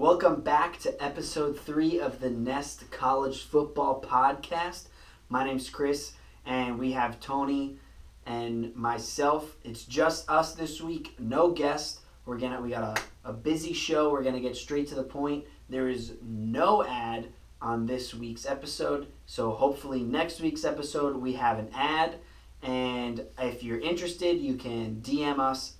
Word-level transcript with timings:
Welcome 0.00 0.40
back 0.40 0.78
to 0.78 1.04
episode 1.04 1.60
three 1.60 2.00
of 2.00 2.20
the 2.20 2.30
Nest 2.30 2.90
College 2.90 3.42
Football 3.44 4.00
Podcast. 4.00 4.84
My 5.28 5.44
name's 5.44 5.68
Chris, 5.68 6.14
and 6.46 6.78
we 6.78 6.92
have 6.92 7.20
Tony 7.20 7.76
and 8.24 8.74
myself. 8.74 9.58
It's 9.62 9.84
just 9.84 10.26
us 10.30 10.54
this 10.54 10.80
week, 10.80 11.16
no 11.18 11.50
guest. 11.50 12.00
We're 12.24 12.38
gonna 12.38 12.62
we 12.62 12.70
got 12.70 12.98
a, 12.98 13.28
a 13.28 13.32
busy 13.34 13.74
show. 13.74 14.10
We're 14.10 14.22
gonna 14.22 14.40
get 14.40 14.56
straight 14.56 14.88
to 14.88 14.94
the 14.94 15.02
point. 15.02 15.44
There 15.68 15.90
is 15.90 16.14
no 16.22 16.82
ad 16.82 17.26
on 17.60 17.84
this 17.84 18.14
week's 18.14 18.46
episode, 18.46 19.06
so 19.26 19.50
hopefully 19.50 20.02
next 20.02 20.40
week's 20.40 20.64
episode 20.64 21.14
we 21.14 21.34
have 21.34 21.58
an 21.58 21.68
ad. 21.74 22.14
And 22.62 23.26
if 23.38 23.62
you're 23.62 23.80
interested, 23.80 24.38
you 24.38 24.54
can 24.54 25.02
DM 25.02 25.38
us 25.38 25.74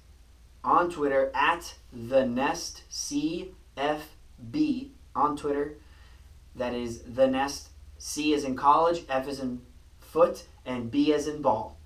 on 0.63 0.91
Twitter 0.91 1.33
at 1.35 1.75
the 1.91 2.27
Nest 2.27 2.83
CFB 3.81 4.91
on 5.15 5.37
Twitter. 5.37 5.77
That 6.57 6.75
is 6.75 7.03
the 7.03 7.27
Nest. 7.27 7.69
C 7.99 8.33
is 8.33 8.45
in 8.45 8.57
college, 8.57 9.05
F 9.09 9.29
is 9.29 9.41
in 9.41 9.61
foot, 9.99 10.47
and 10.65 10.91
B 10.91 11.13
as 11.13 11.27
in 11.27 11.43
ball. 11.43 11.79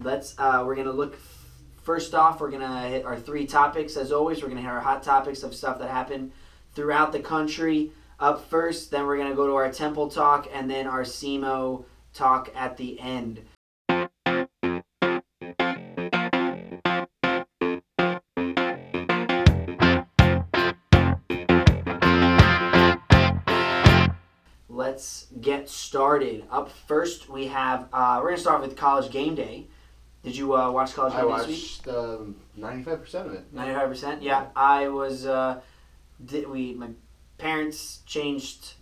Let's. 0.00 0.34
Uh, 0.38 0.62
we're 0.66 0.76
gonna 0.76 0.92
look. 0.92 1.18
First 1.82 2.14
off, 2.14 2.40
we're 2.40 2.50
gonna 2.50 2.88
hit 2.88 3.04
our 3.04 3.18
three 3.18 3.46
topics. 3.46 3.96
As 3.96 4.12
always, 4.12 4.42
we're 4.42 4.48
gonna 4.48 4.62
hit 4.62 4.70
our 4.70 4.80
hot 4.80 5.02
topics 5.02 5.42
of 5.42 5.54
stuff 5.54 5.78
that 5.78 5.90
happened 5.90 6.32
throughout 6.74 7.12
the 7.12 7.20
country. 7.20 7.92
Up 8.18 8.48
first, 8.48 8.90
then 8.90 9.06
we're 9.06 9.18
gonna 9.18 9.34
go 9.34 9.46
to 9.46 9.54
our 9.54 9.70
Temple 9.70 10.08
talk, 10.08 10.48
and 10.52 10.70
then 10.70 10.86
our 10.86 11.02
SEMO 11.02 11.84
talk 12.14 12.50
at 12.54 12.76
the 12.76 12.98
end. 13.00 13.40
Get 25.46 25.68
started. 25.70 26.44
Up 26.50 26.70
first, 26.88 27.28
we 27.30 27.46
have. 27.46 27.88
Uh, 27.92 28.18
we're 28.20 28.30
gonna 28.30 28.40
start 28.40 28.60
with 28.60 28.76
College 28.76 29.12
Game 29.12 29.36
Day. 29.36 29.68
Did 30.24 30.36
you 30.36 30.56
uh, 30.56 30.72
watch 30.72 30.92
College 30.92 31.14
I 31.14 31.20
Game 31.20 31.30
Day 31.30 31.36
this 31.36 31.46
week? 31.46 31.86
watched 31.86 31.96
um, 31.96 32.36
95% 32.58 33.26
of 33.26 33.32
it. 33.32 33.44
Ninety-five 33.52 33.88
percent. 33.88 34.22
Yeah, 34.22 34.46
I 34.56 34.88
was. 34.88 35.24
Uh, 35.24 35.60
did 36.24 36.48
we? 36.48 36.74
My 36.74 36.90
parents 37.38 38.00
changed 38.06 38.74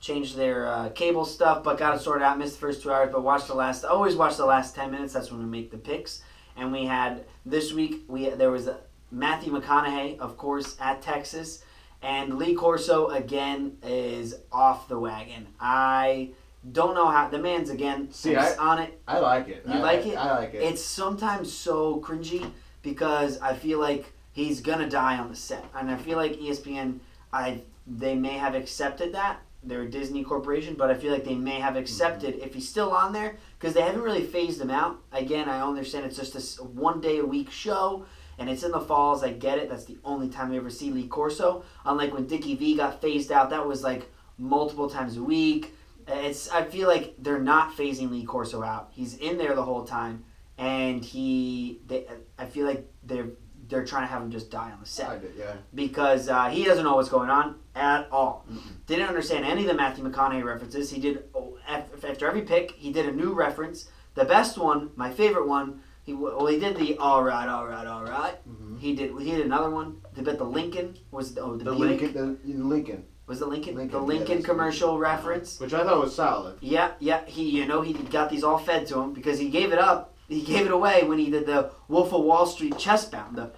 changed 0.00 0.34
their 0.34 0.66
uh, 0.66 0.88
cable 0.88 1.26
stuff, 1.26 1.62
but 1.62 1.76
got 1.78 1.94
it 1.94 2.00
sorted 2.00 2.22
out. 2.22 2.38
Missed 2.38 2.54
the 2.54 2.60
first 2.60 2.82
two 2.82 2.90
hours, 2.90 3.10
but 3.12 3.22
watched 3.22 3.48
the 3.48 3.54
last. 3.54 3.84
Always 3.84 4.16
watch 4.16 4.38
the 4.38 4.46
last 4.46 4.74
ten 4.74 4.90
minutes. 4.90 5.12
That's 5.12 5.30
when 5.30 5.40
we 5.40 5.46
make 5.46 5.70
the 5.70 5.78
picks. 5.78 6.22
And 6.56 6.72
we 6.72 6.86
had 6.86 7.24
this 7.44 7.74
week. 7.74 8.04
We 8.08 8.30
there 8.30 8.50
was 8.50 8.66
uh, 8.66 8.78
Matthew 9.10 9.52
McConaughey, 9.52 10.18
of 10.20 10.38
course, 10.38 10.76
at 10.80 11.02
Texas, 11.02 11.62
and 12.02 12.36
Lee 12.38 12.54
Corso 12.54 13.08
again 13.08 13.76
is 13.82 14.34
off 14.50 14.88
the 14.88 14.98
wagon. 14.98 15.46
I 15.60 16.30
don't 16.72 16.94
know 16.94 17.08
how 17.08 17.28
the 17.28 17.38
man's 17.38 17.70
again 17.70 18.12
See, 18.12 18.34
is 18.34 18.56
on 18.58 18.78
it. 18.78 19.00
I 19.08 19.18
like 19.18 19.48
it. 19.48 19.64
You 19.66 19.74
I, 19.74 19.78
like 19.78 20.06
it? 20.06 20.16
I 20.16 20.38
like 20.38 20.54
it. 20.54 20.62
It's 20.62 20.82
sometimes 20.84 21.52
so 21.52 22.00
cringy 22.00 22.50
because 22.82 23.38
I 23.40 23.54
feel 23.54 23.80
like 23.80 24.12
he's 24.32 24.60
gonna 24.60 24.88
die 24.88 25.18
on 25.18 25.28
the 25.28 25.36
set, 25.36 25.64
and 25.74 25.90
I 25.90 25.96
feel 25.96 26.16
like 26.16 26.32
ESPN, 26.38 26.98
I 27.32 27.62
they 27.86 28.14
may 28.14 28.38
have 28.38 28.54
accepted 28.54 29.12
that 29.14 29.40
they're 29.64 29.82
a 29.82 29.90
Disney 29.90 30.24
corporation, 30.24 30.74
but 30.74 30.90
I 30.90 30.94
feel 30.94 31.12
like 31.12 31.24
they 31.24 31.34
may 31.36 31.60
have 31.60 31.76
accepted 31.76 32.36
if 32.40 32.54
he's 32.54 32.68
still 32.68 32.90
on 32.90 33.12
there 33.12 33.36
because 33.58 33.74
they 33.74 33.80
haven't 33.82 34.02
really 34.02 34.24
phased 34.24 34.60
him 34.60 34.70
out. 34.70 34.98
Again, 35.12 35.48
I 35.48 35.60
understand 35.62 36.04
it's 36.06 36.16
just 36.16 36.34
a 36.34 36.38
s- 36.38 36.58
one 36.60 37.00
day 37.00 37.18
a 37.18 37.24
week 37.24 37.50
show. 37.50 38.04
And 38.38 38.48
it's 38.48 38.62
in 38.62 38.70
the 38.70 38.80
falls. 38.80 39.22
I 39.22 39.32
get 39.32 39.58
it. 39.58 39.68
That's 39.68 39.84
the 39.84 39.98
only 40.04 40.28
time 40.28 40.50
we 40.50 40.56
ever 40.56 40.70
see 40.70 40.90
Lee 40.90 41.06
Corso. 41.06 41.64
Unlike 41.84 42.14
when 42.14 42.26
Dickie 42.26 42.56
V 42.56 42.76
got 42.76 43.00
phased 43.00 43.30
out, 43.30 43.50
that 43.50 43.66
was 43.66 43.82
like 43.82 44.10
multiple 44.38 44.88
times 44.88 45.16
a 45.16 45.22
week. 45.22 45.74
It's. 46.08 46.50
I 46.50 46.64
feel 46.64 46.88
like 46.88 47.14
they're 47.18 47.38
not 47.38 47.76
phasing 47.76 48.10
Lee 48.10 48.24
Corso 48.24 48.62
out. 48.62 48.88
He's 48.92 49.16
in 49.18 49.38
there 49.38 49.54
the 49.54 49.62
whole 49.62 49.84
time, 49.84 50.24
and 50.58 51.04
he. 51.04 51.80
They, 51.86 52.06
I 52.38 52.46
feel 52.46 52.66
like 52.66 52.90
they're 53.04 53.28
they're 53.68 53.84
trying 53.84 54.02
to 54.02 54.08
have 54.08 54.22
him 54.22 54.30
just 54.30 54.50
die 54.50 54.70
on 54.70 54.80
the 54.80 54.86
set 54.86 55.08
I 55.08 55.18
did, 55.18 55.32
yeah. 55.38 55.54
because 55.74 56.28
uh, 56.28 56.48
he 56.50 56.64
doesn't 56.64 56.84
know 56.84 56.96
what's 56.96 57.08
going 57.08 57.30
on 57.30 57.56
at 57.74 58.08
all. 58.10 58.44
Didn't 58.86 59.08
understand 59.08 59.44
any 59.44 59.62
of 59.62 59.68
the 59.68 59.74
Matthew 59.74 60.04
McConaughey 60.04 60.44
references. 60.44 60.90
He 60.90 61.00
did 61.00 61.24
oh, 61.34 61.56
after 61.68 62.26
every 62.26 62.42
pick, 62.42 62.72
he 62.72 62.92
did 62.92 63.06
a 63.06 63.12
new 63.12 63.32
reference. 63.32 63.88
The 64.14 64.24
best 64.24 64.58
one, 64.58 64.90
my 64.94 65.10
favorite 65.10 65.48
one, 65.48 65.80
he 66.04 66.12
well 66.12 66.46
he 66.46 66.58
did 66.58 66.76
the 66.76 66.96
all 66.98 67.22
right, 67.22 67.48
all 67.48 67.66
right, 67.66 67.86
all 67.86 68.04
right. 68.04 68.36
Mhm. 68.48 68.78
He 68.80 68.94
did 68.94 69.16
he 69.18 69.30
did 69.30 69.46
another 69.46 69.70
one. 69.70 70.00
The 70.14 70.22
bet 70.22 70.38
the 70.38 70.44
Lincoln 70.44 70.96
was 71.10 71.36
oh 71.38 71.56
the, 71.56 71.64
The 71.64 71.72
Lincoln, 71.72 72.12
the 72.12 72.50
in 72.50 72.68
Lincoln, 72.68 73.04
was 73.26 73.38
the 73.38 73.46
Lincoln, 73.46 73.76
Lincoln, 73.76 73.98
the 74.00 74.04
Lincoln 74.04 74.36
that's 74.36 74.46
commercial 74.46 74.88
Lincoln. 74.94 75.02
reference. 75.02 75.60
which 75.60 75.72
I 75.72 75.84
thought 75.84 76.00
was 76.00 76.14
solid. 76.14 76.58
Yeah, 76.60 76.92
yeah. 76.98 77.24
He, 77.26 77.48
you 77.50 77.66
know, 77.66 77.80
he 77.82 77.92
got 77.92 78.30
these 78.30 78.42
all 78.44 78.58
fed 78.58 78.86
to 78.88 78.98
him 79.00 79.12
because 79.12 79.38
he 79.38 79.48
gave 79.48 79.72
it 79.72 79.78
up. 79.78 80.14
He 80.28 80.42
gave 80.42 80.66
it 80.66 80.72
away 80.72 81.04
when 81.04 81.18
he 81.18 81.30
did 81.30 81.46
the 81.46 81.70
Wolf 81.88 82.12
of 82.12 82.22
Wall 82.24 82.46
Street 82.46 82.76
chest 82.78 83.12
bound. 83.12 83.36
The 83.36 83.50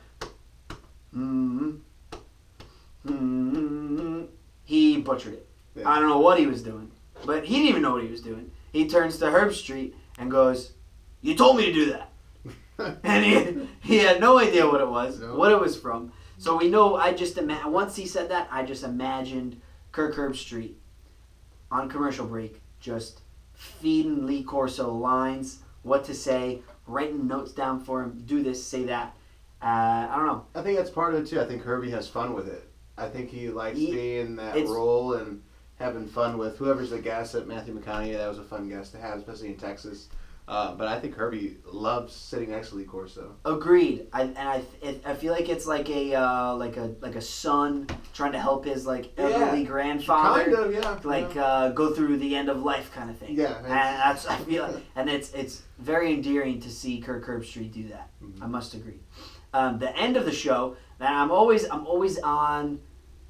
mm 1.17 1.79
mm 3.07 4.27
He 4.65 4.99
butchered 5.01 5.35
it. 5.35 5.49
Yeah. 5.77 5.89
I 5.89 5.99
don't 5.99 6.09
know 6.09 6.19
what 6.21 6.39
he 6.39 6.47
was 6.47 6.63
doing, 6.63 6.91
but 7.27 7.45
he 7.45 7.55
didn't 7.57 7.69
even 7.69 7.83
know 7.83 7.93
what 7.93 8.03
he 8.03 8.11
was 8.11 8.23
doing. 8.23 8.51
He 8.73 8.89
turns 8.89 9.19
to 9.19 9.27
Herbstreit 9.27 9.93
and 10.19 10.31
goes, 10.31 10.73
"You 11.21 11.35
told 11.37 11.57
me 11.57 11.67
to 11.67 11.73
do 11.73 11.87
that," 11.93 12.11
and 13.05 13.25
he 13.25 13.69
he 13.81 13.99
had 13.99 14.21
no 14.21 14.39
idea 14.39 14.67
what 14.67 14.81
it 14.81 14.89
was, 14.89 15.21
No. 15.21 15.37
what 15.37 15.53
it 15.53 15.61
was 15.61 15.79
from. 15.79 16.13
So 16.39 16.57
we 16.57 16.69
know. 16.69 16.97
I 16.97 17.13
just 17.13 17.39
ima- 17.39 17.63
once 17.69 17.97
he 17.97 18.07
said 18.07 18.29
that, 18.31 18.49
I 18.51 18.65
just 18.65 18.83
imagined 18.83 19.61
Kirk 19.93 20.15
Herbstreit 20.17 20.75
on 21.71 21.89
commercial 21.89 22.27
break, 22.27 22.61
just 22.81 23.21
feeding 23.53 24.27
Lee 24.27 24.43
Corso 24.43 24.93
lines, 24.93 25.61
what 25.83 26.05
to 26.05 26.15
say, 26.15 26.63
writing 26.87 27.27
notes 27.29 27.53
down 27.53 27.81
for 27.81 28.03
him. 28.03 28.23
Do 28.27 28.43
this, 28.43 28.65
say 28.65 28.85
that. 28.85 29.15
Uh, 29.63 30.09
I 30.11 30.15
don't 30.17 30.27
know. 30.27 30.47
I 30.55 30.63
think 30.63 30.77
that's 30.77 30.91
part 30.91 31.15
of 31.15 31.23
it 31.23 31.29
too. 31.29 31.41
I 31.41 31.47
think 31.47 31.63
Herbie 31.63 31.91
has 31.91 32.09
fun 32.09 32.35
with 32.35 32.49
it. 32.49 32.69
I 32.99 33.09
think 33.09 33.31
he 33.31 33.49
likes 33.49 33.79
He- 33.79 33.93
being 33.93 34.37
that 34.37 34.55
role 34.67 35.15
and 35.15 35.43
having 35.79 36.07
fun 36.07 36.37
with 36.39 36.59
whoever's 36.59 36.91
the 36.91 36.99
guest 36.99 37.35
at 37.35 37.47
Matthew 37.47 37.79
McConaughey. 37.79 38.17
That 38.17 38.29
was 38.29 38.39
a 38.39 38.45
fun 38.45 38.69
guest 38.69 38.93
to 38.93 38.99
have, 38.99 39.19
especially 39.19 39.49
in 39.49 39.57
Texas. 39.57 40.09
Uh, 40.47 40.75
but 40.75 40.87
I 40.87 41.01
think 41.01 41.15
Herbie 41.15 41.57
loves 41.65 42.13
sitting 42.15 42.51
next 42.51 42.69
to 42.71 42.75
Lee 42.77 42.85
Corso. 42.85 43.35
Agreed. 43.47 44.09
I 44.13 44.23
and 44.25 44.37
I 44.39 44.63
it, 44.83 45.01
I 45.07 45.15
feel 45.15 45.33
like 45.33 45.49
it's 45.49 45.67
like 45.67 45.89
a 45.89 46.15
uh, 46.15 46.55
like 46.57 46.77
a 46.77 46.95
like 47.01 47.15
a 47.17 47.21
son 47.23 47.87
trying 48.13 48.33
to 48.33 48.39
help 48.41 48.67
his 48.67 48.85
like 48.87 49.11
elderly 49.17 49.63
Yeah. 49.63 49.67
grandfather. 49.67 50.45
Kind 50.45 50.55
of, 50.55 50.75
yeah. 50.75 50.99
Like 51.03 51.35
yeah. 51.35 51.45
uh, 51.47 51.69
go 51.71 51.95
through 51.95 52.19
the 52.19 52.37
end 52.37 52.51
of 52.51 52.63
life 52.63 52.93
kind 52.93 53.09
of 53.09 53.17
thing. 53.17 53.35
Yeah, 53.37 53.57
and 53.57 53.67
that's 53.71 54.27
I 54.27 54.37
feel, 54.37 54.65
like, 54.65 54.83
and 54.97 55.09
it's 55.09 55.33
it's 55.33 55.63
very 55.79 56.13
endearing 56.13 56.61
to 56.61 56.71
see 56.71 57.01
Kirk 57.01 57.25
Herbstreit 57.27 57.73
do 57.73 57.89
that. 57.89 58.11
Mhm. 58.23 58.43
I 58.43 58.47
must 58.47 58.75
agree. 58.75 59.01
Um, 59.55 59.79
the 59.79 59.97
end 59.97 60.19
of 60.19 60.27
the 60.27 60.33
show, 60.33 60.77
and 61.01 61.09
I'm 61.09 61.31
always 61.31 61.65
I'm 61.71 61.87
always 61.87 62.19
on, 62.19 62.81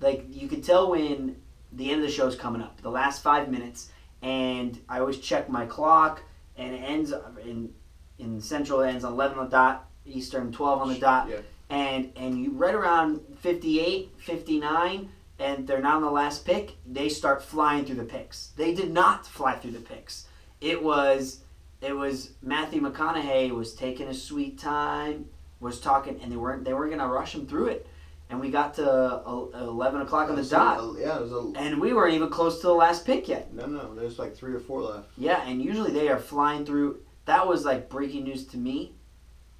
like 0.00 0.24
you 0.30 0.48
can 0.48 0.62
tell 0.62 0.90
when 0.90 1.36
the 1.72 1.92
end 1.92 2.00
of 2.02 2.06
the 2.08 2.12
show 2.12 2.26
is 2.26 2.34
coming 2.34 2.60
up, 2.60 2.80
the 2.82 2.90
last 2.90 3.22
five 3.22 3.48
minutes, 3.48 3.90
and 4.20 4.80
I 4.88 4.98
always 4.98 5.18
check 5.18 5.48
my 5.48 5.64
clock, 5.66 6.22
and 6.56 6.74
it 6.74 6.78
ends 6.78 7.12
in 7.44 7.72
in 8.18 8.40
Central 8.40 8.80
it 8.80 8.88
ends 8.90 9.04
on 9.04 9.12
eleven 9.12 9.38
on 9.38 9.44
the 9.46 9.50
dot, 9.50 9.88
Eastern 10.06 10.52
twelve 10.52 10.80
on 10.82 10.88
the 10.88 10.98
dot, 10.98 11.28
Yeah. 11.28 11.36
and 11.70 12.12
and 12.16 12.38
you 12.42 12.50
right 12.52 12.74
around 12.74 13.20
58, 13.40 14.12
59, 14.18 15.08
and 15.38 15.66
they're 15.66 15.80
not 15.82 15.96
on 15.96 16.02
the 16.02 16.10
last 16.10 16.44
pick, 16.46 16.76
they 16.86 17.08
start 17.08 17.42
flying 17.42 17.84
through 17.84 17.96
the 17.96 18.04
picks. 18.04 18.48
They 18.56 18.72
did 18.74 18.92
not 18.92 19.26
fly 19.26 19.56
through 19.56 19.72
the 19.72 19.80
picks. 19.80 20.26
It 20.60 20.82
was 20.82 21.40
it 21.80 21.92
was 21.94 22.30
Matthew 22.40 22.80
McConaughey 22.80 23.50
was 23.50 23.74
taking 23.74 24.08
a 24.08 24.14
sweet 24.14 24.58
time, 24.58 25.26
was 25.60 25.80
talking, 25.80 26.20
and 26.22 26.30
they 26.32 26.36
weren't 26.36 26.64
they 26.64 26.72
weren't 26.72 26.92
gonna 26.96 27.12
rush 27.12 27.34
him 27.34 27.46
through 27.46 27.66
it. 27.66 27.86
And 28.30 28.40
we 28.40 28.50
got 28.50 28.74
to 28.74 28.90
uh, 28.90 29.48
eleven 29.60 30.00
o'clock 30.00 30.30
on 30.30 30.36
the 30.36 30.42
dot, 30.42 30.78
a- 30.80 30.94
yeah, 30.98 31.16
it 31.18 31.22
was 31.28 31.32
a. 31.32 31.58
and 31.58 31.80
we 31.80 31.92
weren't 31.92 32.14
even 32.14 32.30
close 32.30 32.60
to 32.62 32.66
the 32.68 32.72
last 32.74 33.04
pick 33.04 33.28
yet. 33.28 33.52
No, 33.52 33.66
no, 33.66 33.94
there's 33.94 34.18
like 34.18 34.34
three 34.34 34.54
or 34.54 34.60
four 34.60 34.80
left. 34.82 35.10
Yeah, 35.18 35.42
and 35.46 35.62
usually 35.62 35.92
they 35.92 36.08
are 36.08 36.18
flying 36.18 36.64
through. 36.64 37.00
That 37.26 37.46
was 37.46 37.64
like 37.64 37.88
breaking 37.90 38.24
news 38.24 38.46
to 38.48 38.56
me. 38.56 38.94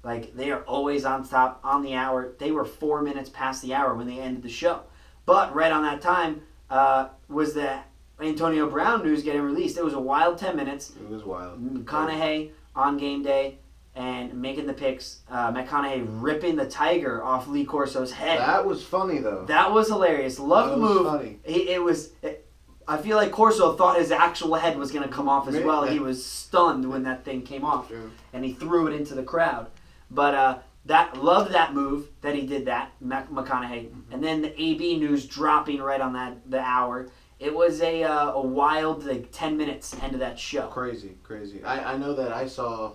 Like 0.03 0.35
they 0.35 0.51
are 0.51 0.61
always 0.63 1.05
on 1.05 1.27
top 1.27 1.59
on 1.63 1.83
the 1.83 1.93
hour. 1.93 2.33
They 2.39 2.51
were 2.51 2.65
four 2.65 3.01
minutes 3.01 3.29
past 3.29 3.61
the 3.61 3.73
hour 3.75 3.93
when 3.95 4.07
they 4.07 4.19
ended 4.19 4.43
the 4.43 4.49
show. 4.49 4.81
But 5.25 5.55
right 5.55 5.71
on 5.71 5.83
that 5.83 6.01
time 6.01 6.41
uh, 6.69 7.09
was 7.29 7.53
the 7.53 7.79
Antonio 8.19 8.69
Brown 8.69 9.03
news 9.03 9.23
getting 9.23 9.41
released. 9.41 9.77
It 9.77 9.83
was 9.85 9.93
a 9.93 9.99
wild 9.99 10.37
ten 10.37 10.55
minutes. 10.55 10.91
It 10.99 11.07
was 11.09 11.23
wild. 11.23 11.59
McConaughey 11.63 12.51
on 12.75 12.97
game 12.97 13.23
day 13.23 13.59
and 13.95 14.33
making 14.41 14.67
the 14.67 14.73
picks. 14.73 15.19
Uh, 15.29 15.51
McConaughey 15.53 16.05
ripping 16.21 16.55
the 16.55 16.65
tiger 16.67 17.23
off 17.23 17.47
Lee 17.47 17.65
Corso's 17.65 18.11
head. 18.11 18.39
That 18.39 18.65
was 18.65 18.83
funny 18.83 19.19
though. 19.19 19.45
That 19.45 19.71
was 19.71 19.87
hilarious. 19.87 20.39
Love 20.39 20.69
That 20.69 20.75
the 20.75 20.81
move. 20.81 21.05
funny. 21.07 21.39
It, 21.43 21.69
it 21.69 21.81
was. 21.83 22.11
It, 22.21 22.41
I 22.87 22.97
feel 22.97 23.17
like 23.17 23.31
Corso 23.31 23.73
thought 23.75 23.97
his 23.97 24.11
actual 24.11 24.53
head 24.53 24.77
was 24.77 24.91
going 24.91 25.03
to 25.03 25.09
come 25.09 25.27
off 25.27 25.47
as 25.47 25.57
well. 25.63 25.85
He 25.87 25.97
was 25.99 26.23
stunned 26.23 26.87
when 26.87 27.01
that 27.03 27.25
thing 27.25 27.41
came 27.41 27.65
off, 27.65 27.87
Yeah. 27.89 27.97
and 28.31 28.45
he 28.45 28.53
threw 28.53 28.85
it 28.85 28.93
into 28.93 29.15
the 29.15 29.23
crowd. 29.23 29.67
But 30.11 30.35
uh, 30.35 30.57
that 30.85 31.23
loved 31.23 31.51
that 31.53 31.73
move 31.73 32.09
that 32.21 32.35
he 32.35 32.45
did 32.45 32.65
that 32.65 32.91
Mac- 33.01 33.31
McConaughey, 33.31 33.85
Mm-hmm. 33.89 34.13
and 34.13 34.23
then 34.23 34.41
the 34.43 34.61
AB 34.61 34.97
news 34.99 35.25
dropping 35.25 35.81
right 35.81 35.99
on 36.01 36.13
that 36.13 36.49
the 36.49 36.59
hour. 36.59 37.07
It 37.39 37.53
was 37.55 37.81
a 37.81 38.03
uh, 38.03 38.33
a 38.33 38.41
wild 38.41 39.03
like 39.03 39.29
ten 39.31 39.57
minutes 39.57 39.95
end 40.03 40.13
of 40.13 40.19
that 40.19 40.37
show. 40.37 40.67
Crazy, 40.67 41.17
crazy. 41.23 41.63
I, 41.63 41.93
I 41.93 41.97
know 41.97 42.13
that 42.13 42.31
I 42.31 42.45
saw 42.47 42.91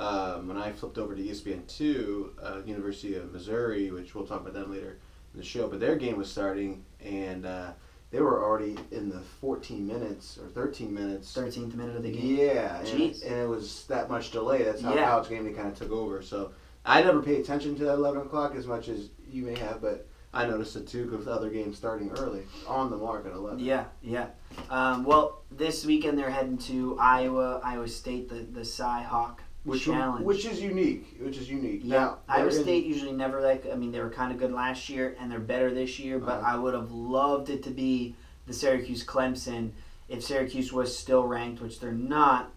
um, 0.00 0.48
when 0.48 0.56
I 0.56 0.72
flipped 0.72 0.98
over 0.98 1.14
to 1.14 1.22
ESPN 1.22 1.66
two, 1.66 2.32
uh, 2.42 2.60
University 2.64 3.14
of 3.14 3.32
Missouri, 3.32 3.90
which 3.90 4.14
we'll 4.14 4.26
talk 4.26 4.40
about 4.40 4.54
them 4.54 4.70
later 4.72 4.98
in 5.34 5.40
the 5.40 5.46
show. 5.46 5.68
But 5.68 5.80
their 5.80 5.96
game 5.96 6.16
was 6.16 6.30
starting, 6.30 6.84
and 7.04 7.44
uh, 7.46 7.72
they 8.10 8.20
were 8.20 8.42
already 8.42 8.76
in 8.90 9.08
the 9.10 9.20
14 9.40 9.86
minutes 9.86 10.38
or 10.38 10.48
13 10.48 10.92
minutes. 10.92 11.32
Thirteenth 11.32 11.74
minute 11.74 11.96
of 11.96 12.02
the 12.02 12.10
game. 12.12 12.36
Yeah, 12.36 12.80
and, 12.80 13.00
and 13.22 13.40
it 13.42 13.48
was 13.48 13.84
that 13.86 14.08
much 14.10 14.30
delay. 14.30 14.62
That's 14.64 14.80
how 14.82 14.94
Yeah. 14.94 15.08
college 15.08 15.28
game 15.28 15.44
day 15.44 15.52
kind 15.52 15.68
of 15.68 15.78
took 15.78 15.92
over. 15.92 16.22
So 16.22 16.52
I 16.84 17.02
never 17.02 17.22
pay 17.22 17.40
attention 17.40 17.76
to 17.76 17.84
that 17.84 17.94
11 17.94 18.22
o'clock 18.22 18.54
as 18.56 18.66
much 18.66 18.88
as 18.88 19.10
you 19.30 19.44
may 19.44 19.56
have, 19.58 19.82
but 19.82 20.08
I 20.32 20.46
noticed 20.46 20.76
it 20.76 20.88
too 20.88 21.10
with 21.10 21.28
other 21.28 21.50
games 21.50 21.76
starting 21.76 22.10
early 22.12 22.42
on 22.66 22.90
the 22.90 22.96
mark 22.96 23.26
at 23.26 23.32
11. 23.32 23.58
Yeah, 23.60 23.84
yeah. 24.02 24.28
Um, 24.70 25.04
well, 25.04 25.42
this 25.50 25.84
weekend 25.84 26.18
they're 26.18 26.30
heading 26.30 26.56
to 26.58 26.96
Iowa, 26.98 27.60
Iowa 27.62 27.86
State, 27.86 28.28
the 28.28 28.36
the 28.36 28.64
Cy 28.64 29.02
Hawk 29.02 29.42
Which, 29.64 29.84
challenge. 29.84 30.24
which 30.24 30.46
is 30.46 30.60
unique. 30.60 31.16
Which 31.20 31.36
is 31.36 31.50
unique. 31.50 31.82
yeah, 31.84 31.98
Now, 31.98 32.18
Iowa 32.28 32.48
in- 32.48 32.62
State 32.62 32.86
usually 32.86 33.12
never 33.12 33.40
like. 33.42 33.66
I 33.70 33.74
mean, 33.74 33.92
they 33.92 34.00
were 34.00 34.08
kind 34.10 34.32
of 34.32 34.38
good 34.38 34.52
last 34.52 34.88
year, 34.88 35.16
and 35.20 35.30
they're 35.30 35.38
better 35.38 35.72
this 35.72 35.98
year. 35.98 36.18
But 36.18 36.38
Uh-huh. 36.40 36.52
I 36.52 36.56
would 36.56 36.72
have 36.74 36.90
loved 36.90 37.50
it 37.50 37.62
to 37.64 37.70
be 37.70 38.14
the 38.46 38.52
Syracuse 38.54 39.04
Clemson 39.04 39.72
if 40.08 40.24
Syracuse 40.24 40.72
was 40.72 40.96
still 40.96 41.26
ranked, 41.26 41.60
which 41.60 41.78
they're 41.78 41.92
not. 41.92 42.52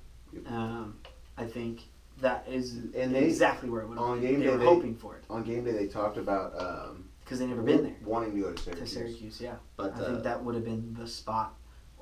Um, 0.47 0.95
I 1.37 1.45
think 1.45 1.81
that 2.21 2.45
is 2.47 2.77
And 2.95 3.13
they- 3.13 3.25
exactly 3.25 3.69
where 3.69 3.81
it 3.81 3.89
would 3.89 3.97
on 3.97 4.21
game 4.21 4.35
been. 4.35 4.39
They 4.39 4.45
day, 4.47 4.57
were 4.57 4.63
hoping 4.63 4.95
for 4.95 5.17
it 5.17 5.23
on 5.29 5.43
game 5.43 5.65
day 5.65 5.71
they 5.73 5.87
talked 5.87 6.17
about 6.17 6.53
um, 6.59 7.09
because 7.19 7.39
they 7.39 7.47
never 7.47 7.61
been 7.61 7.83
there 7.83 7.95
wanting 8.05 8.33
to 8.33 8.39
go 8.41 8.53
to 8.53 8.55
to 8.55 8.63
Syracuse. 8.63 8.91
Syracuse. 8.93 9.41
Yeah. 9.41 9.55
But 9.75 9.93
I 9.95 9.99
uh, 9.99 10.05
think 10.05 10.23
that 10.23 10.43
would 10.43 10.55
have 10.55 10.63
been 10.63 10.95
the 10.97 11.07
spot. 11.07 11.53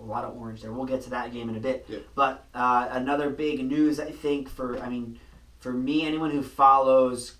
A 0.01 0.03
lot 0.03 0.23
of 0.23 0.35
orange 0.35 0.61
there. 0.61 0.71
We'll 0.71 0.85
get 0.85 1.01
to 1.03 1.09
that 1.11 1.31
game 1.31 1.49
in 1.49 1.55
a 1.55 1.59
bit. 1.59 1.85
Yeah. 1.87 1.99
But 2.15 2.45
uh, 2.53 2.89
another 2.91 3.29
big 3.29 3.63
news, 3.63 3.99
I 3.99 4.11
think, 4.11 4.49
for 4.49 4.79
I 4.79 4.89
mean, 4.89 5.19
for 5.59 5.71
me, 5.71 6.05
anyone 6.05 6.31
who 6.31 6.41
follows 6.41 7.35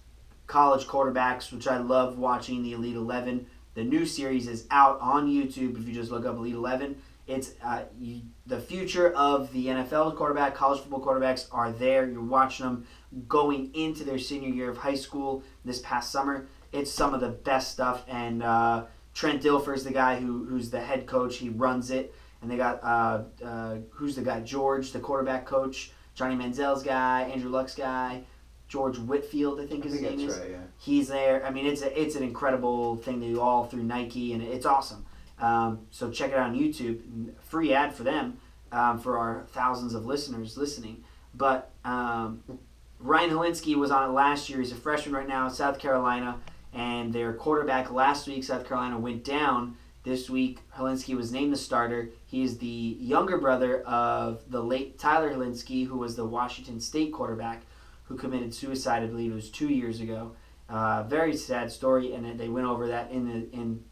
college 0.48 0.86
quarterbacks, 0.86 1.52
which 1.52 1.68
I 1.68 1.78
love 1.78 2.18
watching 2.18 2.62
the 2.62 2.74
Elite 2.74 2.96
Eleven, 2.96 3.48
the 3.74 3.84
new 3.84 4.06
series 4.06 4.48
is 4.48 4.68
out 4.70 5.00
on 5.00 5.28
YouTube. 5.28 5.80
If 5.80 5.88
you 5.88 5.94
just 5.94 6.12
look 6.12 6.26
up 6.26 6.36
Elite 6.36 6.54
Eleven, 6.56 7.02
it's 7.28 7.54
uh, 7.64 7.84
you, 8.00 8.22
the 8.46 8.60
future 8.60 9.12
of 9.14 9.52
the 9.54 9.68
NFL 9.68 10.16
quarterback. 10.16 10.56
College 10.56 10.82
football 10.82 11.02
quarterbacks 11.02 11.48
are 11.52 11.72
there. 11.72 12.10
You're 12.10 12.22
watching 12.22 12.66
them 12.66 12.88
going 13.28 13.74
into 13.74 14.04
their 14.04 14.18
senior 14.18 14.50
year 14.50 14.70
of 14.70 14.78
high 14.78 14.96
school 14.96 15.44
this 15.64 15.80
past 15.80 16.12
summer. 16.12 16.48
It's 16.72 16.92
some 16.92 17.14
of 17.14 17.22
the 17.22 17.30
best 17.30 17.72
stuff, 17.72 18.04
and 18.08 18.44
uh, 18.44 18.86
Trent 19.14 19.42
Dilfer 19.42 19.76
is 19.76 19.84
the 19.84 19.92
guy 19.92 20.20
who 20.20 20.46
who's 20.46 20.70
the 20.70 20.82
head 20.82 21.06
coach. 21.06 21.38
He 21.38 21.50
runs 21.50 21.92
it, 21.92 22.14
and 22.42 22.50
they 22.50 22.58
got 22.58 22.84
uh, 22.84 23.24
uh, 23.44 23.78
who's 23.92 24.16
the 24.16 24.22
guy? 24.22 24.42
George, 24.42 24.92
the 24.92 25.00
quarterback 25.00 25.46
coach. 25.46 25.92
Johnny 26.14 26.36
Manziel's 26.36 26.84
guy, 26.84 27.24
Andrew 27.24 27.50
Luck's 27.50 27.74
guy, 27.74 28.24
George 28.68 28.98
Whitfield, 28.98 29.62
I 29.62 29.66
think 29.66 29.86
I 29.86 29.90
his 29.90 30.00
think 30.00 30.10
name 30.18 30.28
that's 30.28 30.38
is. 30.38 30.42
right. 30.42 30.52
Yeah. 30.52 30.58
He's 30.78 31.08
there. 31.08 31.46
I 31.46 31.52
mean, 31.52 31.66
it's 31.66 31.82
a, 31.82 32.00
it's 32.02 32.16
an 32.16 32.24
incredible 32.24 32.98
thing 32.98 33.22
to 33.22 33.28
do 33.28 33.40
all 33.40 33.66
through 33.66 33.84
Nike, 33.84 34.34
and 34.34 34.44
it's 34.44 34.66
awesome. 34.66 35.06
Um, 35.40 35.88
so 35.90 36.12
check 36.12 36.32
it 36.32 36.38
out 36.38 36.50
on 36.50 36.60
YouTube. 36.60 37.32
Free 37.42 37.74
ad 37.74 37.94
for 37.96 38.04
them, 38.04 38.38
um, 38.72 39.00
for 39.00 39.18
our 39.18 39.46
thousands 39.52 39.94
of 39.94 40.06
listeners 40.06 40.58
listening. 40.58 41.04
But 41.34 41.72
um, 41.86 42.44
Ryan 43.00 43.32
Hilinski 43.32 43.76
was 43.76 43.90
on 43.90 44.10
it 44.10 44.14
last 44.14 44.50
year. 44.50 44.60
He's 44.60 44.72
a 44.72 44.76
freshman 44.76 45.16
right 45.16 45.28
now 45.28 45.48
South 45.48 45.80
Carolina, 45.80 46.40
and 46.74 47.12
their 47.14 47.34
quarterback 47.34 47.90
last 47.90 48.28
week, 48.28 48.44
South 48.44 48.68
Carolina, 48.68 49.00
went 49.00 49.24
down. 49.24 49.78
This 50.04 50.30
week, 50.32 50.60
Hilinski 50.76 51.16
was 51.16 51.32
named 51.32 51.54
the 51.54 51.58
starter. 51.58 52.10
He 52.26 52.42
is 52.42 52.58
the 52.58 52.98
younger 53.00 53.38
brother 53.38 53.82
of 53.84 54.42
the 54.50 54.62
late 54.62 54.98
Tyler 54.98 55.32
Hilinski, 55.32 55.86
who 55.86 55.98
was 55.98 56.16
the 56.16 56.26
Washington 56.26 56.80
State 56.80 57.14
quarterback, 57.14 57.62
who 58.06 58.18
committed 58.18 58.54
suicide. 58.54 59.04
I 59.04 59.08
believe 59.08 59.32
it 59.32 59.36
was 59.36 59.52
two 59.52 59.70
years 59.70 60.02
ago. 60.02 60.32
Uh, 60.68 61.04
very 61.04 61.36
sad 61.36 61.72
story, 61.72 62.14
and 62.14 62.40
they 62.40 62.50
went 62.50 62.66
over 62.66 62.88
that 62.88 63.12
in 63.12 63.28
the 63.28 63.56
in 63.56 63.84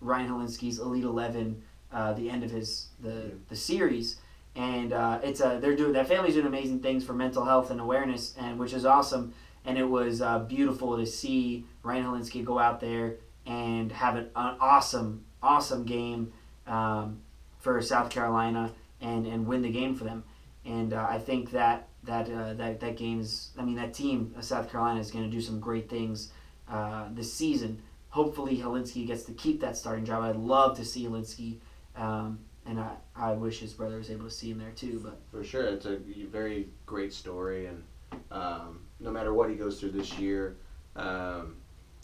Ryan 0.00 0.30
Hilinski's 0.30 0.78
Elite 0.78 1.04
Eleven, 1.04 1.62
uh, 1.92 2.12
the 2.12 2.30
end 2.30 2.44
of 2.44 2.50
his 2.50 2.88
the 3.00 3.10
Yeah. 3.10 3.34
the 3.48 3.56
series, 3.56 4.20
and 4.54 4.92
uh, 4.92 5.18
it's 5.24 5.40
a 5.40 5.58
they're 5.60 5.74
doing 5.76 5.94
that 5.94 6.06
family's 6.06 6.34
doing 6.34 6.46
amazing 6.46 6.80
things 6.80 7.04
for 7.04 7.12
mental 7.14 7.44
health 7.44 7.70
and 7.72 7.80
awareness, 7.80 8.34
and 8.38 8.56
which 8.58 8.72
is 8.72 8.84
awesome. 8.84 9.34
And 9.64 9.76
it 9.76 9.84
was 9.84 10.22
uh, 10.22 10.38
beautiful 10.40 10.96
to 10.96 11.04
see 11.04 11.66
Ryan 11.82 12.04
Hilinski 12.04 12.44
go 12.44 12.58
out 12.58 12.80
there 12.80 13.16
and 13.44 13.90
have 13.90 14.14
an, 14.16 14.30
an 14.36 14.56
awesome 14.60 15.24
awesome 15.42 15.84
game 15.84 16.32
um, 16.66 17.20
for 17.58 17.80
South 17.82 18.10
Carolina 18.10 18.72
and 19.00 19.26
and 19.26 19.46
win 19.46 19.62
the 19.62 19.70
game 19.70 19.94
for 19.94 20.04
them. 20.04 20.24
And 20.64 20.92
uh, 20.92 21.06
I 21.08 21.18
think 21.18 21.52
that 21.52 21.88
that 22.04 22.30
uh, 22.30 22.54
that 22.54 22.80
that 22.80 22.96
game's 22.96 23.50
I 23.58 23.62
mean 23.62 23.76
that 23.76 23.94
team 23.94 24.34
of 24.36 24.44
South 24.44 24.70
Carolina 24.70 25.00
is 25.00 25.10
going 25.10 25.24
to 25.24 25.30
do 25.30 25.40
some 25.40 25.60
great 25.60 25.88
things 25.88 26.32
uh, 26.68 27.08
this 27.12 27.32
season. 27.32 27.82
Hopefully, 28.10 28.56
Hilinski 28.56 29.06
gets 29.06 29.22
to 29.24 29.32
keep 29.32 29.60
that 29.60 29.76
starting 29.76 30.04
job. 30.04 30.24
I'd 30.24 30.36
love 30.36 30.76
to 30.78 30.84
see 30.84 31.04
Hilinski, 31.04 31.58
um, 31.96 32.40
and 32.66 32.80
I, 32.80 32.90
I 33.14 33.32
wish 33.32 33.60
his 33.60 33.72
brother 33.72 33.98
was 33.98 34.10
able 34.10 34.24
to 34.24 34.30
see 34.30 34.50
him 34.50 34.58
there 34.58 34.72
too. 34.72 35.00
But 35.02 35.20
For 35.30 35.44
sure, 35.44 35.66
it's 35.66 35.86
a 35.86 35.98
very 36.30 36.68
great 36.86 37.12
story, 37.12 37.66
and 37.66 37.84
um, 38.32 38.80
no 38.98 39.10
matter 39.10 39.32
what 39.32 39.48
he 39.48 39.54
goes 39.54 39.78
through 39.78 39.92
this 39.92 40.18
year, 40.18 40.56
um, 40.96 41.56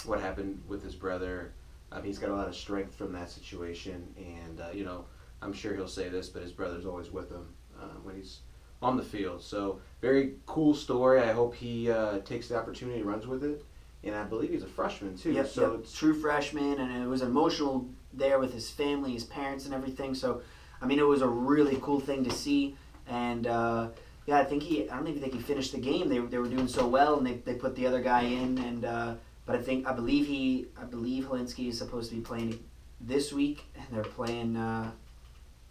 what 0.05 0.21
happened 0.21 0.63
with 0.69 0.85
his 0.85 0.95
brother, 0.95 1.53
um, 1.97 2.05
he's 2.05 2.19
got 2.19 2.31
a 2.31 2.35
lot 2.35 2.49
of 2.49 2.55
strength 2.55 2.95
from 2.95 3.13
that 3.13 3.31
situation, 3.31 4.07
and 4.17 4.61
uh, 4.61 4.69
you 4.73 4.85
know, 4.85 5.05
I'm 5.43 5.53
sure 5.53 5.75
he'll 5.75 5.89
say 5.89 6.09
this, 6.09 6.29
but 6.29 6.43
his 6.43 6.53
brother's 6.53 6.87
always 6.87 7.11
with 7.11 7.31
him 7.31 7.47
uh, 7.81 7.99
when 8.03 8.17
he's 8.17 8.41
on 8.83 8.97
the 8.97 9.03
field. 9.03 9.43
So 9.43 9.81
very 10.01 10.35
cool 10.47 10.75
story. 10.75 11.21
I 11.21 11.33
hope 11.33 11.55
he 11.55 11.91
uh, 11.91 12.19
takes 12.19 12.49
the 12.49 12.59
opportunity 12.59 12.99
and 12.99 13.07
runs 13.09 13.27
with 13.27 13.45
it, 13.45 13.65
and 14.05 14.15
I 14.15 14.25
believe 14.25 14.51
he's 14.51 14.63
a 14.63 14.69
freshman 14.69 15.17
too. 15.17 15.33
Yep, 15.33 15.49
so 15.49 15.73
yep. 15.73 15.81
it's 15.81 15.97
true 15.97 16.15
freshman, 16.15 16.81
and 16.81 17.03
it 17.03 17.07
was 17.07 17.23
emotional 17.23 17.89
there 18.13 18.39
with 18.39 18.53
his 18.53 18.71
family, 18.71 19.13
his 19.13 19.25
parents, 19.25 19.65
and 19.65 19.75
everything. 19.75 20.15
So, 20.15 20.43
I 20.81 20.87
mean, 20.87 20.99
it 20.99 21.07
was 21.07 21.23
a 21.23 21.29
really 21.29 21.79
cool 21.83 22.01
thing 22.01 22.25
to 22.25 22.31
see. 22.31 22.77
And 23.09 23.47
uh, 23.47 23.89
yeah, 24.27 24.39
I 24.39 24.45
think 24.45 24.63
he. 24.63 24.89
I 24.91 24.97
don't 24.97 25.07
even 25.09 25.21
think 25.21 25.35
he 25.35 25.41
finished 25.41 25.73
the 25.73 25.79
game. 25.79 26.09
They, 26.09 26.19
they 26.19 26.39
were 26.39 26.49
doing 26.49 26.69
so 26.69 26.87
well, 26.87 27.17
and 27.19 27.27
they, 27.27 27.35
they 27.35 27.55
put 27.55 27.77
the 27.77 27.87
other 27.87 28.01
guy 28.01 28.23
in. 28.23 28.59
And 28.59 28.85
uh, 28.85 29.15
but 29.47 29.57
I 29.57 29.63
think 29.63 29.87
I 29.87 29.93
believe 29.93 30.27
he. 30.27 30.67
I 30.77 30.85
believe 30.85 31.25
Hilinski 31.27 31.69
is 31.69 31.79
supposed 31.79 32.11
to 32.11 32.17
be 32.17 32.23
playing 32.23 32.59
this 33.01 33.33
week, 33.33 33.65
and 33.77 33.87
they're 33.93 34.03
playing 34.03 34.57
uh, 34.57 34.91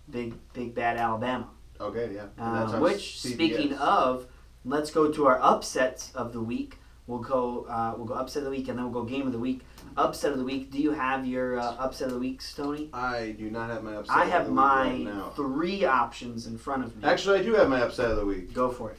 big 0.09 0.33
big 0.53 0.73
bad 0.73 0.97
Alabama. 0.97 1.49
okay. 1.79 2.11
Yeah, 2.13 2.27
Um, 2.43 2.79
which, 2.81 3.17
CBS. 3.21 3.33
speaking 3.33 3.73
of, 3.73 4.27
let's 4.63 4.91
go 4.91 5.11
to 5.11 5.25
our 5.27 5.39
upsets 5.41 6.11
of 6.15 6.33
the 6.33 6.41
week. 6.41 6.77
We'll 7.07 7.19
go. 7.19 7.65
Uh, 7.69 7.93
we'll 7.97 8.07
go 8.07 8.15
upset 8.15 8.39
of 8.39 8.45
the 8.45 8.49
week, 8.51 8.67
and 8.67 8.77
then 8.79 8.89
we'll 8.91 9.03
go 9.03 9.07
game 9.07 9.27
of 9.27 9.33
the 9.33 9.39
week. 9.39 9.61
Upset 9.97 10.31
of 10.31 10.39
the 10.39 10.43
week. 10.43 10.71
Do 10.71 10.79
you 10.81 10.91
have 10.91 11.25
your 11.25 11.59
uh, 11.59 11.75
upset 11.77 12.07
of 12.07 12.13
the 12.13 12.19
week, 12.19 12.41
Stoney? 12.41 12.89
I 12.93 13.35
do 13.37 13.51
not 13.51 13.69
have 13.69 13.83
my 13.83 13.95
upset. 13.95 14.15
I 14.15 14.23
of 14.25 14.31
have 14.31 14.45
the 14.45 14.51
week 14.51 14.55
my 14.55 14.87
right 15.05 15.35
three 15.35 15.85
options 15.85 16.47
in 16.47 16.57
front 16.57 16.83
of 16.83 16.95
me. 16.97 17.03
Actually, 17.07 17.39
I 17.39 17.43
do 17.43 17.53
have 17.55 17.69
my 17.69 17.81
upset 17.81 18.09
of 18.09 18.17
the 18.17 18.25
week. 18.25 18.53
go 18.53 18.71
for 18.71 18.91
it. 18.91 18.97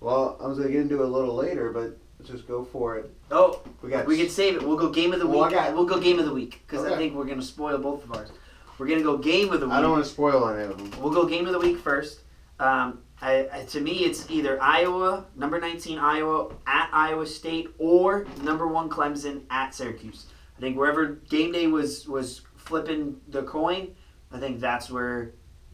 Well, 0.00 0.36
I 0.42 0.46
was 0.46 0.58
gonna 0.58 0.70
get 0.70 0.80
into 0.82 0.96
it 1.02 1.06
a 1.06 1.08
little 1.08 1.34
later, 1.34 1.70
but 1.72 1.96
let's 2.20 2.30
just 2.30 2.46
go 2.46 2.62
for 2.64 2.96
it. 2.98 3.10
Oh, 3.30 3.62
We 3.82 3.88
got 3.90 4.06
we 4.06 4.18
can 4.18 4.28
save 4.28 4.56
it. 4.56 4.62
We'll 4.62 4.76
go 4.76 4.90
game 4.90 5.12
of 5.14 5.20
the 5.20 5.26
Well, 5.26 5.44
week. 5.44 5.52
got- 5.52 5.72
we'll 5.74 5.86
go 5.86 5.98
game 5.98 6.18
of 6.18 6.26
the 6.26 6.34
week 6.34 6.62
because 6.66 6.84
I 6.84 6.96
think 6.96 7.14
we're 7.14 7.24
gonna 7.24 7.40
spoil 7.42 7.78
both 7.78 8.04
of 8.04 8.12
ours. 8.14 8.30
We're 8.78 8.86
gonna 8.88 9.02
go 9.02 9.16
game 9.16 9.52
of 9.52 9.60
the 9.60 9.66
week. 9.66 9.74
I 9.74 9.80
don't 9.80 9.92
want 9.92 10.04
to 10.04 10.10
spoil 10.10 10.46
any 10.48 10.64
of 10.64 10.76
them. 10.76 11.02
We'll 11.02 11.12
go 11.12 11.24
game 11.26 11.46
of 11.46 11.52
the 11.52 11.58
week 11.58 11.78
first. 11.78 12.20
Um, 12.58 12.98
I, 13.22 13.48
I, 13.52 13.64
to 13.64 13.80
me, 13.80 14.04
it's 14.04 14.30
either 14.30 14.60
Iowa, 14.62 15.26
number 15.36 15.58
19 15.60 15.98
Iowa 15.98 16.52
at 16.66 16.90
Iowa 16.92 17.26
State, 17.26 17.68
or 17.78 18.26
number 18.42 18.66
one 18.66 18.88
Clemson 18.90 19.42
at 19.50 19.74
Syracuse. 19.74 20.26
I 20.56 20.60
think 20.60 20.76
wherever 20.76 21.06
game 21.06 21.52
day 21.52 21.66
was 21.68 22.06
was 22.06 22.42
flipping 22.56 23.18
the 23.28 23.42
coin, 23.44 23.94
I 24.30 24.38
think 24.38 24.60
that's 24.60 24.90
where 24.90 25.32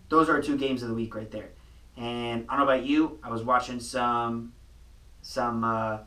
those 0.08 0.28
are 0.28 0.34
our 0.34 0.42
two 0.42 0.56
games 0.56 0.82
of 0.82 0.88
the 0.88 0.94
week 0.94 1.14
right 1.16 1.30
there. 1.30 1.50
And 1.96 2.44
I 2.48 2.56
don't 2.56 2.66
know 2.66 2.72
about 2.72 2.84
you, 2.86 3.18
I 3.24 3.30
was 3.30 3.42
watching 3.42 3.80
some 3.80 4.52
some 5.22 5.64
uh, 5.64 5.98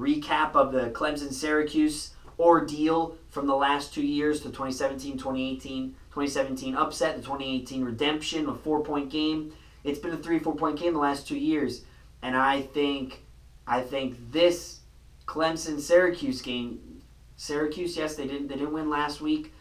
recap 0.00 0.54
of 0.54 0.72
the 0.72 0.90
Clemson 0.90 1.32
Syracuse 1.32 2.10
ordeal 2.38 3.16
from 3.28 3.46
the 3.46 3.54
last 3.54 3.92
two 3.92 4.06
years 4.06 4.38
to 4.40 4.48
2017, 4.48 5.18
2018. 5.18 5.94
2017 6.10 6.74
upset, 6.74 7.16
the 7.16 7.22
2018 7.22 7.84
redemption, 7.84 8.48
a 8.48 8.54
four 8.54 8.82
point 8.82 9.10
game. 9.10 9.52
It's 9.84 9.98
been 9.98 10.12
a 10.12 10.16
three, 10.16 10.40
four 10.40 10.56
point 10.56 10.78
game 10.78 10.92
the 10.92 10.98
last 10.98 11.26
two 11.26 11.38
years, 11.38 11.82
and 12.20 12.36
I 12.36 12.62
think, 12.62 13.22
I 13.66 13.80
think 13.80 14.16
this 14.32 14.80
Clemson 15.26 15.78
Syracuse 15.78 16.42
game, 16.42 17.00
Syracuse, 17.36 17.96
yes, 17.96 18.16
they 18.16 18.26
didn't 18.26 18.48
they 18.48 18.56
didn't 18.56 18.72
win 18.72 18.90
last 18.90 19.20
week, 19.20 19.52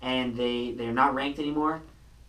and 0.00 0.36
they 0.36 0.72
they're 0.72 0.92
not 0.92 1.14
ranked 1.14 1.40
anymore, 1.40 1.82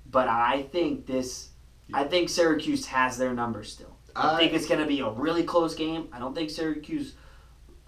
but 0.10 0.28
I 0.28 0.64
think 0.72 1.06
this, 1.06 1.50
I 1.94 2.06
think 2.06 2.30
Syracuse 2.30 2.88
has 2.88 3.18
their 3.18 3.34
number 3.34 3.64
still. 3.64 3.96
I, 4.16 4.40
think 4.40 4.54
it's 4.54 4.66
going 4.66 4.80
to 4.82 4.88
be 4.88 5.02
a 5.02 5.10
really 5.10 5.44
close 5.44 5.76
game. 5.76 6.08
I 6.12 6.18
don't 6.18 6.34
think 6.34 6.50
Syracuse 6.50 7.14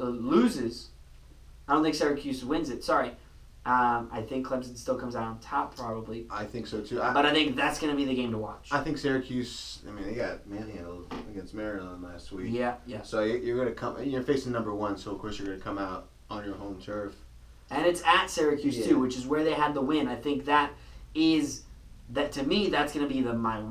loses, 0.07 0.89
I 1.67 1.73
don't 1.73 1.83
think 1.83 1.95
Syracuse 1.95 2.43
wins 2.45 2.69
it. 2.69 2.83
Sorry. 2.83 3.11
Um, 3.65 4.09
I 4.11 4.21
think 4.21 4.47
Clemson 4.47 4.75
still 4.77 4.95
comes 4.97 5.15
out 5.15 5.23
on 5.23 5.39
top 5.39 5.75
probably, 5.75 6.25
I 6.31 6.45
think 6.45 6.65
so 6.65 6.79
too. 6.81 7.01
I, 7.01 7.13
but 7.13 7.25
I 7.25 7.33
think 7.33 7.55
that's 7.55 7.77
going 7.79 7.91
to 7.91 7.97
be 7.97 8.05
the 8.05 8.15
game 8.15 8.31
to 8.31 8.37
watch. 8.37 8.69
I 8.71 8.81
think 8.81 8.97
Syracuse. 8.97 9.79
I 9.87 9.91
mean, 9.91 10.05
they 10.05 10.13
got 10.15 10.47
manhandled 10.47 11.13
against 11.29 11.53
Maryland 11.53 12.01
last 12.01 12.31
week. 12.31 12.47
yeah, 12.51 12.75
yeah, 12.87 13.01
So 13.03 13.21
you- 13.23 13.37
you're 13.37 13.57
gonna 13.57 13.71
come. 13.75 14.01
You're 14.01 14.23
facing 14.23 14.53
number 14.53 14.73
one, 14.73 14.97
so 14.97 15.11
of 15.11 15.19
course 15.19 15.37
you're 15.37 15.49
gonna 15.49 15.59
come 15.59 15.77
out 15.77 16.07
on 16.31 16.45
your 16.45 16.55
home 16.55 16.79
turf. 16.81 17.13
and 17.69 17.85
it's 17.85 18.01
at 18.05 18.27
Syracuse 18.27 18.77
Yeah. 18.79 18.87
too, 18.87 18.99
which 18.99 19.15
is 19.17 19.27
where 19.27 19.43
they 19.43 19.53
had 19.53 19.73
the 19.75 19.81
win. 19.81 20.07
I 20.07 20.15
think 20.15 20.45
that 20.45 20.71
is 21.13 21.63
that 22.11 22.31
to 22.31 22.43
me 22.43 22.69
that's 22.69 22.91
going 22.93 23.07
to 23.07 23.13
be 23.13 23.21
the 23.21 23.33
my 23.33 23.61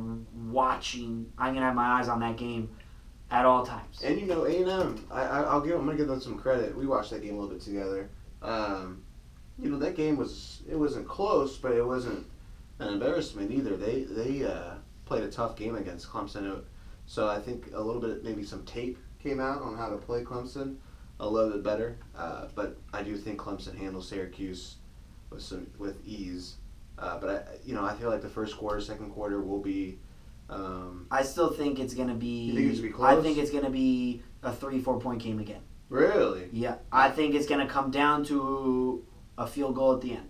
watching. 0.51 1.33
I'm 1.39 1.55
going 1.55 1.61
to 1.63 1.67
have 1.67 1.75
my 1.75 1.99
eyes 1.99 2.09
on 2.09 2.21
that 2.21 2.37
game 2.37 2.69
at 3.31 3.45
all 3.45 3.65
times. 3.65 4.03
And 4.03 4.21
you 4.21 4.27
know, 4.27 4.45
A 4.45 4.57
and 4.63 4.69
M. 4.71 5.07
I 5.11 5.23
I- 5.23 5.43
I'll 5.43 5.61
give. 5.61 5.79
I'm 5.79 5.85
gonna 5.87 5.97
give 5.97 6.09
them 6.09 6.21
some 6.21 6.39
credit. 6.39 6.77
We 6.77 6.87
watched 6.87 7.11
that 7.11 7.23
game 7.23 7.35
a 7.37 7.41
little 7.41 7.55
bit 7.55 7.63
together. 7.63 8.11
Um, 8.43 9.03
you 9.59 9.71
know, 9.71 9.79
that 9.79 9.97
game 9.97 10.17
was. 10.17 10.63
It 10.69 10.77
wasn't 10.77 11.07
close, 11.09 11.57
but 11.57 11.73
it 11.73 11.85
wasn't 11.85 12.27
an 12.79 12.89
embarrassment 12.93 13.51
either. 13.51 13.77
They 13.77 14.03
they 14.05 14.45
uh, 14.45 14.75
played 15.05 15.25
a 15.25 15.31
tough 15.31 15.57
game 15.57 15.75
against 15.77 16.09
Clemson. 16.09 16.63
So 17.07 17.27
I 17.29 17.41
think 17.41 17.71
a 17.73 17.81
little 17.81 18.01
bit, 18.03 18.23
maybe 18.23 18.45
some 18.45 18.65
tape 18.65 18.99
came 19.23 19.41
out 19.41 19.63
on 19.63 19.77
how 19.77 19.89
to 19.89 19.97
play 19.97 20.23
Clemson 20.23 20.77
a 21.21 21.29
little 21.29 21.51
bit 21.51 21.63
better. 21.65 21.99
Uh, 22.17 22.49
but 22.55 22.77
I 22.93 23.03
do 23.03 23.17
think 23.17 23.41
Clemson 23.41 23.77
handles 23.77 24.09
Syracuse 24.09 24.77
with 25.31 25.43
some 25.43 25.67
with 25.79 26.07
ease. 26.07 26.57
Uh, 26.99 27.19
but 27.19 27.31
I, 27.31 27.57
you 27.65 27.75
know, 27.75 27.85
I 27.85 27.95
feel 27.95 28.11
like 28.11 28.23
the 28.23 28.29
first 28.29 28.57
quarter, 28.57 28.81
second 28.81 29.11
quarter 29.11 29.43
will 29.43 29.61
be. 29.61 29.99
Um, 30.49 31.07
I 31.11 31.23
still 31.23 31.50
think 31.50 31.78
it's 31.78 31.95
going 31.95 32.09
to 32.09 32.14
be. 32.14 32.55
Think 32.55 32.71
it's 32.71 32.81
gonna 32.81 32.93
be 32.93 33.19
I 33.19 33.23
think 33.23 33.38
it's 33.38 33.50
going 33.50 33.64
to 33.64 33.71
be 33.71 34.23
a 34.43 34.52
three 34.52 34.81
four 34.81 35.00
point 35.00 35.23
game 35.23 35.38
again. 35.38 35.61
really, 35.88 36.49
Yeah, 36.52 36.76
I 36.90 37.11
think 37.11 37.35
it's 37.35 37.47
going 37.47 37.67
to 37.67 37.73
come 37.73 37.90
down 37.90 38.25
to 38.26 39.05
a 39.37 39.47
field 39.47 39.75
goal 39.75 39.95
at 39.95 40.00
the 40.00 40.12
end. 40.12 40.28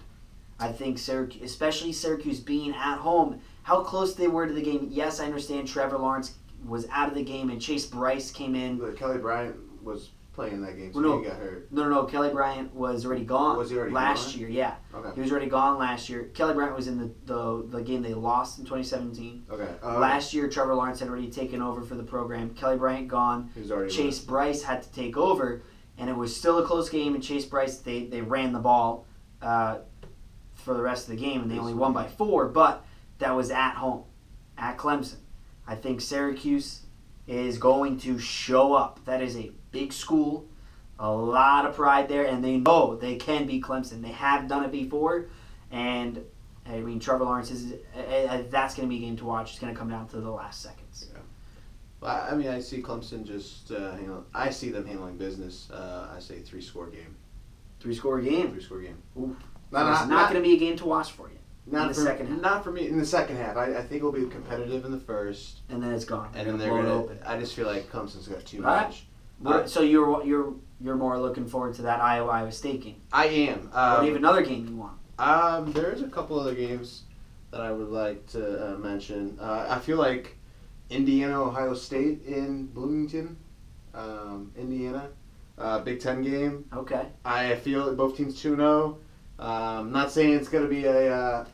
I 0.61 0.73
think 0.73 0.99
Syracuse, 0.99 1.43
especially 1.43 1.93
Syracuse 1.93 2.41
being 2.41 2.75
at 2.75 2.99
home, 2.99 3.41
how 3.63 3.83
close 3.83 4.15
they 4.15 4.27
were 4.27 4.47
to 4.47 4.53
the 4.53 4.63
game. 4.63 4.89
Yes, 4.91 5.21
I 5.21 5.25
understand 5.27 5.69
Trevor 5.69 5.99
Lawrence 5.99 6.35
was 6.67 6.87
out 6.91 7.09
of 7.09 7.15
the 7.15 7.23
game 7.23 7.51
and 7.51 7.61
Chase 7.61 7.87
Brice 7.87 8.33
came 8.33 8.57
in. 8.57 8.79
But 8.79 8.97
Kelly 8.97 9.19
Bryant 9.19 9.57
was 9.83 10.11
playing 10.39 10.61
that 10.63 10.77
game, 10.77 10.93
so 10.93 11.01
Well, 11.01 11.11
no. 11.11 11.19
he 11.23 11.29
got 11.29 11.37
hurt. 11.39 11.67
No, 11.73 11.83
no, 11.83 11.89
no. 11.89 12.05
Kelly 12.05 12.31
Bryant 12.31 12.73
was 12.73 13.05
already 13.05 13.25
gone. 13.25 13.57
Was 13.59 13.71
he 13.71 13.77
already 13.77 13.93
last 13.93 14.31
gone? 14.33 14.41
year? 14.41 14.49
Yeah, 14.49 14.75
Okay. 14.95 15.11
he 15.17 15.21
was 15.21 15.31
already 15.33 15.49
gone 15.49 15.79
last 15.79 16.09
year. 16.09 16.31
Kelly 16.35 16.55
Bryant 16.55 16.77
was 16.77 16.87
in 16.87 16.97
the 16.99 17.11
the, 17.25 17.67
the 17.79 17.83
game 17.83 18.03
they 18.03 18.15
lost 18.15 18.59
in 18.61 18.65
2017. 18.65 19.47
Okay. 19.51 19.69
Uh, 19.83 19.99
last 19.99 20.33
year, 20.33 20.49
Trevor 20.49 20.75
Lawrence 20.77 21.01
had 21.01 21.09
already 21.09 21.29
taken 21.31 21.61
over 21.61 21.83
for 21.83 21.97
the 21.97 22.05
program. 22.05 22.51
Kelly 22.55 22.77
Bryant 22.77 23.09
gone. 23.09 23.51
He 23.55 23.61
was 23.63 23.73
already 23.73 23.93
Chase 23.93 24.21
Brice 24.21 24.63
had 24.63 24.83
to 24.85 24.93
take 24.93 25.17
over, 25.17 25.63
and 25.99 26.09
it 26.09 26.17
was 26.17 26.37
still 26.37 26.59
a 26.59 26.65
close 26.65 26.89
game. 26.89 27.15
And 27.15 27.23
Chase 27.23 27.45
Brice 27.45 27.79
they 27.79 28.05
they 28.05 28.21
ran 28.21 28.53
the 28.53 28.61
ball 28.61 29.07
uh, 29.43 29.79
for 30.55 30.75
the 30.75 30.83
rest 30.83 31.09
of 31.09 31.17
the 31.17 31.21
game, 31.21 31.43
and 31.43 31.51
they 31.51 31.59
only 31.59 31.75
won 31.75 31.93
by 31.93 32.07
four. 32.07 32.47
But 32.47 32.85
that 33.19 33.35
was 33.35 33.51
at 33.51 33.73
home, 33.75 34.05
at 34.57 34.77
Clemson. 34.79 35.17
I 35.67 35.75
think 35.75 36.01
Syracuse 36.01 36.83
is 37.27 37.59
going 37.59 37.99
to 37.99 38.19
show 38.19 38.73
up. 38.73 39.05
That 39.05 39.21
is 39.21 39.37
a 39.37 39.51
big 39.71 39.93
school, 39.93 40.49
a 40.99 41.11
lot 41.11 41.67
of 41.67 41.75
pride 41.75 42.09
there, 42.09 42.25
and 42.25 42.45
they 42.45 42.57
know 42.57 42.97
they 42.97 43.17
can 43.17 43.47
beat 43.47 43.63
Clemson. 43.63 44.03
They 44.03 44.09
have 44.09 44.49
done 44.49 44.65
it 44.65 44.73
before, 44.73 45.29
and 45.71 46.25
I 46.67 46.81
mean 46.81 47.01
Trevor 47.01 47.25
Lawrence 47.25 47.51
is 47.51 47.75
uh, 47.97 48.43
that's 48.51 48.75
going 48.75 48.89
to 48.89 48.95
be 48.95 49.03
a 49.03 49.07
game 49.07 49.17
to 49.19 49.25
watch. 49.25 49.51
It's 49.51 49.59
going 49.59 49.73
to 49.73 49.79
come 49.79 49.91
down 49.91 50.09
to 50.09 50.21
the 50.21 50.31
last 50.31 50.63
seconds. 50.63 51.09
I 52.03 52.31
I 52.31 52.35
mean, 52.35 52.49
I 52.49 52.61
see 52.61 52.83
Clemson 52.83 53.25
just 53.25 53.73
uh, 53.73 53.97
I 54.35 54.51
see 54.51 54.71
them 54.71 54.87
handling 54.87 55.17
business. 55.17 55.71
Uh, 55.71 56.13
I 56.15 56.21
say 56.21 56.41
three 56.41 56.61
score 56.61 56.87
game. 56.87 57.17
Three 57.81 57.95
score 57.95 58.21
game. 58.21 58.53
Three 58.53 58.63
score 58.63 58.81
game. 58.81 58.99
Ooh. 59.17 59.37
Not, 59.71 59.91
it's 59.91 60.01
not, 60.01 60.09
not, 60.09 60.31
going 60.31 60.43
to 60.43 60.49
be 60.49 60.55
a 60.55 60.59
game 60.59 60.77
to 60.79 60.87
watch 60.87 61.13
for 61.13 61.29
you. 61.29 61.39
not 61.67 61.83
in 61.83 61.89
the 61.89 61.95
for, 61.95 62.01
second 62.01 62.27
half. 62.29 62.41
Not 62.41 62.65
for 62.65 62.71
me 62.73 62.89
in 62.89 62.99
the 62.99 63.05
second 63.05 63.37
half. 63.37 63.57
I, 63.57 63.77
I 63.77 63.83
think 63.83 63.97
it'll 63.97 64.13
be 64.13 64.25
competitive 64.27 64.87
in 64.87 64.93
the 64.93 65.01
first, 65.01 65.61
and 65.69 65.83
then 65.83 65.93
it's 65.93 66.07
gone. 66.07 66.31
and 66.35 66.49
then 66.49 66.59
they're 66.59 66.71
gonna. 66.71 67.07
I 67.27 67.39
just 67.39 67.55
feel 67.55 67.67
like 67.67 67.91
Clemson's 67.91 68.29
got 68.29 68.45
too 68.47 68.63
right. 68.63 68.87
much. 68.87 69.05
So 69.67 69.83
you're 69.83 70.25
you're 70.25 70.55
you're 70.81 70.97
more 70.97 71.19
looking 71.19 71.47
forward 71.47 71.75
to 71.75 71.83
that 71.83 72.01
Iowa 72.01 72.31
Iowa 72.31 72.53
State 72.53 72.83
game. 72.83 73.01
I 73.13 73.27
am. 73.27 73.71
Um, 73.73 74.01
do 74.01 74.07
you 74.07 74.13
have 74.13 74.23
another 74.23 74.43
game 74.43 74.67
you 74.69 74.77
want? 74.77 74.99
Um, 75.19 75.73
there's 75.73 76.03
a 76.03 76.09
couple 76.09 76.39
other 76.39 76.55
games 76.55 77.03
that 77.51 77.61
I 77.61 77.73
would 77.73 77.89
like 77.89 78.27
to 78.29 78.75
uh, 78.75 78.79
mention. 78.79 79.39
Uh, 79.41 79.67
I 79.69 79.79
feel 79.79 79.97
like 79.97 80.37
Indiana, 80.91 81.43
Ohio 81.43 81.75
State 81.75 82.25
in 82.27 82.67
Bloomington, 82.67 83.37
um, 83.95 84.53
Indiana, 84.57 85.09
uh, 85.57 85.81
Big 85.81 86.01
Ten 86.01 86.23
game. 86.23 86.65
Okay. 86.73 87.07
I 87.25 87.57
feel 87.57 87.87
that 87.87 87.97
both 87.97 88.17
teams 88.17 88.41
two 88.41 88.57
zero. 88.57 88.99
Um, 89.39 89.93
not 89.93 90.11
saying 90.11 90.35
it's 90.35 90.49
going 90.49 90.65
to 90.65 90.71
be 90.71 90.85
a 90.85 91.15
uh, 91.15 91.45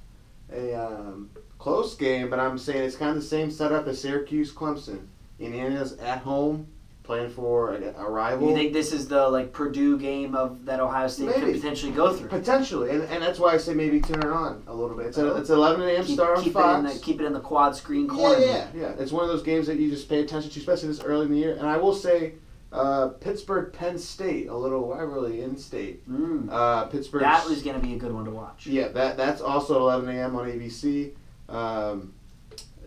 a 0.52 0.74
um, 0.74 1.30
close 1.58 1.94
game, 1.94 2.30
but 2.30 2.38
I'm 2.38 2.58
saying 2.58 2.82
it's 2.82 2.96
kind 2.96 3.16
of 3.16 3.22
the 3.22 3.28
same 3.28 3.50
setup 3.50 3.86
as 3.86 4.00
Syracuse 4.00 4.52
Clemson. 4.52 5.06
Indiana's 5.38 5.94
at 5.94 6.18
home, 6.18 6.66
playing 7.04 7.30
for 7.30 7.74
a, 7.74 7.94
a 7.98 8.10
rival. 8.10 8.48
You 8.48 8.54
think 8.54 8.72
this 8.72 8.92
is 8.92 9.06
the 9.06 9.28
like 9.28 9.52
Purdue 9.52 9.98
game 9.98 10.34
of 10.34 10.64
that 10.64 10.80
Ohio 10.80 11.06
State 11.06 11.32
could 11.34 11.54
potentially 11.54 11.92
go 11.92 12.14
through? 12.14 12.28
Potentially, 12.28 12.90
and, 12.90 13.02
and 13.04 13.22
that's 13.22 13.38
why 13.38 13.52
I 13.52 13.58
say 13.58 13.74
maybe 13.74 14.00
turn 14.00 14.20
it 14.20 14.26
on 14.26 14.64
a 14.66 14.74
little 14.74 14.96
bit. 14.96 15.06
It's 15.06 15.18
a, 15.18 15.36
it's 15.36 15.50
11 15.50 15.86
a.m. 15.86 16.04
Keep, 16.04 16.14
start 16.14 16.38
on 16.38 16.42
keep 16.42 16.50
it 16.50 16.54
Fox. 16.54 16.78
in 16.78 16.84
the 16.84 17.04
keep 17.04 17.20
it 17.20 17.26
in 17.26 17.32
the 17.32 17.40
quad 17.40 17.76
screen 17.76 18.08
corner. 18.08 18.40
Yeah, 18.40 18.68
yeah, 18.74 18.80
yeah. 18.80 18.92
It's 18.98 19.12
one 19.12 19.22
of 19.22 19.28
those 19.28 19.42
games 19.42 19.66
that 19.68 19.78
you 19.78 19.90
just 19.90 20.08
pay 20.08 20.20
attention 20.20 20.50
to, 20.50 20.58
especially 20.58 20.88
this 20.88 21.00
early 21.00 21.26
in 21.26 21.32
the 21.32 21.38
year. 21.38 21.54
And 21.54 21.66
I 21.66 21.76
will 21.76 21.94
say, 21.94 22.34
uh, 22.72 23.08
Pittsburgh, 23.08 23.72
Penn 23.72 23.98
State, 23.98 24.48
a 24.48 24.56
little 24.56 24.88
rivalry 24.88 25.42
in 25.42 25.56
state. 25.58 26.08
Mm. 26.10 26.48
Uh, 26.50 26.86
Pittsburgh. 26.86 27.20
That 27.20 27.46
was 27.46 27.62
going 27.62 27.78
to 27.78 27.86
be 27.86 27.94
a 27.94 27.98
good 27.98 28.12
one 28.12 28.24
to 28.24 28.30
watch. 28.30 28.66
Yeah, 28.66 28.88
that 28.88 29.16
that's 29.18 29.42
also 29.42 29.78
11 29.78 30.08
a.m. 30.08 30.36
on 30.36 30.48
ABC. 30.48 31.12
Um, 31.50 32.14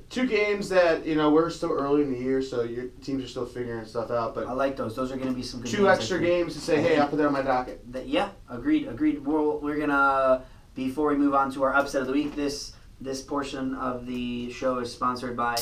two 0.09 0.25
games 0.25 0.69
that 0.69 1.05
you 1.05 1.15
know 1.15 1.29
we're 1.29 1.49
still 1.49 1.71
early 1.71 2.01
in 2.01 2.11
the 2.11 2.19
year, 2.19 2.41
so 2.41 2.63
your 2.63 2.85
teams 3.01 3.23
are 3.23 3.27
still 3.27 3.45
figuring 3.45 3.85
stuff 3.85 4.11
out. 4.11 4.35
But 4.35 4.47
I 4.47 4.53
like 4.53 4.75
those. 4.77 4.95
Those 4.95 5.11
are 5.11 5.17
going 5.17 5.29
to 5.29 5.35
be 5.35 5.43
some 5.43 5.61
good 5.61 5.71
two 5.71 5.83
games, 5.85 5.99
extra 5.99 6.19
games 6.19 6.53
to 6.53 6.59
say, 6.61 6.81
hey, 6.81 6.97
I'll 6.97 7.07
put 7.07 7.17
that 7.17 7.27
on 7.27 7.33
my 7.33 7.41
docket. 7.41 7.91
That, 7.91 8.07
yeah, 8.07 8.29
agreed, 8.49 8.87
agreed. 8.87 9.23
We're, 9.25 9.57
we're 9.57 9.79
gonna 9.79 10.43
before 10.75 11.09
we 11.09 11.15
move 11.15 11.33
on 11.33 11.51
to 11.53 11.63
our 11.63 11.73
upset 11.73 12.01
of 12.01 12.07
the 12.07 12.13
week. 12.13 12.35
This 12.35 12.73
this 13.01 13.21
portion 13.21 13.75
of 13.75 14.05
the 14.05 14.51
show 14.51 14.79
is 14.79 14.91
sponsored 14.91 15.37
by 15.37 15.55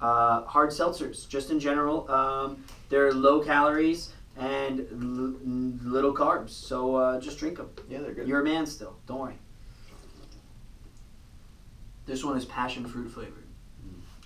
uh, 0.00 0.42
hard 0.44 0.70
seltzers. 0.70 1.28
Just 1.28 1.50
in 1.50 1.60
general, 1.60 2.10
um, 2.10 2.64
they're 2.88 3.12
low 3.12 3.40
calories 3.40 4.12
and 4.36 4.80
l- 4.90 5.90
little 5.90 6.14
carbs. 6.14 6.50
So 6.50 6.96
uh, 6.96 7.20
just 7.20 7.38
drink 7.38 7.58
them. 7.58 7.70
Yeah, 7.88 8.00
they're 8.00 8.14
good. 8.14 8.26
You're 8.26 8.40
a 8.40 8.44
man 8.44 8.66
still. 8.66 8.96
Don't 9.06 9.20
worry. 9.20 9.38
This 12.06 12.24
one 12.24 12.36
is 12.36 12.44
passion 12.44 12.86
fruit 12.86 13.10
flavored. 13.10 13.44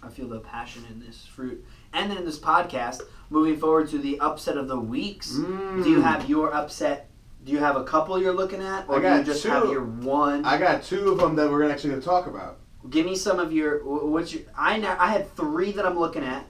I 0.02 0.08
feel 0.08 0.28
the 0.28 0.40
passion 0.40 0.84
in 0.90 1.00
this 1.00 1.26
fruit. 1.26 1.64
And 1.92 2.10
then 2.10 2.18
in 2.18 2.24
this 2.24 2.38
podcast, 2.38 3.02
moving 3.30 3.56
forward 3.58 3.88
to 3.90 3.98
the 3.98 4.20
upset 4.20 4.56
of 4.56 4.68
the 4.68 4.78
weeks. 4.78 5.32
Mm. 5.32 5.82
Do 5.82 5.90
you 5.90 6.00
have 6.00 6.28
your 6.28 6.54
upset? 6.54 7.10
Do 7.44 7.52
you 7.52 7.58
have 7.58 7.76
a 7.76 7.84
couple 7.84 8.20
you're 8.20 8.32
looking 8.34 8.60
at, 8.62 8.88
or 8.88 8.96
I 9.04 9.14
do 9.14 9.18
you 9.20 9.24
just 9.24 9.42
two. 9.42 9.48
have 9.50 9.64
your 9.70 9.84
one? 9.84 10.44
I 10.44 10.58
got 10.58 10.82
two 10.82 11.10
of 11.10 11.18
them 11.18 11.36
that 11.36 11.50
we're 11.50 11.68
actually 11.70 11.90
going 11.90 12.02
to 12.02 12.06
talk 12.06 12.26
about. 12.26 12.58
Give 12.90 13.06
me 13.06 13.14
some 13.16 13.38
of 13.38 13.52
your. 13.52 13.80
wh- 13.80 14.04
What's 14.10 14.32
your? 14.32 14.42
I 14.56 14.78
na- 14.78 14.96
I 14.98 15.10
had 15.12 15.34
three 15.36 15.72
that 15.72 15.86
I'm 15.86 15.98
looking 15.98 16.24
at, 16.24 16.44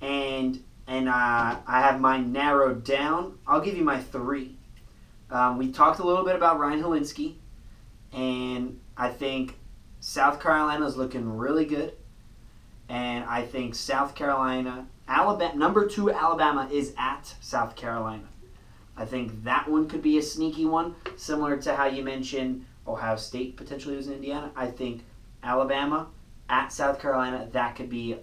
and 0.00 0.62
and 0.86 1.08
uh, 1.08 1.12
I 1.66 1.80
have 1.80 2.00
mine 2.00 2.32
narrowed 2.32 2.84
down. 2.84 3.38
I'll 3.46 3.60
give 3.60 3.76
you 3.76 3.84
my 3.84 4.00
three. 4.00 4.56
Um, 5.30 5.56
we 5.58 5.70
talked 5.70 6.00
a 6.00 6.04
little 6.04 6.24
bit 6.24 6.34
about 6.34 6.58
Ryan 6.58 6.82
Hilinski, 6.82 7.34
and 8.12 8.80
I 8.96 9.08
think 9.10 9.56
South 10.00 10.40
Carolina 10.40 10.86
is 10.86 10.96
looking 10.96 11.36
really 11.36 11.66
good, 11.66 11.92
and 12.88 13.24
I 13.24 13.42
think 13.42 13.74
South 13.74 14.14
Carolina, 14.14 14.86
Alabama, 15.06 15.54
number 15.54 15.86
two 15.86 16.10
Alabama 16.10 16.68
is 16.72 16.94
at 16.98 17.34
South 17.40 17.76
Carolina. 17.76 18.24
I 18.96 19.04
think 19.04 19.44
that 19.44 19.68
one 19.68 19.88
could 19.88 20.02
be 20.02 20.18
a 20.18 20.22
sneaky 20.22 20.66
one, 20.66 20.94
similar 21.16 21.56
to 21.58 21.74
how 21.74 21.86
you 21.86 22.02
mentioned 22.02 22.64
Ohio 22.86 23.16
State 23.16 23.56
potentially 23.56 23.96
was 23.96 24.08
in 24.08 24.14
Indiana. 24.14 24.50
I 24.56 24.66
think 24.66 25.04
Alabama 25.42 26.08
at 26.48 26.72
South 26.72 26.98
Carolina, 27.00 27.48
that 27.52 27.76
could 27.76 27.88
be 27.88 28.16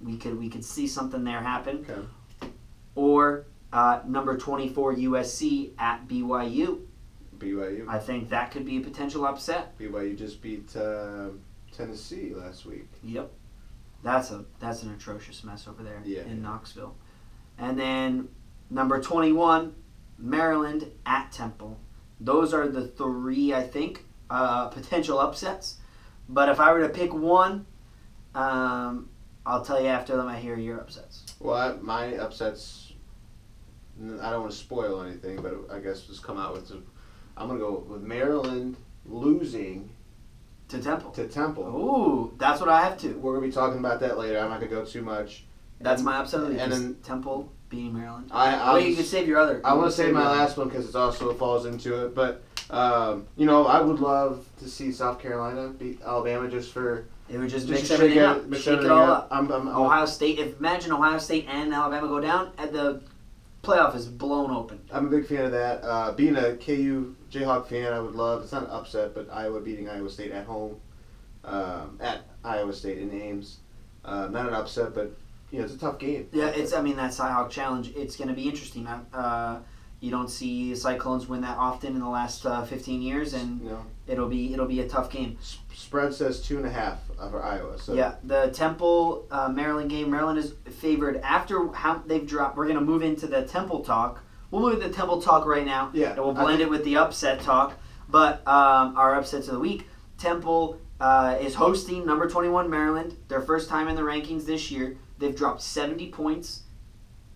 we 0.00 0.16
could 0.16 0.38
we 0.38 0.48
could 0.48 0.64
see 0.64 0.86
something 0.86 1.24
there 1.24 1.40
happen. 1.40 1.86
Okay. 1.88 2.48
Or 2.94 3.46
uh, 3.72 4.00
number 4.06 4.36
twenty 4.36 4.68
four 4.68 4.94
USC 4.94 5.70
at 5.78 6.08
BYU. 6.08 6.80
BYU. 7.38 7.86
I 7.88 7.98
think 7.98 8.28
that 8.30 8.50
could 8.50 8.64
be 8.64 8.78
a 8.78 8.80
potential 8.80 9.24
upset. 9.26 9.78
BYU 9.78 10.16
just 10.16 10.40
beat 10.42 10.74
uh, 10.76 11.28
Tennessee 11.72 12.32
last 12.34 12.66
week. 12.66 12.88
Yep. 13.02 13.30
That's 14.02 14.30
a 14.30 14.44
that's 14.60 14.82
an 14.82 14.92
atrocious 14.92 15.44
mess 15.44 15.66
over 15.66 15.82
there 15.82 16.02
Yeah. 16.04 16.22
in 16.22 16.42
Knoxville. 16.42 16.94
And 17.58 17.78
then 17.78 18.28
number 18.70 19.00
twenty 19.00 19.32
one, 19.32 19.74
Maryland 20.18 20.90
at 21.06 21.32
Temple. 21.32 21.78
Those 22.20 22.52
are 22.54 22.68
the 22.68 22.86
three 22.86 23.54
I 23.54 23.62
think 23.62 24.04
uh, 24.30 24.68
potential 24.68 25.18
upsets. 25.18 25.76
But 26.28 26.48
if 26.48 26.58
I 26.60 26.72
were 26.72 26.80
to 26.80 26.88
pick 26.88 27.12
one, 27.14 27.66
um, 28.34 29.08
I'll 29.46 29.64
tell 29.64 29.80
you 29.80 29.88
after 29.88 30.16
them 30.16 30.26
I 30.28 30.38
hear 30.38 30.56
your 30.56 30.80
upsets. 30.80 31.24
Well, 31.40 31.54
I, 31.56 31.74
my 31.80 32.16
upsets 32.16 32.92
I 34.02 34.30
don't 34.30 34.40
want 34.40 34.50
to 34.52 34.58
spoil 34.58 35.02
anything, 35.02 35.40
but 35.40 35.54
I 35.72 35.78
guess 35.78 36.02
just 36.02 36.22
come 36.22 36.36
out 36.38 36.52
with. 36.52 36.66
Some, 36.66 36.84
I'm 37.36 37.48
gonna 37.48 37.58
go 37.60 37.84
with 37.88 38.02
Maryland 38.02 38.76
losing 39.06 39.90
To 40.68 40.80
Temple. 40.80 41.10
to 41.12 41.26
Temple. 41.26 41.64
Ooh, 41.64 42.36
that's 42.38 42.60
what 42.60 42.68
I 42.68 42.82
have 42.82 42.98
to. 42.98 43.08
We're 43.18 43.34
gonna 43.34 43.46
be 43.46 43.52
talking 43.52 43.78
about 43.78 44.00
that 44.00 44.18
later. 44.18 44.38
I'm 44.38 44.50
not 44.50 44.60
gonna 44.60 44.70
go 44.70 44.84
too 44.84 45.02
much. 45.02 45.44
That's 45.80 46.02
my 46.02 46.18
upset 46.18 46.40
of 46.40 46.46
the 46.46 46.52
week. 46.54 46.62
And 46.62 46.72
is 46.72 46.80
then- 46.82 46.94
Temple 47.02 47.52
beating 47.68 47.94
Maryland. 47.94 48.28
I 48.30 48.54
I, 48.54 48.74
Wait, 48.74 48.82
you 48.84 48.88
was- 48.90 48.96
can 48.98 49.04
save 49.06 49.28
your 49.28 49.38
other. 49.40 49.60
I 49.64 49.74
want 49.74 49.90
to 49.90 49.96
say 49.96 50.10
my 50.10 50.30
last 50.30 50.56
one 50.56 50.68
because 50.68 50.88
it 50.88 50.94
also 50.94 51.32
falls 51.34 51.66
into 51.66 52.06
it. 52.06 52.14
But 52.14 52.42
um, 52.70 53.26
you 53.36 53.44
know, 53.46 53.66
I 53.66 53.80
would 53.80 54.00
love 54.00 54.46
to 54.60 54.68
see 54.68 54.90
South 54.92 55.20
Carolina 55.20 55.68
beat 55.68 56.00
Alabama 56.02 56.48
just 56.48 56.72
for 56.72 57.04
It 57.28 57.38
would 57.38 57.50
just, 57.50 57.66
just 57.66 57.68
mix 57.68 57.88
to 57.88 57.94
everything 57.94 58.16
shake, 58.18 58.26
up, 58.26 58.44
mix 58.46 58.62
shake 58.62 58.72
it 58.72 58.76
everything 58.76 58.96
all 58.96 59.10
up. 59.10 59.28
I'm, 59.30 59.50
I'm, 59.52 59.68
I'm, 59.68 59.76
Ohio 59.76 60.06
State. 60.06 60.38
If 60.38 60.58
imagine 60.60 60.92
Ohio 60.92 61.18
State 61.18 61.46
and 61.48 61.74
Alabama 61.74 62.08
go 62.08 62.20
down, 62.20 62.52
and 62.56 62.72
the 62.72 63.02
playoff 63.64 63.94
is 63.96 64.06
blown 64.06 64.50
open. 64.50 64.80
I'm 64.92 65.06
a 65.06 65.10
big 65.10 65.26
fan 65.26 65.46
of 65.46 65.52
that. 65.52 65.82
Uh, 65.82 66.12
being 66.12 66.36
a 66.36 66.56
KU 66.56 67.16
Jayhawk 67.30 67.68
fan, 67.68 67.92
I 67.92 67.98
would 67.98 68.14
love. 68.14 68.42
It's 68.42 68.52
not 68.52 68.64
an 68.64 68.70
upset, 68.70 69.14
but 69.14 69.28
Iowa 69.32 69.60
beating 69.60 69.88
Iowa 69.88 70.10
State 70.10 70.30
at 70.32 70.46
home, 70.46 70.80
um, 71.44 71.98
at 72.00 72.22
Iowa 72.44 72.72
State 72.72 72.98
in 72.98 73.10
Ames. 73.12 73.58
Uh, 74.04 74.28
not 74.28 74.46
an 74.46 74.54
upset, 74.54 74.94
but 74.94 75.16
you 75.50 75.58
know 75.58 75.64
it's 75.64 75.74
a 75.74 75.78
tough 75.78 75.98
game. 75.98 76.28
Yeah, 76.32 76.48
it's. 76.48 76.72
I 76.72 76.82
mean 76.82 76.96
that 76.96 77.12
Cyhawk 77.12 77.50
challenge. 77.50 77.92
It's 77.96 78.16
going 78.16 78.28
to 78.28 78.34
be 78.34 78.48
interesting. 78.48 78.86
Uh, 78.86 79.60
you 80.04 80.10
don't 80.10 80.28
see 80.28 80.74
Cyclones 80.74 81.26
win 81.28 81.40
that 81.40 81.56
often 81.56 81.94
in 81.94 82.00
the 82.00 82.08
last 82.08 82.44
uh, 82.44 82.62
15 82.62 83.00
years, 83.00 83.32
and 83.32 83.62
it'll 84.06 84.28
be 84.28 84.52
it'll 84.52 84.66
be 84.66 84.80
a 84.80 84.88
tough 84.88 85.10
game. 85.10 85.38
s- 85.40 85.58
spread 85.74 86.12
says 86.12 86.42
two 86.42 86.58
and 86.58 86.66
a 86.66 86.70
half 86.70 86.98
for 87.30 87.42
Iowa. 87.42 87.78
So 87.78 87.94
Yeah, 87.94 88.16
the 88.22 88.48
Temple 88.48 89.26
uh, 89.30 89.48
Maryland 89.48 89.88
game. 89.88 90.10
Maryland 90.10 90.38
is 90.38 90.52
favored 90.70 91.16
after 91.22 91.72
how 91.72 92.02
they've 92.06 92.26
dropped. 92.26 92.58
We're 92.58 92.66
going 92.66 92.78
to 92.78 92.84
move 92.84 93.02
into 93.02 93.26
the 93.26 93.46
Temple 93.46 93.82
talk. 93.82 94.22
We'll 94.50 94.60
move 94.60 94.74
into 94.74 94.88
the 94.88 94.94
Temple 94.94 95.22
talk 95.22 95.46
right 95.46 95.64
now. 95.64 95.90
Yeah, 95.94 96.10
and 96.10 96.18
we'll 96.22 96.34
blend 96.34 96.58
think- 96.58 96.60
it 96.60 96.70
with 96.70 96.84
the 96.84 96.98
upset 96.98 97.40
talk. 97.40 97.72
But 98.06 98.46
um, 98.46 98.96
our 98.98 99.14
upsets 99.16 99.48
of 99.48 99.54
the 99.54 99.60
week: 99.60 99.88
Temple 100.18 100.78
uh, 101.00 101.38
is 101.40 101.54
hosting 101.54 102.04
number 102.04 102.28
21 102.28 102.68
Maryland. 102.68 103.16
Their 103.28 103.40
first 103.40 103.70
time 103.70 103.88
in 103.88 103.96
the 103.96 104.02
rankings 104.02 104.44
this 104.44 104.70
year. 104.70 104.98
They've 105.18 105.34
dropped 105.34 105.62
70 105.62 106.10
points 106.10 106.64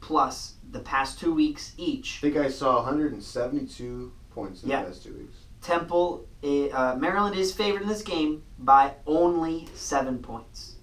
plus 0.01 0.55
the 0.71 0.81
past 0.81 1.19
two 1.19 1.35
weeks 1.35 1.73
each. 1.77 2.19
I 2.19 2.21
think 2.31 2.37
I 2.37 2.49
saw 2.49 2.77
172 2.77 4.13
points 4.31 4.63
in 4.63 4.69
Yeah. 4.71 4.83
the 4.83 4.89
past 4.89 5.03
two 5.05 5.15
weeks. 5.15 5.37
Temple, 5.61 6.27
uh, 6.45 6.97
Maryland 6.99 7.35
is 7.37 7.53
favored 7.53 7.83
in 7.83 7.89
this 7.89 8.03
game 8.03 8.43
by 8.59 8.95
only 9.07 9.69
seven 9.75 10.19
points. 10.19 10.77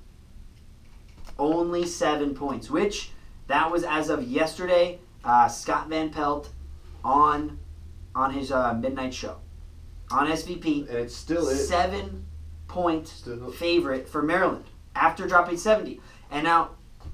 Only 1.38 1.86
seven 1.86 2.34
points, 2.34 2.70
which 2.70 3.12
that 3.48 3.70
was 3.72 3.84
as 3.84 4.10
of 4.10 4.24
yesterday. 4.24 5.00
Uh, 5.24 5.48
Scott 5.48 5.90
Van 5.90 6.10
Pelt 6.10 6.50
on 7.04 7.60
on 8.14 8.32
his 8.34 8.52
uh, 8.52 8.74
midnight 8.74 9.14
show 9.14 9.38
on 10.12 10.28
SVP. 10.28 10.88
And 10.88 10.98
it 10.98 11.12
still 11.12 11.48
is. 11.48 11.68
seven 11.68 12.26
point 12.68 13.08
Still, 13.08 13.52
favorite 13.52 14.08
for 14.08 14.22
Maryland 14.24 14.66
after 14.96 15.28
dropping 15.28 15.58
70. 15.58 16.00
And 16.32 16.44
now, 16.46 16.72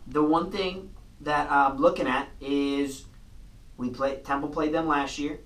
the 0.08 0.22
one 0.24 0.51
thing 0.51 0.91
that 1.23 1.51
I'm 1.51 1.77
looking 1.77 2.07
at 2.07 2.27
is 2.39 3.05
we 3.77 3.89
played 3.89 4.23
Temple 4.23 4.49
played 4.49 4.73
them 4.73 4.87
last 4.87 5.17
year, 5.17 5.39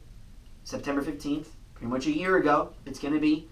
September 0.64 1.02
15th, 1.02 1.48
pretty 1.74 1.92
much 1.92 2.06
a 2.06 2.12
year 2.12 2.38
ago. 2.38 2.74
It's 2.86 3.00
going 3.00 3.14
to 3.14 3.20
be 3.20 3.48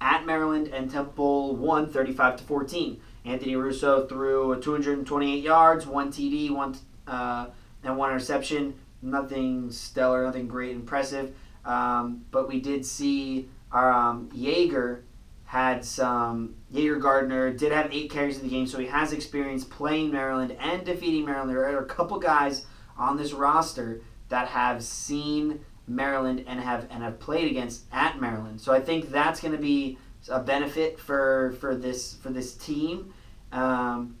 at 0.00 0.26
Maryland, 0.26 0.68
and 0.68 0.90
Temple 0.90 1.56
won 1.56 1.90
35 1.90 2.36
to 2.36 2.44
14. 2.44 3.00
Anthony 3.24 3.56
Russo 3.56 4.06
threw 4.06 4.60
228 4.60 5.42
yards, 5.42 5.86
one 5.86 6.10
TD, 6.12 6.50
one 6.50 6.76
uh, 7.06 7.46
and 7.82 7.96
one 7.96 8.10
interception. 8.10 8.74
Nothing 9.00 9.70
stellar, 9.70 10.24
nothing 10.24 10.46
great, 10.46 10.72
impressive. 10.72 11.34
Um, 11.64 12.24
but 12.30 12.48
we 12.48 12.60
did 12.60 12.84
see 12.84 13.48
our 13.72 13.90
um, 13.90 14.28
Jaeger 14.34 15.03
had 15.54 15.84
some 15.84 16.56
Jager 16.72 16.96
Gardner 16.96 17.52
did 17.52 17.70
have 17.70 17.88
eight 17.94 18.10
carries 18.10 18.38
in 18.38 18.42
the 18.42 18.48
game, 18.48 18.66
so 18.66 18.76
he 18.80 18.86
has 18.86 19.12
experience 19.12 19.62
playing 19.62 20.10
Maryland 20.10 20.56
and 20.58 20.84
defeating 20.84 21.24
Maryland. 21.24 21.48
There 21.48 21.62
are 21.62 21.78
a 21.78 21.84
couple 21.84 22.18
guys 22.18 22.66
on 22.98 23.16
this 23.16 23.32
roster 23.32 24.00
that 24.30 24.48
have 24.48 24.82
seen 24.82 25.60
Maryland 25.86 26.42
and 26.48 26.58
have 26.58 26.88
and 26.90 27.04
have 27.04 27.20
played 27.20 27.48
against 27.48 27.84
at 27.92 28.20
Maryland. 28.20 28.60
So 28.60 28.72
I 28.72 28.80
think 28.80 29.10
that's 29.10 29.40
going 29.40 29.52
to 29.52 29.60
be 29.60 29.96
a 30.28 30.40
benefit 30.40 30.98
for 30.98 31.54
for 31.60 31.76
this 31.76 32.14
for 32.14 32.30
this 32.30 32.56
team. 32.56 33.14
Um, 33.52 34.16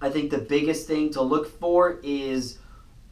I 0.00 0.10
think 0.10 0.30
the 0.30 0.38
biggest 0.38 0.86
thing 0.86 1.10
to 1.14 1.22
look 1.22 1.58
for 1.58 1.98
is 2.04 2.58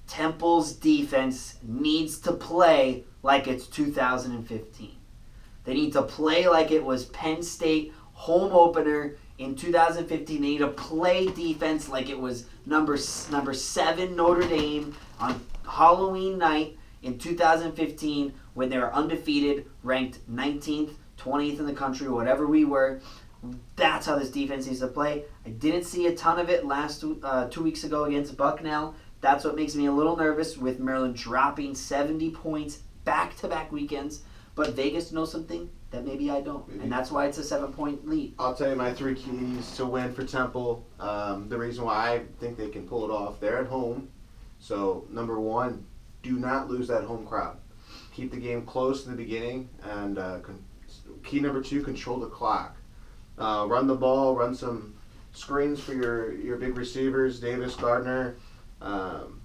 Temple's 0.06 0.72
defense 0.72 1.56
needs 1.64 2.20
to 2.20 2.30
play 2.32 3.06
like 3.24 3.48
it's 3.48 3.66
2015. 3.66 4.99
They 5.70 5.76
need 5.76 5.92
to 5.92 6.02
play 6.02 6.48
like 6.48 6.72
it 6.72 6.84
was 6.84 7.04
Penn 7.04 7.44
State 7.44 7.94
home 8.12 8.52
opener 8.52 9.14
in 9.38 9.54
2015. 9.54 10.42
They 10.42 10.48
need 10.48 10.58
to 10.58 10.66
play 10.66 11.28
defense 11.28 11.88
like 11.88 12.10
it 12.10 12.18
was 12.18 12.46
number 12.66 12.98
number 13.30 13.54
seven 13.54 14.16
Notre 14.16 14.48
Dame 14.48 14.96
on 15.20 15.40
Halloween 15.64 16.38
night 16.38 16.76
in 17.02 17.18
2015 17.18 18.34
when 18.54 18.68
they 18.68 18.78
were 18.78 18.92
undefeated, 18.92 19.64
ranked 19.84 20.18
19th, 20.28 20.94
20th 21.16 21.60
in 21.60 21.66
the 21.66 21.72
country, 21.72 22.08
whatever 22.08 22.48
we 22.48 22.64
were. 22.64 23.00
That's 23.76 24.06
how 24.06 24.18
this 24.18 24.32
defense 24.32 24.66
needs 24.66 24.80
to 24.80 24.88
play. 24.88 25.22
I 25.46 25.50
didn't 25.50 25.84
see 25.84 26.08
a 26.08 26.16
ton 26.16 26.40
of 26.40 26.50
it 26.50 26.66
last 26.66 27.04
uh, 27.22 27.46
two 27.48 27.62
weeks 27.62 27.84
ago 27.84 28.06
against 28.06 28.36
Bucknell. 28.36 28.96
That's 29.20 29.44
what 29.44 29.54
makes 29.54 29.76
me 29.76 29.86
a 29.86 29.92
little 29.92 30.16
nervous 30.16 30.58
with 30.58 30.80
Maryland 30.80 31.14
dropping 31.14 31.76
70 31.76 32.32
points 32.32 32.80
back 33.04 33.36
to 33.36 33.46
back 33.46 33.70
weekends. 33.70 34.22
But 34.60 34.74
Vegas 34.74 35.10
knows 35.10 35.32
something 35.32 35.70
that 35.90 36.04
maybe 36.04 36.30
I 36.30 36.42
don't. 36.42 36.68
Maybe. 36.68 36.82
And 36.82 36.92
that's 36.92 37.10
why 37.10 37.24
it's 37.24 37.38
a 37.38 37.42
seven 37.42 37.72
point 37.72 38.06
lead. 38.06 38.34
I'll 38.38 38.54
tell 38.54 38.68
you 38.68 38.76
my 38.76 38.92
three 38.92 39.14
keys 39.14 39.74
to 39.76 39.86
win 39.86 40.12
for 40.12 40.22
Temple. 40.22 40.84
Um, 40.98 41.48
the 41.48 41.56
reason 41.56 41.86
why 41.86 42.12
I 42.12 42.20
think 42.40 42.58
they 42.58 42.68
can 42.68 42.86
pull 42.86 43.06
it 43.06 43.10
off, 43.10 43.40
they're 43.40 43.56
at 43.56 43.68
home. 43.68 44.10
So, 44.58 45.06
number 45.08 45.40
one, 45.40 45.86
do 46.22 46.32
not 46.32 46.68
lose 46.68 46.88
that 46.88 47.04
home 47.04 47.26
crowd. 47.26 47.56
Keep 48.12 48.32
the 48.32 48.36
game 48.36 48.66
close 48.66 49.06
in 49.06 49.12
the 49.12 49.16
beginning. 49.16 49.70
And 49.82 50.18
uh, 50.18 50.40
con- 50.40 50.62
key 51.24 51.40
number 51.40 51.62
two, 51.62 51.82
control 51.82 52.18
the 52.18 52.28
clock. 52.28 52.76
Uh, 53.38 53.64
run 53.66 53.86
the 53.86 53.94
ball, 53.94 54.36
run 54.36 54.54
some 54.54 54.94
screens 55.32 55.80
for 55.80 55.94
your, 55.94 56.34
your 56.34 56.58
big 56.58 56.76
receivers, 56.76 57.40
Davis, 57.40 57.76
Gardner. 57.76 58.36
Um, 58.82 59.40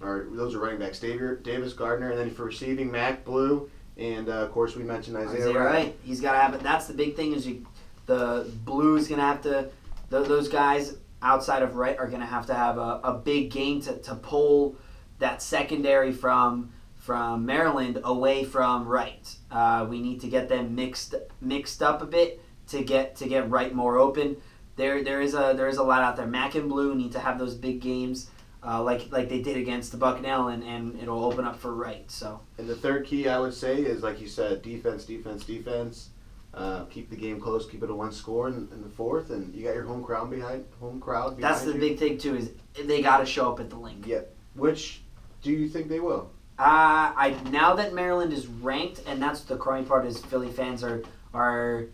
or 0.00 0.28
those 0.30 0.54
are 0.54 0.60
running 0.60 0.78
backs, 0.78 1.00
Davis, 1.00 1.40
Davis 1.42 1.72
Gardner. 1.72 2.10
And 2.10 2.20
then 2.20 2.30
for 2.30 2.44
receiving, 2.44 2.92
Mack 2.92 3.24
Blue. 3.24 3.68
And 3.96 4.28
uh, 4.28 4.32
of 4.32 4.52
course, 4.52 4.74
we 4.74 4.82
mentioned 4.82 5.16
Isaiah, 5.16 5.40
Isaiah 5.40 5.58
Wright. 5.58 5.74
Wright. 5.74 5.98
He's 6.02 6.20
got 6.20 6.32
to 6.32 6.38
have 6.38 6.54
it. 6.54 6.62
That's 6.62 6.86
the 6.86 6.94
big 6.94 7.14
thing 7.14 7.32
is 7.32 7.46
you, 7.46 7.66
the 8.06 8.50
Blues 8.64 9.08
going 9.08 9.20
to 9.20 9.26
have 9.26 9.42
to, 9.42 9.70
th- 10.10 10.26
those 10.26 10.48
guys 10.48 10.96
outside 11.22 11.62
of 11.62 11.76
Wright 11.76 11.98
are 11.98 12.08
going 12.08 12.20
to 12.20 12.26
have 12.26 12.46
to 12.46 12.54
have 12.54 12.76
a, 12.78 13.00
a 13.04 13.14
big 13.14 13.50
game 13.50 13.80
to, 13.82 13.96
to 13.98 14.14
pull 14.16 14.76
that 15.18 15.42
secondary 15.42 16.12
from 16.12 16.70
from 16.96 17.44
Maryland 17.44 18.00
away 18.02 18.44
from 18.44 18.88
Wright. 18.88 19.36
Uh, 19.50 19.86
we 19.88 20.00
need 20.00 20.22
to 20.22 20.28
get 20.28 20.48
them 20.48 20.74
mixed 20.74 21.14
mixed 21.40 21.82
up 21.82 22.00
a 22.00 22.06
bit 22.06 22.40
to 22.68 22.82
get 22.82 23.16
to 23.16 23.28
get 23.28 23.50
Wright 23.50 23.74
more 23.74 23.98
open. 23.98 24.36
There 24.76 25.04
there 25.04 25.20
is 25.20 25.34
a 25.34 25.52
there 25.54 25.68
is 25.68 25.76
a 25.76 25.82
lot 25.82 26.02
out 26.02 26.16
there. 26.16 26.26
Mack 26.26 26.54
and 26.54 26.68
Blue 26.68 26.94
need 26.94 27.12
to 27.12 27.20
have 27.20 27.38
those 27.38 27.54
big 27.54 27.80
games. 27.80 28.30
Uh, 28.66 28.82
like 28.82 29.12
like 29.12 29.28
they 29.28 29.42
did 29.42 29.56
against 29.58 29.92
the 29.92 29.98
Bucknell, 29.98 30.48
and, 30.48 30.62
and 30.62 30.98
it'll 31.00 31.24
open 31.24 31.44
up 31.44 31.58
for 31.58 31.74
Wright. 31.74 32.10
So 32.10 32.40
And 32.56 32.66
the 32.66 32.74
third 32.76 33.04
key 33.06 33.28
I 33.28 33.38
would 33.38 33.52
say 33.54 33.76
is, 33.82 34.02
like 34.02 34.20
you 34.20 34.26
said, 34.28 34.62
defense, 34.62 35.04
defense, 35.04 35.44
defense. 35.44 36.08
Uh, 36.54 36.84
keep 36.84 37.10
the 37.10 37.16
game 37.16 37.40
close. 37.40 37.68
Keep 37.68 37.82
it 37.82 37.90
a 37.90 37.94
one 37.94 38.12
score 38.12 38.46
in, 38.48 38.68
in 38.72 38.80
the 38.80 38.88
fourth, 38.88 39.30
and 39.30 39.52
you 39.54 39.64
got 39.64 39.74
your 39.74 39.84
home 39.84 40.04
crowd 40.04 40.30
behind. 40.30 40.64
Home 40.80 41.00
crowd. 41.00 41.36
Behind 41.36 41.42
That's 41.54 41.64
the 41.64 41.72
you. 41.74 41.80
big 41.80 41.98
thing 41.98 42.16
too. 42.16 42.36
Is 42.36 42.52
they 42.82 43.02
got 43.02 43.18
to 43.18 43.26
show 43.26 43.52
up 43.52 43.60
at 43.60 43.70
the 43.70 43.76
Linc. 43.76 44.06
Yeah. 44.06 44.20
Which 44.54 45.02
do 45.42 45.50
you 45.50 45.68
think 45.68 45.88
they 45.88 46.00
will? 46.00 46.30
Uh, 46.56 47.10
I 47.16 47.36
now 47.50 47.74
that 47.74 47.92
Maryland 47.92 48.32
is 48.32 48.46
ranked, 48.46 49.02
and 49.06 49.20
that's 49.20 49.40
the 49.40 49.56
crying 49.56 49.84
part 49.84 50.06
is 50.06 50.18
Philly 50.18 50.50
fans 50.50 50.84
are 50.84 51.02
are 51.34 51.86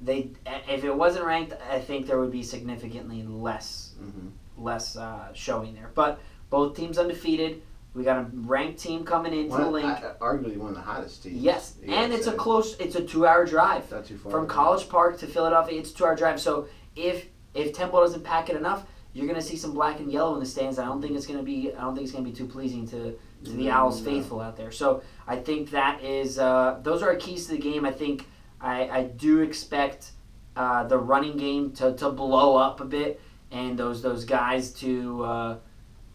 they 0.00 0.30
if 0.68 0.82
it 0.82 0.96
wasn't 0.96 1.26
ranked, 1.26 1.52
I 1.70 1.78
think 1.78 2.06
there 2.06 2.18
would 2.18 2.32
be 2.32 2.42
significantly 2.42 3.22
less 3.22 3.92
Mm-hmm. 4.02 4.28
Less 4.56 4.96
uh, 4.96 5.32
showing 5.34 5.74
there. 5.74 5.90
But 5.94 6.20
both 6.50 6.76
teams 6.76 6.98
undefeated. 6.98 7.62
We 7.94 8.02
got 8.02 8.18
a 8.18 8.26
ranked 8.32 8.80
team 8.80 9.04
coming 9.04 9.32
into 9.32 9.56
the 9.56 9.68
Linc. 9.70 9.86
arguably 10.20 10.56
one 10.56 10.70
of 10.70 10.74
the 10.74 10.80
hottest 10.80 11.22
teams. 11.22 11.36
yes, 11.40 11.76
and 11.86 12.12
it's 12.12 12.26
a 12.26 12.32
close. 12.32 12.76
It's 12.80 12.96
a 12.96 13.04
two-hour 13.04 13.46
drive. 13.46 13.88
Not 13.90 14.04
too 14.04 14.18
far. 14.18 14.32
from 14.32 14.46
College 14.48 14.88
Park 14.88 15.18
to 15.20 15.26
Philadelphia. 15.26 15.78
It's 15.78 15.92
a 15.92 15.94
two-hour 15.94 16.16
drive. 16.16 16.40
So 16.40 16.66
if 16.96 17.26
if 17.54 17.72
Temple 17.72 18.00
doesn't 18.00 18.24
pack 18.24 18.50
it 18.50 18.56
enough, 18.56 18.84
you're 19.12 19.28
gonna 19.28 19.40
see 19.40 19.56
some 19.56 19.72
black 19.74 20.00
and 20.00 20.10
yellow 20.10 20.34
in 20.34 20.40
the 20.40 20.46
stands. 20.46 20.78
I 20.80 20.86
don't 20.86 21.00
think 21.00 21.14
it's 21.16 21.26
gonna 21.26 21.42
be. 21.44 21.72
I 21.72 21.82
don't 21.82 21.94
think 21.94 22.04
it's 22.04 22.12
gonna 22.12 22.24
be 22.24 22.32
too 22.32 22.46
pleasing 22.46 22.86
to 22.88 23.16
to 23.44 23.50
the 23.52 23.70
Owls 23.70 24.00
No. 24.02 24.10
faithful 24.10 24.40
out 24.40 24.56
there. 24.56 24.72
So 24.72 25.02
I 25.28 25.36
think 25.36 25.70
that 25.70 26.02
is. 26.02 26.38
Uh, 26.38 26.80
those 26.82 27.00
are 27.02 27.10
our 27.10 27.16
keys 27.16 27.46
to 27.46 27.52
the 27.52 27.58
game. 27.58 27.84
I 27.84 27.92
think 27.92 28.26
I, 28.60 28.88
I 28.88 29.02
do 29.04 29.40
expect 29.40 30.10
uh, 30.56 30.82
the 30.84 30.98
running 30.98 31.36
game 31.36 31.70
to, 31.72 31.94
to 31.94 32.10
blow 32.10 32.56
up 32.56 32.80
a 32.80 32.84
bit, 32.84 33.20
and 33.50 33.78
those 33.78 34.02
those 34.02 34.24
guys 34.24 34.72
to. 34.74 35.24
Uh, 35.24 35.56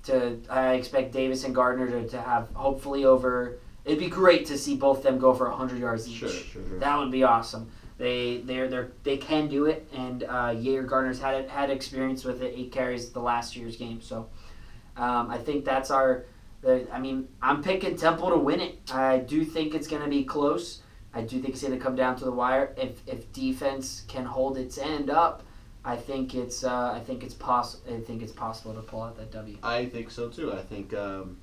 to 0.03 0.39
I 0.49 0.73
expect 0.73 1.11
Davis 1.11 1.43
and 1.43 1.53
Gardner 1.53 1.89
to, 1.89 2.07
to 2.07 2.21
have 2.21 2.49
hopefully 2.53 3.05
over. 3.05 3.59
It'd 3.85 3.99
be 3.99 4.07
great 4.07 4.45
to 4.47 4.57
see 4.57 4.75
both 4.75 4.99
of 4.99 5.03
them 5.03 5.19
go 5.19 5.33
for 5.33 5.49
hundred 5.49 5.79
yards 5.79 6.07
each. 6.07 6.17
Sure, 6.17 6.29
sure, 6.29 6.63
sure. 6.67 6.79
That 6.79 6.97
would 6.97 7.11
be 7.11 7.23
awesome. 7.23 7.69
They 7.97 8.41
they're 8.45 8.67
they 8.67 8.85
they 9.03 9.17
can 9.17 9.47
do 9.47 9.65
it, 9.65 9.87
and 9.93 10.23
uh, 10.23 10.53
Jager 10.53 10.83
Gardner's 10.83 11.19
had 11.19 11.35
it, 11.35 11.49
had 11.49 11.69
experience 11.69 12.23
with 12.23 12.41
it. 12.41 12.53
Eight 12.55 12.71
carries 12.71 13.09
the 13.11 13.19
last 13.19 13.55
year's 13.55 13.75
game, 13.75 14.01
so 14.01 14.29
um, 14.95 15.29
I 15.29 15.37
think 15.37 15.65
that's 15.65 15.91
our. 15.91 16.25
The, 16.61 16.87
I 16.91 16.99
mean, 16.99 17.27
I'm 17.41 17.63
picking 17.63 17.95
Temple 17.95 18.29
to 18.31 18.37
win 18.37 18.59
it. 18.59 18.79
I 18.91 19.17
do 19.19 19.45
think 19.45 19.73
it's 19.73 19.87
going 19.87 20.01
to 20.01 20.09
be 20.09 20.25
close. 20.25 20.81
I 21.13 21.21
do 21.21 21.41
think 21.41 21.53
it's 21.53 21.61
going 21.61 21.73
to 21.73 21.79
come 21.79 21.95
down 21.95 22.15
to 22.17 22.25
the 22.25 22.31
wire. 22.31 22.73
If 22.77 23.01
if 23.07 23.31
defense 23.33 24.03
can 24.07 24.25
hold 24.25 24.57
its 24.57 24.77
end 24.77 25.09
up, 25.09 25.43
I 25.85 25.95
think 25.95 26.35
it's 26.35 26.63
uh, 26.63 26.91
I 26.91 26.99
think 26.99 27.23
it's 27.23 27.33
poss- 27.33 27.81
I 27.87 27.99
think 28.01 28.21
it's 28.21 28.31
possible 28.31 28.73
to 28.73 28.81
pull 28.81 29.01
out 29.01 29.17
that 29.17 29.31
W. 29.31 29.57
I 29.63 29.85
think 29.85 30.11
so 30.11 30.29
too. 30.29 30.51
I 30.53 30.61
think 30.61 30.93
um, 30.93 31.37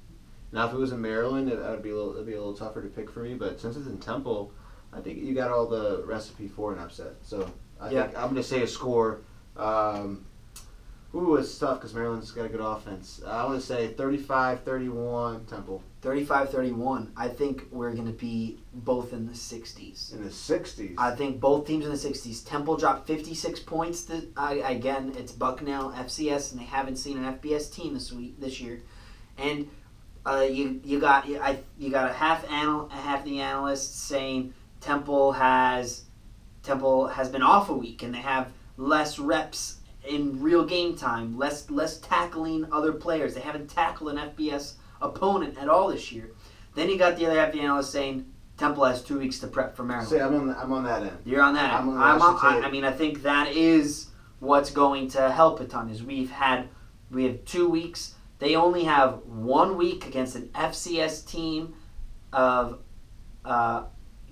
now 0.53 0.67
if 0.67 0.73
it 0.75 0.77
was 0.79 0.93
in 0.93 1.01
Maryland, 1.01 1.49
it 1.49 1.59
would 1.59 1.83
be 1.83 1.91
a 1.91 1.97
little 1.97 2.15
it'd 2.15 2.27
be 2.27 2.35
a 2.35 2.39
little 2.39 2.55
tougher 2.57 2.83
to 2.83 2.89
pick 2.89 3.11
for 3.11 3.21
me. 3.21 3.35
But 3.35 3.61
since 3.61 3.77
it's 3.77 3.87
in 3.87 3.99
Temple, 3.99 4.53
I 4.93 5.01
think 5.01 5.19
you 5.19 5.35
got 5.35 5.51
all 5.51 5.67
the 5.67 6.03
recipe 6.05 6.49
for 6.49 6.73
an 6.75 6.79
upset. 6.79 7.15
So 7.23 7.51
I 7.81 7.91
Yeah. 7.91 8.03
think 8.05 8.17
I'm 8.19 8.25
going 8.25 8.37
to 8.37 8.43
say 8.43 8.63
a 8.63 8.67
score. 8.67 9.21
Um, 9.57 10.27
ooh, 11.17 11.37
it's 11.37 11.57
tough 11.57 11.79
because 11.79 11.95
Maryland's 11.95 12.31
got 12.31 12.47
a 12.47 12.49
good 12.49 12.61
offense. 12.61 13.21
I 13.27 13.45
want 13.45 13.61
to 13.61 13.67
say 13.67 13.95
35-31 13.95 15.47
Temple 15.49 15.83
35-31. 16.07 17.09
I 17.17 17.29
think 17.29 17.65
we're 17.73 17.93
going 17.93 18.07
to 18.07 18.13
be 18.13 18.59
both 18.73 19.13
in 19.13 19.27
the 19.27 19.33
60s. 19.33 20.15
in 20.15 20.23
the 20.23 20.31
60s. 20.31 20.95
I 20.97 21.17
think 21.17 21.41
both 21.41 21.67
teams 21.67 21.85
in 21.85 21.91
the 21.91 21.97
60s. 21.97 22.47
Temple 22.49 22.77
dropped 22.77 23.09
56 23.09 23.61
points. 23.61 24.09
I, 24.37 24.55
again, 24.55 25.15
it's 25.17 25.33
Bucknell 25.33 25.91
FCS, 25.93 26.53
and 26.53 26.61
they 26.61 26.65
haven't 26.65 26.97
seen 26.97 27.25
an 27.25 27.39
FBS 27.39 27.75
team 27.75 27.95
this 27.95 28.13
week 28.13 28.39
this 28.41 28.61
year. 28.61 28.83
And 29.37 29.69
uh, 30.25 30.47
you 30.49 30.81
you 30.85 31.01
got 31.01 31.27
you, 31.27 31.41
I, 31.41 31.59
you 31.79 31.91
got 31.91 32.09
a 32.09 32.13
half 32.13 32.45
anal, 32.51 32.89
half 32.89 33.25
the 33.25 33.41
analysts 33.41 33.95
saying 33.95 34.55
Temple 34.81 35.33
has 35.33 36.05
Temple 36.63 37.09
has 37.09 37.29
been 37.29 37.43
off 37.43 37.69
a 37.69 37.75
week, 37.75 38.03
and 38.05 38.15
they 38.15 38.19
have 38.19 38.53
less 38.77 39.19
reps 39.19 39.79
in 40.09 40.41
real 40.41 40.65
game 40.65 40.97
time, 40.97 41.37
less 41.37 41.71
less 41.71 41.99
tackling 41.99 42.67
other 42.73 42.93
players. 42.93 43.35
They 43.35 43.41
haven't 43.41 43.69
tackled 43.69 44.11
an 44.13 44.31
FBS 44.31 44.75
opponent 45.01 45.57
at 45.59 45.69
all 45.69 45.89
this 45.89 46.13
year. 46.13 46.31
Then 46.75 46.89
you 46.89 46.99
got 46.99 47.17
the 47.17 47.27
other 47.27 47.39
half 47.41 47.53
the 47.53 47.61
analysts 47.61 47.91
saying 47.91 48.27
Temple 48.57 48.85
has 48.85 49.03
two 49.03 49.19
weeks 49.19 49.39
to 49.41 49.47
prep 49.47 49.77
for 49.77 49.85
Maryland. 49.85 50.09
say 50.11 50.21
I'm 50.21 50.35
on 50.35 50.47
the, 50.49 50.59
I'm 50.59 50.73
on 50.73 50.85
that 50.85 51.03
end. 51.03 51.19
You're 51.25 51.43
on 51.43 51.55
that. 51.55 51.73
I'm 51.73 51.89
I'm 51.91 51.97
on- 51.97 52.01
I 52.01 52.13
I'm 52.13 52.23
on, 52.23 52.65
I, 52.65 52.67
I 52.67 52.71
mean, 52.71 52.85
I 52.85 52.93
think 52.93 53.23
that 53.23 53.53
is 53.53 54.09
what's 54.41 54.71
going 54.71 55.09
to 55.11 55.31
help 55.31 55.61
a 55.61 55.65
ton. 55.65 55.91
Is 55.91 56.03
we've 56.03 56.31
had 56.31 56.69
we 57.11 57.25
have 57.25 57.45
two 57.45 57.69
weeks. 57.69 58.15
They 58.39 58.55
only 58.55 58.85
have 58.85 59.23
one 59.25 59.77
week 59.79 60.07
against 60.07 60.37
an 60.37 60.49
FCS 60.55 61.27
team 61.27 61.75
of 62.33 62.81
uh, 63.45 63.85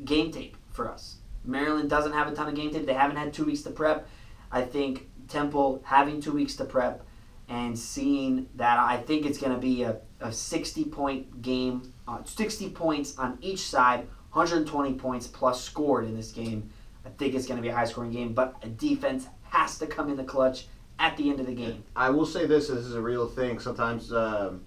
game 0.05 0.31
tape 0.31 0.57
for 0.71 0.91
us. 0.91 1.17
Maryland 1.45 1.89
doesn't 1.89 2.13
have 2.13 2.27
a 2.31 2.35
ton 2.35 2.49
of 2.49 2.55
game 2.55 2.71
tape. 2.71 2.85
They 2.87 2.93
haven't 2.95 3.17
had 3.17 3.33
two 3.33 3.45
weeks 3.45 3.63
to 3.63 3.71
prep. 3.71 4.07
I 4.53 4.63
think 4.63 5.09
Temple 5.29 5.83
having 5.85 6.21
two 6.21 6.33
weeks 6.33 6.57
to 6.57 6.65
prep 6.65 7.05
and 7.49 7.79
seeing 7.79 8.49
that, 8.55 8.79
I 8.79 8.97
think 8.97 9.27
it's 9.27 9.39
going 9.39 9.53
to 9.53 9.59
be 9.59 9.83
a, 9.83 9.99
a 10.21 10.33
60 10.33 10.85
point 10.85 11.43
game, 11.43 11.93
uh, 12.09 12.23
60 12.23 12.71
points 12.71 13.19
on 13.19 13.39
each 13.41 13.61
side, 13.61 14.07
120 14.33 14.95
points 14.95 15.27
plus 15.27 15.63
scored 15.63 16.07
in 16.07 16.17
this 16.17 16.31
game. 16.31 16.71
I 17.05 17.11
think 17.11 17.35
it's 17.35 17.47
going 17.47 17.59
to 17.59 17.63
be 17.63 17.69
a 17.69 17.75
high 17.75 17.85
scoring 17.85 18.13
game, 18.13 18.33
but 18.33 18.57
a 18.63 18.69
defense 18.69 19.27
has 19.51 19.79
to 19.79 19.87
come 19.87 20.09
in 20.09 20.17
the 20.17 20.25
clutch 20.25 20.67
at 20.99 21.17
the 21.17 21.29
end 21.29 21.41
of 21.41 21.47
the 21.47 21.55
game. 21.55 21.85
I 21.95 22.09
will 22.11 22.25
say 22.25 22.47
this: 22.47 22.69
this 22.69 22.79
is 22.79 22.95
a 22.95 23.01
real 23.01 23.29
thing. 23.29 23.59
Sometimes, 23.59 24.13
um, 24.13 24.65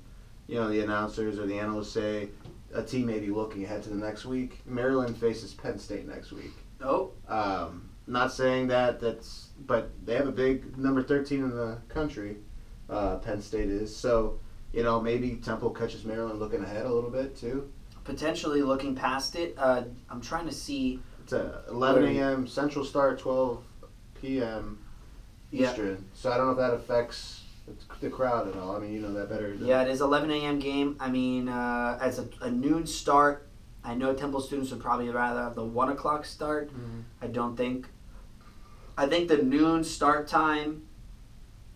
you 0.48 0.56
know, 0.56 0.70
the 0.70 0.82
announcers 0.82 1.40
or 1.40 1.48
the 1.48 1.58
analysts 1.58 1.92
say 1.92 2.30
a 2.74 2.84
team 2.84 3.08
may 3.08 3.20
be 3.20 3.30
looking 3.30 3.64
ahead 3.64 3.82
to 3.84 3.90
the 3.90 3.96
next 3.96 4.26
week. 4.26 4.62
Maryland 4.66 5.18
faces 5.18 5.54
Penn 5.54 5.80
State 5.80 6.08
next 6.08 6.32
week. 6.32 6.52
Oh, 6.82 7.12
Um, 7.28 7.90
not 8.08 8.32
saying 8.32 8.68
that 8.68 9.00
that's, 9.00 9.50
but 9.66 9.90
they 10.06 10.16
have 10.16 10.28
a 10.28 10.32
big 10.32 10.78
number 10.78 11.04
thirteen 11.04 11.42
in 11.44 11.56
the 11.56 11.78
country. 11.90 12.38
Uh, 12.90 13.18
Penn 13.18 13.42
State 13.42 13.70
is 13.70 13.96
so. 13.96 14.40
You 14.74 14.84
know, 14.84 15.00
maybe 15.00 15.36
Temple 15.38 15.70
catches 15.72 16.04
Maryland 16.04 16.40
looking 16.40 16.62
ahead 16.62 16.86
a 16.86 16.92
little 16.94 17.10
bit 17.10 17.36
too. 17.38 17.72
potentially 18.04 18.62
looking 18.62 18.94
past 18.96 19.36
it. 19.36 19.56
Uh, 19.58 19.84
I'm 20.10 20.22
trying 20.22 20.46
to 20.46 20.54
see. 20.54 21.00
It's 21.24 21.34
a 21.34 21.64
11 21.70 22.04
a.m. 22.16 22.48
Central 22.48 22.84
start, 22.86 23.18
12 23.20 23.64
p.m. 24.22 24.78
Eastern. 25.52 26.06
So 26.14 26.32
I 26.32 26.38
don't 26.38 26.46
know 26.48 26.52
if 26.52 26.58
that 26.58 26.74
affects 26.74 27.44
the 28.02 28.10
crowd 28.10 28.48
at 28.50 28.56
all. 28.58 28.76
I 28.76 28.80
mean, 28.80 28.94
you 28.94 29.00
know 29.00 29.14
that 29.14 29.30
better. 29.30 29.54
Yeah, 29.56 29.82
it 29.84 29.88
is 29.90 30.02
11 30.02 30.30
a.m. 30.32 30.60
game. 30.60 30.96
I 31.00 31.10
mean, 31.10 31.48
uh, 31.50 31.98
as 32.02 32.20
a, 32.20 32.28
a 32.42 32.52
noon 32.52 32.86
start, 32.88 33.48
I 33.84 33.94
know 33.96 34.14
Temple 34.14 34.42
students 34.42 34.72
would 34.72 34.82
probably 34.82 35.10
rather 35.10 35.42
have 35.42 35.56
the 35.56 35.64
one 35.66 35.90
o'clock 35.90 36.26
start. 36.26 36.70
Mhm. 36.74 37.04
I 37.22 37.28
don't 37.28 37.56
think. 37.56 37.88
I 38.98 39.06
think 39.08 39.28
the 39.28 39.38
noon 39.38 39.84
start 39.84 40.28
time 40.28 40.84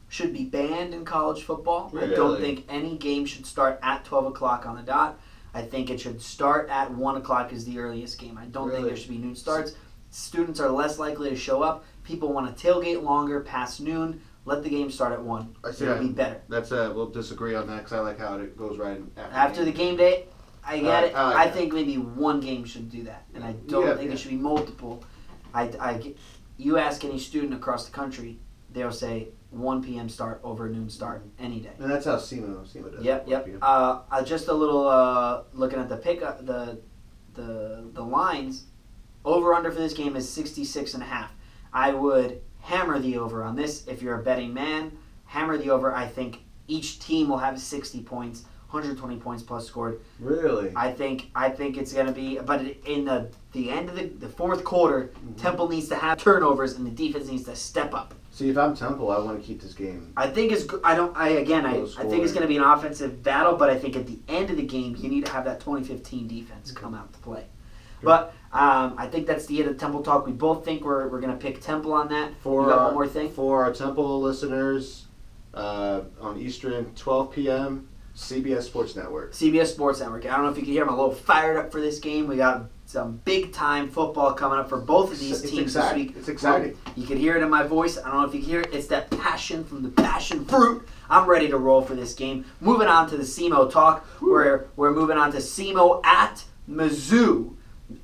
should 0.09 0.33
be 0.33 0.43
banned 0.45 0.93
in 0.93 1.05
college 1.05 1.43
football. 1.43 1.91
I 1.97 2.07
don't 2.07 2.39
think 2.39 2.65
any 2.67 2.97
game 2.97 3.25
should 3.25 3.45
start 3.45 3.79
at 3.81 4.03
12 4.05 4.25
o'clock 4.27 4.65
on 4.65 4.75
the 4.75 4.81
dot. 4.81 5.19
I 5.53 5.61
think 5.61 5.89
it 5.89 5.99
should 5.99 6.21
start 6.21 6.69
at 6.69 6.91
1 6.91 7.17
o'clock 7.17 7.53
is 7.53 7.65
the 7.65 7.79
earliest 7.79 8.19
game. 8.19 8.37
I 8.37 8.45
don't 8.45 8.71
think 8.71 8.85
there 8.85 8.95
should 8.97 9.09
be 9.09 9.17
noon 9.17 9.35
starts. 9.35 9.75
Students 10.09 10.59
are 10.59 10.69
less 10.69 10.99
likely 10.99 11.29
to 11.29 11.35
show 11.35 11.61
up. 11.61 11.85
People 12.03 12.33
want 12.33 12.57
to 12.57 12.67
tailgate 12.67 13.01
longer 13.03 13.39
past 13.41 13.79
noon. 13.79 14.21
Let 14.43 14.63
the 14.63 14.69
game 14.69 14.89
start 14.89 15.13
at 15.13 15.21
1. 15.21 15.55
I 15.63 15.71
see. 15.71 15.85
It'll 15.85 15.99
be 15.99 16.09
better. 16.09 16.41
That's 16.49 16.71
uh, 16.71 16.91
we'll 16.95 17.09
disagree 17.09 17.53
on 17.53 17.67
that 17.67 17.77
because 17.77 17.93
I 17.93 17.99
like 17.99 18.17
how 18.19 18.37
it 18.39 18.57
goes 18.57 18.77
right 18.79 18.99
after. 19.15 19.35
After 19.35 19.65
the 19.65 19.71
game 19.71 19.95
day, 19.97 20.25
I 20.65 20.79
get 20.79 20.85
Alright, 20.85 21.11
it. 21.11 21.15
I 21.15 21.27
like 21.27 21.47
I 21.47 21.51
think 21.51 21.73
maybe 21.73 21.97
one 21.97 22.39
game 22.39 22.65
should 22.65 22.89
do 22.89 23.03
that, 23.03 23.25
and 23.35 23.43
I 23.43 23.53
don't 23.67 23.85
Yeah, 23.85 23.95
think 23.95 24.07
yeah. 24.07 24.13
it 24.15 24.19
should 24.19 24.31
be 24.31 24.37
multiple. 24.37 25.03
I, 25.53 25.63
I 25.79 26.13
you 26.61 26.77
ask 26.77 27.03
any 27.03 27.17
student 27.17 27.53
across 27.53 27.85
the 27.85 27.91
country, 27.91 28.37
they'll 28.71 28.91
say 28.91 29.29
1 29.49 29.83
p.m. 29.83 30.07
start 30.07 30.39
over 30.43 30.69
noon 30.69 30.89
start 30.89 31.23
any 31.39 31.59
day. 31.59 31.71
And 31.79 31.91
that's 31.91 32.05
how 32.05 32.17
SEMA 32.17 32.65
SEMA 32.65 32.91
does. 32.91 33.03
Yep, 33.03 33.27
it. 33.27 33.29
yep. 33.29 33.47
Uh, 33.61 34.01
uh, 34.11 34.23
just 34.23 34.47
a 34.47 34.53
little 34.53 34.87
uh, 34.87 35.43
looking 35.53 35.79
at 35.79 35.89
the 35.89 35.97
pick 35.97 36.21
up 36.21 36.45
the 36.45 36.79
the 37.33 37.89
the 37.93 38.03
lines. 38.03 38.65
Over 39.23 39.53
under 39.53 39.71
for 39.71 39.79
this 39.79 39.93
game 39.93 40.15
is 40.15 40.27
66 40.29 40.93
and 40.95 41.03
a 41.03 41.05
half. 41.05 41.31
I 41.73 41.93
would 41.93 42.41
hammer 42.61 42.99
the 42.99 43.17
over 43.17 43.43
on 43.43 43.55
this 43.55 43.87
if 43.87 44.01
you're 44.01 44.19
a 44.19 44.23
betting 44.23 44.53
man. 44.53 44.97
Hammer 45.25 45.57
the 45.57 45.69
over. 45.69 45.93
I 45.93 46.07
think 46.07 46.43
each 46.67 46.99
team 46.99 47.29
will 47.29 47.37
have 47.37 47.59
60 47.59 48.01
points, 48.03 48.45
120 48.71 49.17
points 49.17 49.43
plus 49.43 49.67
scored. 49.67 49.99
Really. 50.19 50.71
I 50.75 50.91
think 50.91 51.29
I 51.35 51.49
think 51.49 51.77
it's 51.77 51.91
gonna 51.91 52.13
be, 52.13 52.39
but 52.39 52.61
in 52.85 53.05
the 53.05 53.29
the 53.51 53.69
end 53.69 53.89
of 53.89 53.95
the, 53.95 54.05
the 54.05 54.29
fourth 54.29 54.63
quarter, 54.63 55.11
Temple 55.37 55.67
needs 55.67 55.89
to 55.89 55.95
have 55.95 56.17
turnovers 56.17 56.77
and 56.77 56.87
the 56.87 56.91
defense 56.91 57.27
needs 57.27 57.43
to 57.43 57.55
step 57.55 57.93
up. 57.93 58.13
See, 58.31 58.49
if 58.49 58.57
I'm 58.57 58.73
Temple, 58.73 59.11
I 59.11 59.19
want 59.19 59.41
to 59.41 59.45
keep 59.45 59.61
this 59.61 59.73
game. 59.73 60.13
I 60.15 60.27
think 60.27 60.53
it's. 60.53 60.65
I 60.85 60.95
don't. 60.95 61.15
I 61.17 61.29
again. 61.29 61.65
I, 61.65 61.81
I 61.81 62.05
think 62.05 62.23
it's 62.23 62.31
going 62.31 62.43
to 62.43 62.47
be 62.47 62.55
an 62.55 62.63
offensive 62.63 63.21
battle, 63.21 63.57
but 63.57 63.69
I 63.69 63.77
think 63.77 63.97
at 63.97 64.07
the 64.07 64.19
end 64.29 64.49
of 64.49 64.55
the 64.55 64.65
game, 64.65 64.95
you 64.97 65.09
need 65.09 65.25
to 65.25 65.31
have 65.33 65.43
that 65.43 65.59
2015 65.59 66.29
defense 66.29 66.71
come 66.71 66.95
out 66.95 67.11
to 67.11 67.19
play. 67.19 67.43
But 68.01 68.33
um, 68.51 68.95
I 68.97 69.07
think 69.07 69.27
that's 69.27 69.45
the 69.45 69.59
end 69.59 69.69
of 69.69 69.77
Temple 69.77 70.01
talk. 70.01 70.25
We 70.25 70.31
both 70.31 70.65
think 70.65 70.83
we're, 70.83 71.07
we're 71.07 71.19
going 71.19 71.37
to 71.37 71.37
pick 71.37 71.61
Temple 71.61 71.93
on 71.93 72.07
that. 72.09 72.33
For 72.41 72.65
one 72.65 72.93
more 72.93 73.07
thing? 73.07 73.31
for 73.31 73.63
our 73.63 73.73
Temple 73.73 74.21
listeners, 74.21 75.05
uh, 75.53 76.01
on 76.19 76.39
Eastern, 76.39 76.93
12 76.95 77.31
p.m. 77.31 77.87
CBS 78.21 78.63
Sports 78.63 78.95
Network. 78.95 79.33
CBS 79.33 79.67
Sports 79.67 79.99
Network. 79.99 80.25
I 80.25 80.29
don't 80.35 80.43
know 80.45 80.51
if 80.51 80.57
you 80.57 80.63
can 80.63 80.71
hear. 80.71 80.83
I'm 80.83 80.89
a 80.89 80.95
little 80.95 81.11
fired 81.13 81.57
up 81.57 81.71
for 81.71 81.81
this 81.81 81.99
game. 81.99 82.27
We 82.27 82.37
got 82.37 82.69
some 82.85 83.17
big 83.25 83.51
time 83.51 83.89
football 83.89 84.33
coming 84.33 84.59
up 84.59 84.69
for 84.69 84.79
both 84.79 85.11
of 85.11 85.19
these 85.19 85.41
It's 85.41 85.51
teams 85.51 85.75
exciting. 85.75 86.05
this 86.07 86.13
week. 86.13 86.17
It's 86.19 86.29
exciting. 86.29 86.77
You 86.95 87.07
can 87.07 87.17
hear 87.17 87.35
it 87.35 87.41
in 87.41 87.49
my 87.49 87.63
voice. 87.63 87.97
I 87.97 88.03
don't 88.11 88.21
know 88.21 88.27
if 88.27 88.33
you 88.35 88.41
can 88.41 88.49
hear 88.49 88.61
it. 88.61 88.73
It's 88.73 88.87
that 88.87 89.09
passion 89.09 89.63
from 89.63 89.81
the 89.81 89.89
passion 89.89 90.45
fruit. 90.45 90.87
I'm 91.09 91.27
ready 91.27 91.49
to 91.49 91.57
roll 91.57 91.81
for 91.81 91.95
this 91.95 92.13
game. 92.13 92.45
Moving 92.59 92.87
on 92.87 93.09
to 93.09 93.17
the 93.17 93.23
SEMO 93.23 93.71
talk. 93.71 94.05
We're, 94.21 94.67
we're 94.75 94.91
moving 94.91 95.17
on 95.17 95.31
to 95.31 95.37
SEMO 95.39 96.05
at 96.05 96.43
Mizzou. 96.69 97.55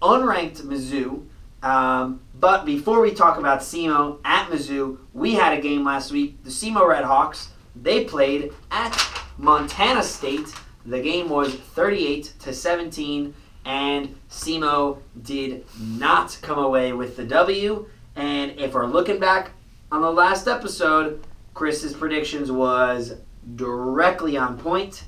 Unranked 0.01 0.61
Mizzou. 0.63 1.25
Um, 1.63 2.21
but 2.39 2.65
before 2.65 3.01
we 3.01 3.11
talk 3.11 3.37
about 3.37 3.59
SEMO 3.59 4.19
at 4.25 4.49
Mizzou, 4.49 4.97
we 5.13 5.35
had 5.35 5.57
a 5.57 5.61
game 5.61 5.83
last 5.83 6.11
week. 6.11 6.43
The 6.43 6.49
SEMO 6.49 6.87
Red 6.87 7.03
Hawks, 7.03 7.49
they 7.75 8.03
played 8.03 8.51
at 8.71 8.91
Montana 9.37 10.03
State. 10.03 10.53
The 10.85 11.01
game 11.01 11.29
was 11.29 11.53
38 11.53 12.33
to 12.39 12.53
17, 12.53 13.33
and 13.65 14.15
SEMO 14.29 14.99
did 15.21 15.65
not 15.79 16.37
come 16.41 16.59
away 16.59 16.93
with 16.93 17.17
the 17.17 17.25
W. 17.25 17.87
And 18.15 18.59
if 18.59 18.73
we're 18.73 18.85
looking 18.87 19.19
back 19.19 19.51
on 19.91 20.01
the 20.01 20.11
last 20.11 20.47
episode, 20.47 21.23
Chris's 21.53 21.93
predictions 21.93 22.51
was 22.51 23.15
directly 23.55 24.37
on 24.37 24.57
point. 24.57 25.03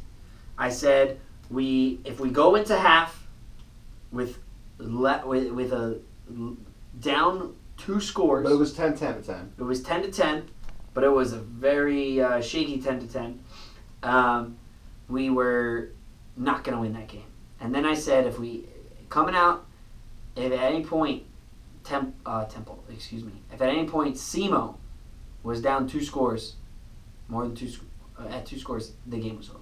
I 0.57 0.69
said 0.69 1.19
we 1.49 1.99
if 2.03 2.19
we 2.19 2.29
go 2.29 2.55
into 2.55 2.77
half 2.77 3.25
with 4.11 4.39
le- 4.77 5.23
with, 5.25 5.51
with 5.51 5.71
a 5.73 5.99
down 6.99 7.55
two 7.77 7.99
scores, 7.99 8.43
But 8.43 8.51
it 8.53 8.57
was 8.57 8.73
10 8.73 8.95
10 8.97 9.15
to 9.15 9.21
10. 9.21 9.53
it 9.57 9.63
was 9.63 9.81
10 9.81 10.01
to 10.03 10.11
10, 10.11 10.49
but 10.93 11.03
it 11.03 11.09
was 11.11 11.33
a 11.33 11.39
very 11.39 12.21
uh, 12.21 12.41
shaky 12.41 12.81
10 12.81 12.99
to 12.99 13.07
10. 13.07 13.39
Um, 14.03 14.57
we 15.07 15.29
were 15.29 15.89
not 16.38 16.63
going 16.63 16.75
to 16.75 16.81
win 16.81 16.93
that 16.93 17.07
game. 17.07 17.23
And 17.59 17.73
then 17.73 17.85
I 17.85 17.93
said, 17.93 18.25
if 18.25 18.39
we 18.39 18.65
coming 19.09 19.35
out, 19.35 19.65
if 20.35 20.51
at 20.51 20.59
any 20.59 20.83
point, 20.83 21.23
Temp, 21.83 22.13
uh, 22.25 22.45
Temple, 22.45 22.83
excuse 22.89 23.23
me, 23.23 23.33
if 23.51 23.62
at 23.62 23.69
any 23.69 23.88
point 23.88 24.15
SEMO 24.15 24.75
was 25.43 25.62
down 25.62 25.88
two 25.88 26.03
scores, 26.03 26.55
more 27.27 27.43
than 27.43 27.55
two 27.55 27.69
uh, 28.19 28.27
at 28.27 28.45
two 28.45 28.59
scores, 28.59 28.93
the 29.07 29.17
game 29.19 29.38
was 29.38 29.49
over. 29.49 29.59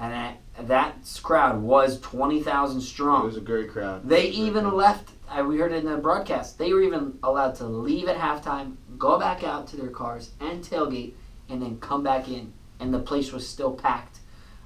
And 0.00 0.12
that, 0.12 0.68
that 0.68 1.20
crowd 1.22 1.60
was 1.60 2.00
twenty 2.00 2.42
thousand 2.42 2.80
strong. 2.80 3.22
It 3.22 3.26
was 3.26 3.36
a 3.36 3.40
great 3.40 3.68
crowd. 3.70 4.08
They 4.08 4.26
It 4.26 4.28
was 4.30 4.36
a 4.36 4.38
great 4.38 4.46
even 4.48 4.64
crowd. 4.64 4.74
left. 4.74 5.10
I, 5.28 5.42
we 5.42 5.58
heard 5.58 5.72
it 5.72 5.84
in 5.84 5.90
the 5.90 5.98
broadcast. 5.98 6.58
They 6.58 6.72
were 6.72 6.82
even 6.82 7.18
allowed 7.22 7.54
to 7.56 7.66
leave 7.66 8.08
at 8.08 8.16
halftime, 8.16 8.76
go 8.96 9.18
back 9.18 9.44
out 9.44 9.66
to 9.68 9.76
their 9.76 9.90
cars 9.90 10.30
and 10.40 10.64
tailgate, 10.64 11.12
and 11.50 11.60
then 11.60 11.78
come 11.80 12.02
back 12.02 12.28
in, 12.28 12.52
and 12.80 12.92
the 12.92 12.98
place 12.98 13.32
was 13.32 13.46
still 13.48 13.72
packed. 13.72 14.18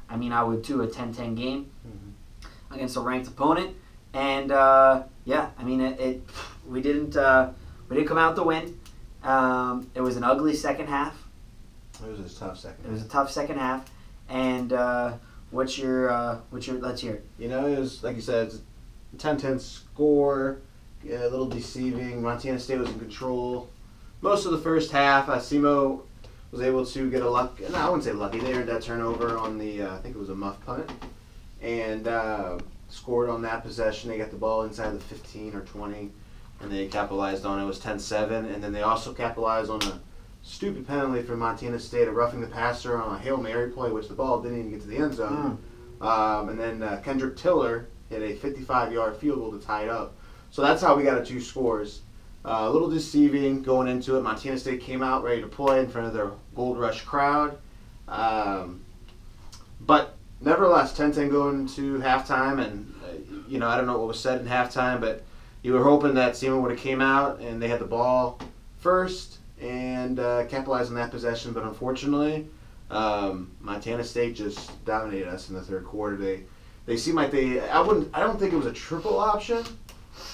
I 0.09 0.17
mean, 0.17 0.33
I 0.33 0.43
would 0.43 0.63
do 0.63 0.83
a 0.83 0.87
10-10 0.87 1.35
game 1.37 1.71
Mhm. 1.87 2.75
against 2.75 2.97
a 2.97 3.01
ranked 3.01 3.29
opponent, 3.29 3.75
and 4.13 4.53
uh, 4.53 5.03
yeah, 5.25 5.51
I 5.59 5.65
mean, 5.65 5.81
it, 5.81 5.99
it 6.01 6.23
we 6.69 6.81
didn't 6.83 7.17
uh, 7.17 7.51
we 7.89 7.97
didn't 7.97 8.09
come 8.09 8.19
out 8.19 8.37
the 8.37 8.43
win. 8.43 8.79
Um, 9.23 9.87
it 9.95 10.01
was 10.01 10.17
an 10.17 10.25
ugly 10.25 10.55
second 10.55 10.89
half. 10.89 11.17
It 12.05 12.19
was 12.19 12.35
a 12.37 12.39
tough 12.39 12.59
second. 12.59 12.85
It 12.87 12.91
was 12.91 13.03
a 13.03 13.09
tough 13.09 13.31
second 13.31 13.59
half, 13.59 13.91
and 14.29 14.73
uh, 14.73 15.13
what's 15.51 15.79
your 15.79 16.11
uh, 16.11 16.39
what's 16.51 16.67
your 16.67 16.79
let's 16.79 17.01
hear 17.01 17.15
it. 17.15 17.27
You 17.39 17.49
know, 17.49 17.67
it 17.67 17.79
was 17.79 18.03
like 18.03 18.17
you 18.17 18.23
said, 18.23 18.53
10-10 19.17 19.61
score, 19.61 20.59
a 21.09 21.09
little 21.29 21.47
deceiving. 21.49 22.23
Montana 22.23 22.59
State 22.59 22.79
was 22.79 22.89
in 22.91 22.99
control 22.99 23.71
most 24.21 24.45
of 24.47 24.53
the 24.53 24.59
first 24.59 24.91
half. 24.93 25.29
Uh, 25.29 25.39
SEMO 25.39 26.03
was 26.53 26.61
able 26.61 26.85
to 26.85 27.11
get 27.11 27.23
a 27.23 27.29
luck. 27.29 27.59
No, 27.61 27.79
I 27.79 27.87
wouldn't 27.87 28.05
say 28.05 28.13
lucky. 28.13 28.39
They 28.39 28.53
earned 28.53 28.69
that 28.69 28.83
turnover 28.83 29.39
on 29.39 29.59
the 29.59 29.83
uh, 29.83 29.95
I 29.97 29.99
think 29.99 30.15
it 30.15 30.19
was 30.19 30.29
a 30.29 30.35
muff 30.35 30.65
punt, 30.65 30.89
and 31.61 32.07
uh, 32.07 32.59
scored 32.89 33.31
on 33.31 33.43
that 33.43 33.65
possession. 33.65 34.11
They 34.11 34.19
got 34.19 34.31
the 34.31 34.37
ball 34.37 34.63
inside 34.65 34.93
the 34.93 35.01
15 35.01 35.55
or 35.57 35.63
20, 35.63 36.11
and 36.61 36.71
they 36.71 36.87
capitalized 36.87 37.47
on 37.47 37.59
it. 37.59 37.65
It 37.65 37.67
was 37.67 37.81
10-7, 37.81 38.53
and 38.55 38.63
then 38.63 38.73
they 38.73 38.83
also 38.83 39.15
capitalized 39.15 39.71
on 39.71 39.83
a 39.83 40.01
stupid 40.43 40.87
penalty 40.87 41.23
from 41.23 41.39
Montana 41.39 41.79
State 41.79 42.07
of 42.07 42.15
roughing 42.15 42.43
the 42.43 42.47
passer 42.47 43.01
on 43.01 43.17
a 43.17 43.19
hail 43.19 43.39
mary 43.39 43.71
play, 43.71 43.91
which 43.91 44.09
the 44.09 44.15
ball 44.15 44.43
didn't 44.43 44.59
even 44.59 44.71
get 44.71 44.83
to 44.83 44.87
the 44.87 44.99
end 44.99 45.15
zone. 45.15 45.59
Um, 46.03 46.49
and 46.51 46.59
then 46.59 46.83
uh, 46.83 47.01
Kendrick 47.03 47.37
Tiller 47.37 47.89
hit 48.11 48.21
a 48.21 48.35
55-yard 48.35 49.17
field 49.17 49.39
goal 49.39 49.53
to 49.53 49.65
tie 49.65 49.85
it 49.85 49.89
up. 49.89 50.17
So 50.51 50.61
that's 50.61 50.83
how 50.83 50.97
we 50.97 51.05
got 51.05 51.19
a 51.19 51.25
two 51.25 51.41
scores. 51.41 52.03
Uh, 52.45 52.67
a 52.69 52.71
little 52.71 52.91
deceiving 52.91 53.63
going 53.63 53.89
into 53.89 54.17
it. 54.17 54.23
Montana 54.23 54.59
State 54.59 54.81
came 54.81 55.03
out 55.03 55.23
ready 55.23 55.41
to 55.41 55.47
play 55.47 55.81
in 55.81 55.89
front 55.89 56.09
of 56.09 56.13
their 56.13 56.33
Gold 56.57 56.79
Rush 56.79 57.03
crowd. 57.03 57.57
Um, 58.09 58.85
but 59.81 60.17
nevertheless, 60.41 60.97
10-10 60.97 61.31
going 61.31 61.61
into 61.61 61.99
halftime, 61.99 62.65
and 62.65 62.95
uh, 63.05 63.13
you 63.49 63.59
know 63.59 63.69
I 63.69 63.77
don't 63.77 63.87
know 63.87 63.99
what 63.99 64.09
was 64.09 64.21
said 64.21 64.41
in 64.41 64.47
halftime, 64.47 65.01
but 65.01 65.23
you 65.63 65.73
were 65.73 65.85
hoping 65.85 66.15
that 66.15 66.35
SEMO 66.35 66.61
would 66.61 66.73
have 66.73 66.81
came 66.81 67.01
out 67.01 67.39
and 67.41 67.63
they 67.63 67.69
had 67.69 67.79
the 67.79 67.87
ball 67.87 68.41
first 68.81 69.39
and 69.61 70.19
uh, 70.19 70.45
capitalized 70.47 70.91
on 70.91 70.97
that 70.97 71.11
possession. 71.11 71.53
But 71.53 71.63
unfortunately, 71.63 72.49
um, 72.91 73.53
Montana 73.61 74.05
State 74.05 74.35
just 74.35 74.85
dominated 74.85 75.29
us 75.29 75.49
in 75.49 75.55
the 75.55 75.63
third 75.63 75.85
quarter. 75.85 76.17
They 76.17 76.43
they 76.87 76.97
seem 76.97 77.15
like 77.15 77.31
they 77.31 77.61
I 77.61 77.81
wouldn't 77.81 78.11
I 78.13 78.21
don't 78.21 78.39
think 78.39 78.53
it 78.53 78.57
was 78.57 78.67
a 78.67 78.73
triple 78.73 79.19
option, 79.19 79.65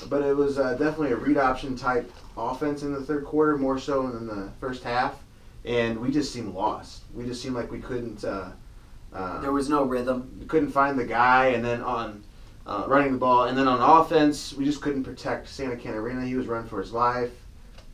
but 0.09 0.23
it 0.23 0.37
was 0.37 0.59
uh, 0.59 0.73
definitely 0.75 1.13
a 1.13 1.17
read 1.17 1.37
option 1.39 1.77
type 1.77 2.11
offense 2.37 2.83
in 2.83 2.93
the 2.93 3.01
third 3.01 3.25
quarter 3.25 3.57
more 3.57 3.79
so 3.79 4.09
than 4.11 4.27
the 4.27 4.51
first 4.61 4.83
half, 4.83 5.17
and 5.65 5.99
we 5.99 6.11
just 6.11 6.33
seemed 6.33 6.55
lost. 6.55 7.03
We 7.15 7.25
just 7.25 7.43
seemed 7.43 7.55
like 7.57 7.71
we 7.71 7.81
couldn't 7.81 8.25
uh, 8.25 8.51
uh, 9.13 9.41
There 9.41 9.53
was 9.53 9.69
no 9.69 9.85
rhythm. 9.85 10.37
we 10.41 10.47
couldn't 10.47 10.71
find 10.71 10.99
the 10.99 11.05
guy, 11.05 11.47
and 11.49 11.65
then 11.65 11.81
on 11.83 12.23
uh, 12.67 12.85
running 12.87 13.13
the 13.13 13.19
ball, 13.19 13.45
and 13.45 13.57
then 13.57 13.67
on 13.67 13.81
offense 13.81 14.53
we 14.53 14.65
just 14.65 14.81
couldn't 14.83 15.03
protect 15.05 15.47
Santacaterina. 15.49 16.27
He 16.27 16.35
was 16.35 16.47
running 16.47 16.69
for 16.69 16.81
his 16.81 16.93
life. 16.93 17.31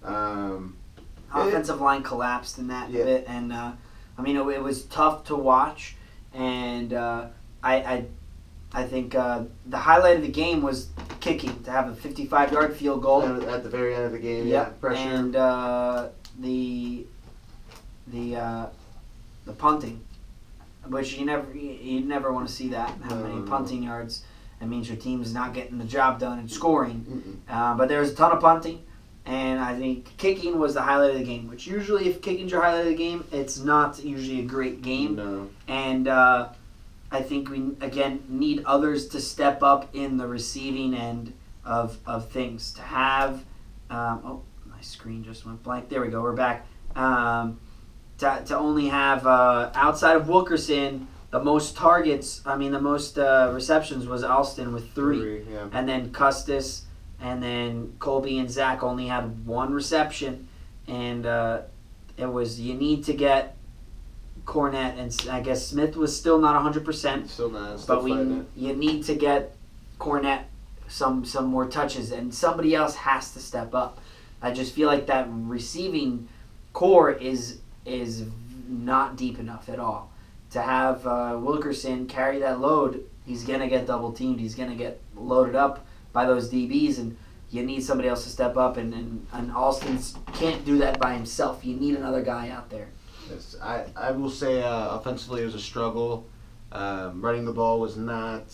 Um, 0.02 0.76
offensive 1.32 1.80
line 1.80 2.02
collapsed 2.02 2.58
in 2.58 2.66
that 2.68 2.90
Yeah. 2.90 3.04
bit, 3.04 3.24
and 3.28 3.52
uh, 3.52 3.72
I 4.18 4.22
mean 4.22 4.36
it, 4.36 4.46
it 4.48 4.62
was 4.62 4.84
tough 4.84 5.24
to 5.26 5.36
watch. 5.36 5.96
And 6.32 6.92
uh, 6.92 7.26
I, 7.62 7.74
I, 7.76 8.04
I 8.74 8.82
think 8.82 9.14
uh, 9.14 9.44
the 9.66 9.78
highlight 9.78 10.16
of 10.16 10.22
the 10.22 10.28
game 10.28 10.60
was 10.60 10.88
kicking 11.20 11.62
to 11.62 11.70
have 11.70 11.88
a 11.88 11.92
55-yard 11.92 12.76
field 12.76 13.02
goal. 13.02 13.22
at 13.22 13.62
the 13.62 13.68
very 13.68 13.94
end 13.94 14.04
of 14.04 14.12
the 14.12 14.18
game, 14.18 14.48
yeah, 14.48 14.64
pressure. 14.64 15.00
And 15.00 15.36
uh, 15.36 16.08
the 16.40 17.06
the 18.08 18.36
uh, 18.36 18.66
the 19.46 19.52
punting, 19.52 20.00
which 20.88 21.16
you 21.16 21.24
never 21.24 21.46
you, 21.54 21.70
you 21.70 22.00
never 22.00 22.32
want 22.32 22.48
to 22.48 22.52
see 22.52 22.68
that. 22.68 22.92
How 23.04 23.14
many 23.14 23.36
no. 23.36 23.42
punting 23.42 23.84
yards? 23.84 24.24
It 24.60 24.66
means 24.66 24.88
your 24.88 24.96
team's 24.96 25.32
not 25.32 25.54
getting 25.54 25.78
the 25.78 25.84
job 25.84 26.18
done 26.18 26.38
and 26.38 26.50
scoring. 26.50 27.42
Uh, 27.48 27.74
but 27.74 27.88
there 27.88 28.00
was 28.00 28.12
a 28.12 28.14
ton 28.14 28.32
of 28.32 28.40
punting, 28.40 28.82
and 29.26 29.60
I 29.60 29.78
think 29.78 30.16
kicking 30.16 30.58
was 30.58 30.74
the 30.74 30.82
highlight 30.82 31.10
of 31.10 31.18
the 31.18 31.24
game. 31.24 31.48
Which 31.48 31.66
usually, 31.66 32.08
if 32.08 32.20
kicking's 32.22 32.50
your 32.50 32.62
highlight 32.62 32.82
of 32.82 32.88
the 32.88 32.96
game, 32.96 33.24
it's 33.30 33.58
not 33.58 34.02
usually 34.02 34.40
a 34.40 34.44
great 34.44 34.82
game. 34.82 35.16
No. 35.16 35.50
And 35.68 36.08
uh, 36.08 36.48
I 37.14 37.22
think 37.22 37.48
we 37.48 37.76
again 37.80 38.24
need 38.28 38.64
others 38.66 39.06
to 39.08 39.20
step 39.20 39.62
up 39.62 39.88
in 39.94 40.16
the 40.16 40.26
receiving 40.26 40.94
end 40.94 41.32
of 41.64 41.98
of 42.06 42.28
things. 42.28 42.72
To 42.72 42.82
have, 42.82 43.44
um, 43.88 44.20
oh, 44.24 44.42
my 44.66 44.80
screen 44.80 45.22
just 45.22 45.46
went 45.46 45.62
blank. 45.62 45.88
There 45.88 46.00
we 46.00 46.08
go. 46.08 46.20
We're 46.20 46.32
back. 46.32 46.66
Um, 46.96 47.60
to, 48.18 48.42
to 48.46 48.58
only 48.58 48.88
have 48.88 49.26
uh, 49.26 49.70
outside 49.74 50.16
of 50.16 50.28
Wilkerson 50.28 51.06
the 51.30 51.42
most 51.42 51.76
targets. 51.76 52.42
I 52.44 52.56
mean, 52.56 52.72
the 52.72 52.80
most 52.80 53.16
uh, 53.16 53.50
receptions 53.54 54.08
was 54.08 54.24
Alston 54.24 54.72
with 54.72 54.92
three 54.92 55.44
yeah. 55.48 55.68
and 55.72 55.88
then 55.88 56.10
Custis, 56.10 56.82
and 57.20 57.40
then 57.40 57.94
Colby 58.00 58.38
and 58.38 58.50
Zach 58.50 58.82
only 58.82 59.06
had 59.06 59.46
one 59.46 59.72
reception, 59.72 60.48
and 60.88 61.26
uh, 61.26 61.62
it 62.16 62.26
was 62.26 62.60
you 62.60 62.74
need 62.74 63.04
to 63.04 63.12
get 63.12 63.53
Cornett 64.44 64.98
and 64.98 65.30
I 65.30 65.40
guess 65.40 65.66
Smith 65.66 65.96
was 65.96 66.16
still 66.16 66.38
not 66.38 66.60
hundred 66.60 66.84
percent, 66.84 67.30
Still 67.30 67.50
not. 67.50 67.80
Still 67.80 67.96
but 67.96 68.04
we 68.04 68.12
it. 68.12 68.46
you 68.56 68.74
need 68.76 69.04
to 69.04 69.14
get 69.14 69.56
Cornett 69.98 70.44
some 70.88 71.24
some 71.24 71.46
more 71.46 71.66
touches, 71.66 72.12
and 72.12 72.34
somebody 72.34 72.74
else 72.74 72.94
has 72.94 73.32
to 73.32 73.40
step 73.40 73.74
up. 73.74 74.00
I 74.42 74.50
just 74.52 74.74
feel 74.74 74.88
like 74.88 75.06
that 75.06 75.26
receiving 75.30 76.28
core 76.72 77.10
is 77.12 77.60
is 77.86 78.24
not 78.68 79.16
deep 79.16 79.38
enough 79.38 79.68
at 79.68 79.78
all 79.78 80.10
to 80.50 80.60
have 80.62 81.06
uh, 81.06 81.38
Wilkerson 81.40 82.06
carry 82.06 82.38
that 82.40 82.60
load. 82.60 83.04
He's 83.26 83.44
gonna 83.44 83.68
get 83.68 83.86
double 83.86 84.12
teamed. 84.12 84.40
He's 84.40 84.54
gonna 84.54 84.74
get 84.76 85.00
loaded 85.16 85.54
up 85.54 85.86
by 86.12 86.26
those 86.26 86.50
DBs, 86.50 86.98
and 86.98 87.16
you 87.50 87.64
need 87.64 87.82
somebody 87.82 88.08
else 88.08 88.24
to 88.24 88.30
step 88.30 88.56
up. 88.56 88.76
And 88.76 88.92
and, 88.92 89.26
and 89.32 89.50
Alston's 89.52 90.16
can't 90.34 90.64
do 90.64 90.78
that 90.78 90.98
by 90.98 91.14
himself. 91.14 91.64
You 91.64 91.76
need 91.76 91.96
another 91.96 92.22
guy 92.22 92.50
out 92.50 92.68
there. 92.70 92.88
Yes, 93.30 93.56
I, 93.62 93.84
I 93.96 94.10
will 94.10 94.30
say 94.30 94.62
uh, 94.62 94.96
offensively 94.96 95.42
it 95.42 95.46
was 95.46 95.54
a 95.54 95.60
struggle. 95.60 96.26
Um, 96.72 97.22
running 97.22 97.44
the 97.44 97.52
ball 97.52 97.80
was 97.80 97.96
not 97.96 98.44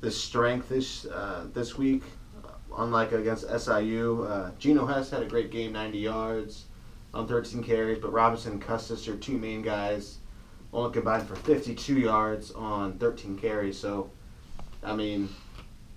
the 0.00 0.10
strength 0.10 0.68
this 0.68 1.06
uh, 1.06 1.46
this 1.52 1.76
week. 1.76 2.02
Unlike 2.76 3.12
against 3.12 3.48
SIU, 3.48 4.26
uh, 4.28 4.50
Geno 4.58 4.84
Hess 4.84 5.10
had 5.10 5.22
a 5.22 5.26
great 5.26 5.52
game, 5.52 5.72
90 5.72 5.98
yards 5.98 6.64
on 7.14 7.28
13 7.28 7.62
carries, 7.62 8.00
but 8.00 8.12
Robinson 8.12 8.54
and 8.54 8.60
Custis 8.60 9.06
are 9.06 9.16
two 9.16 9.38
main 9.38 9.62
guys, 9.62 10.18
only 10.72 10.92
combined 10.92 11.28
for 11.28 11.36
52 11.36 12.00
yards 12.00 12.50
on 12.50 12.98
13 12.98 13.38
carries. 13.38 13.78
So, 13.78 14.10
I 14.82 14.94
mean, 14.96 15.28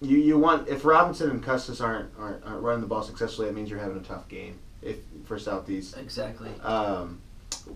you, 0.02 0.18
you 0.18 0.38
want 0.38 0.68
if 0.68 0.86
Robinson 0.86 1.32
and 1.32 1.44
Custis 1.44 1.82
aren't, 1.82 2.12
aren't 2.20 2.46
aren't 2.46 2.62
running 2.62 2.82
the 2.82 2.88
ball 2.88 3.02
successfully, 3.02 3.48
that 3.48 3.56
means 3.56 3.70
you're 3.70 3.80
having 3.80 3.98
a 3.98 4.04
tough 4.04 4.30
game. 4.30 4.60
If 4.82 4.98
for 5.26 5.40
Southeast. 5.40 5.98
Exactly. 5.98 6.52
Um, 6.62 7.20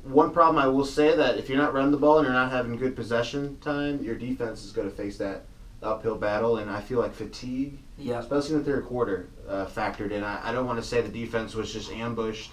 one 0.03 0.31
problem 0.31 0.57
I 0.63 0.67
will 0.67 0.85
say 0.85 1.15
that 1.15 1.37
if 1.37 1.49
you're 1.49 1.57
not 1.57 1.73
running 1.73 1.91
the 1.91 1.97
ball 1.97 2.17
and 2.17 2.25
you're 2.25 2.33
not 2.33 2.51
having 2.51 2.75
good 2.77 2.95
possession 2.95 3.57
time, 3.59 4.01
your 4.03 4.15
defense 4.15 4.63
is 4.65 4.71
going 4.71 4.89
to 4.89 4.95
face 4.95 5.17
that 5.17 5.45
uphill 5.83 6.15
battle, 6.15 6.57
and 6.57 6.69
I 6.69 6.79
feel 6.81 6.99
like 6.99 7.13
fatigue, 7.13 7.79
Yeah. 7.97 8.19
especially 8.19 8.55
in 8.55 8.59
the 8.59 8.65
third 8.65 8.85
quarter, 8.85 9.29
uh, 9.49 9.65
factored 9.65 10.11
in. 10.11 10.23
I, 10.23 10.49
I 10.49 10.51
don't 10.51 10.65
want 10.67 10.79
to 10.79 10.85
say 10.85 11.01
the 11.01 11.09
defense 11.09 11.55
was 11.55 11.73
just 11.73 11.91
ambushed 11.91 12.51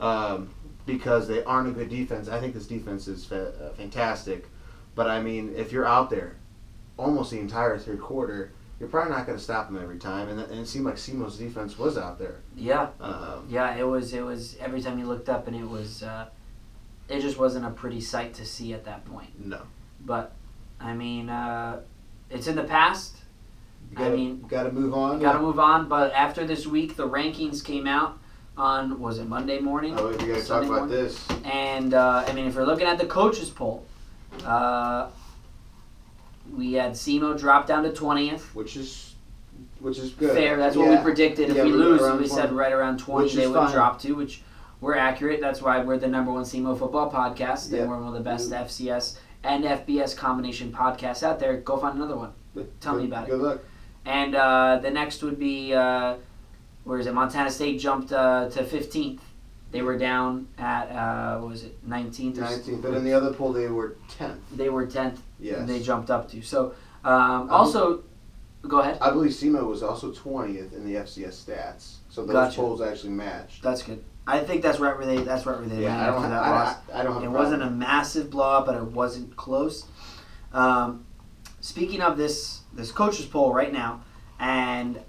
um, 0.00 0.50
because 0.86 1.28
they 1.28 1.44
aren't 1.44 1.68
a 1.68 1.72
good 1.72 1.88
defense. 1.90 2.28
I 2.28 2.40
think 2.40 2.54
this 2.54 2.66
defense 2.66 3.08
is 3.08 3.24
fa- 3.24 3.52
uh, 3.62 3.74
fantastic, 3.74 4.46
but 4.94 5.08
I 5.08 5.20
mean, 5.20 5.52
if 5.56 5.70
you're 5.72 5.86
out 5.86 6.08
there 6.10 6.36
almost 6.98 7.30
the 7.30 7.38
entire 7.40 7.78
third 7.78 8.00
quarter, 8.00 8.52
you're 8.80 8.88
probably 8.88 9.12
not 9.12 9.26
going 9.26 9.38
to 9.38 9.44
stop 9.44 9.68
them 9.68 9.80
every 9.80 9.98
time, 9.98 10.28
and, 10.28 10.40
and 10.40 10.58
it 10.58 10.66
seemed 10.66 10.84
like 10.86 10.96
SEMO's 10.96 11.36
defense 11.38 11.78
was 11.78 11.96
out 11.96 12.18
there. 12.18 12.40
Yeah. 12.56 12.88
Um, 13.00 13.46
Yeah, 13.48 13.76
it 13.76 13.86
was. 13.86 14.12
It 14.12 14.22
was 14.24 14.56
every 14.60 14.80
time 14.82 14.98
you 14.98 15.06
looked 15.06 15.28
up, 15.28 15.46
and 15.46 15.54
it 15.54 15.68
was. 15.68 16.02
Uh, 16.02 16.26
it 17.12 17.20
just 17.20 17.38
wasn't 17.38 17.66
a 17.66 17.70
pretty 17.70 18.00
sight 18.00 18.34
to 18.34 18.44
see 18.44 18.72
at 18.72 18.84
that 18.86 19.04
point. 19.04 19.30
no. 19.44 19.60
But, 20.04 20.32
I 20.80 20.94
mean, 20.94 21.28
uh, 21.28 21.80
it's 22.30 22.46
in 22.48 22.56
the 22.56 22.64
past. 22.64 23.16
You 23.90 23.98
I 23.98 24.00
gotta, 24.04 24.16
mean, 24.16 24.40
got 24.48 24.62
to 24.64 24.72
move 24.72 24.94
on. 24.94 25.20
Got 25.20 25.34
to 25.34 25.38
move 25.40 25.60
on. 25.60 25.88
But 25.88 26.12
after 26.14 26.44
this 26.46 26.66
week, 26.66 26.96
the 26.96 27.08
rankings 27.08 27.62
came 27.64 27.86
out 27.86 28.18
on 28.56 28.98
was 29.00 29.18
it 29.18 29.28
Monday 29.28 29.58
morning? 29.60 29.94
Oh, 29.98 30.08
we 30.08 30.16
gotta 30.16 30.44
talk 30.44 30.64
about 30.64 30.68
morning? 30.68 30.88
this. 30.88 31.26
And 31.44 31.94
uh, 31.94 32.24
I 32.26 32.32
mean, 32.32 32.46
if 32.46 32.54
you're 32.54 32.66
looking 32.66 32.86
at 32.86 32.98
the 32.98 33.06
coaches 33.06 33.48
poll, 33.50 33.86
uh, 34.44 35.08
we 36.54 36.72
had 36.74 36.92
SEMO 36.92 37.38
drop 37.38 37.66
down 37.66 37.82
to 37.84 37.92
twentieth. 37.92 38.54
which 38.54 38.76
is 38.76 39.14
which 39.80 39.98
is 39.98 40.10
good. 40.12 40.34
Fair. 40.36 40.56
That's 40.56 40.76
what 40.76 40.88
we 40.88 40.94
Yeah. 40.94 41.02
predicted. 41.02 41.50
If 41.50 41.56
Yeah, 41.56 41.64
we 41.64 41.72
we're 41.72 41.78
lose, 41.78 42.20
we 42.20 42.26
said 42.28 42.52
right 42.52 42.72
around 42.72 42.98
twenty 42.98 43.34
they 43.34 43.46
would 43.46 43.54
fine. 43.56 43.72
drop 43.72 44.00
to, 44.02 44.12
which 44.14 44.42
we're 44.82 44.96
accurate. 44.96 45.40
That's 45.40 45.62
why 45.62 45.78
we're 45.82 45.96
the 45.96 46.08
number 46.08 46.30
one 46.32 46.42
SEMO 46.44 46.76
football 46.78 47.10
podcast, 47.10 47.68
and 47.68 47.76
Yeah. 47.78 47.86
we're 47.86 47.96
one 47.98 48.08
of 48.08 48.14
the 48.14 48.20
best 48.20 48.50
FCS 48.50 49.16
and 49.44 49.64
FBS 49.64 50.14
combination 50.14 50.70
podcasts 50.72 51.22
out 51.22 51.38
there. 51.38 51.56
Go 51.58 51.78
find 51.78 51.96
another 51.96 52.16
one. 52.16 52.32
Tell 52.80 52.96
me 52.96 53.02
Good- 53.02 53.08
about 53.12 53.28
it. 53.28 53.30
Good 53.30 53.40
luck. 53.40 53.60
And 54.04 54.34
uh, 54.34 54.80
the 54.82 54.90
next 54.90 55.22
would 55.22 55.38
be 55.38 55.72
uh, 55.72 56.16
where 56.84 56.98
is 56.98 57.06
it? 57.06 57.14
Montana 57.14 57.50
State 57.50 57.78
jumped 57.78 58.12
uh, 58.12 58.50
to 58.50 58.64
fifteenth. 58.64 59.22
They 59.70 59.80
were 59.82 59.96
down 59.96 60.48
at 60.58 60.90
uh, 60.90 61.38
what 61.38 61.50
was 61.50 61.62
it 61.64 61.78
nineteenth? 61.86 62.36
Nineteenth, 62.38 62.82
but 62.82 62.94
in 62.94 63.04
the 63.04 63.12
other 63.14 63.32
pool 63.32 63.52
they 63.52 63.68
were 63.68 63.96
tenth. 64.18 64.40
They 64.54 64.68
were 64.68 64.86
tenth. 64.86 65.22
Yes. 65.38 65.58
And 65.60 65.68
they 65.68 65.80
jumped 65.80 66.10
up 66.10 66.28
to. 66.32 66.42
So 66.42 66.74
um, 67.04 67.48
also, 67.48 68.02
go 68.66 68.80
ahead. 68.80 68.98
I 69.00 69.10
believe 69.10 69.30
SEMO 69.30 69.64
was 69.68 69.84
also 69.84 70.10
twentieth 70.12 70.72
in 70.74 70.84
the 70.84 70.94
FCS 70.96 71.44
stats, 71.46 71.94
so 72.10 72.22
those 72.26 72.32
Gotcha. 72.32 72.56
polls 72.60 72.80
actually 72.82 73.10
matched. 73.12 73.62
That's 73.62 73.82
good. 73.84 74.02
I 74.26 74.40
think 74.40 74.62
that's 74.62 74.78
right 74.78 74.96
where 74.96 75.06
they. 75.06 75.18
That's 75.18 75.44
right 75.46 75.58
where 75.58 75.68
they 75.68 75.82
Yeah, 75.82 76.00
I 76.00 76.06
don't. 76.06 76.22
that 76.22 76.40
loss. 76.42 76.76
I, 76.92 76.96
I, 76.96 77.00
I 77.00 77.02
don't 77.02 77.14
have. 77.14 77.22
It 77.24 77.26
a 77.26 77.30
wasn't 77.30 77.62
a 77.62 77.70
massive 77.70 78.30
blowout, 78.30 78.66
but 78.66 78.76
it 78.76 78.84
wasn't 78.84 79.34
close. 79.36 79.86
Um, 80.52 81.06
speaking 81.60 82.00
of 82.02 82.16
this, 82.16 82.60
this 82.72 82.92
coaches 82.92 83.26
poll 83.26 83.52
right 83.52 83.72
now, 83.72 84.04
and 84.38 85.00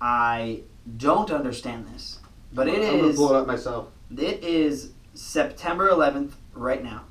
I 0.00 0.62
don't 0.96 1.30
understand 1.30 1.86
this, 1.92 2.20
but 2.52 2.68
it 2.68 2.76
I'm 2.76 2.98
gonna 2.98 3.08
is 3.08 3.16
pull 3.16 3.34
it 3.34 3.40
up 3.40 3.46
myself. 3.46 3.88
it 4.16 4.42
is 4.44 4.92
September 5.14 5.90
11th 5.90 6.32
right 6.54 6.82
now, 6.82 7.04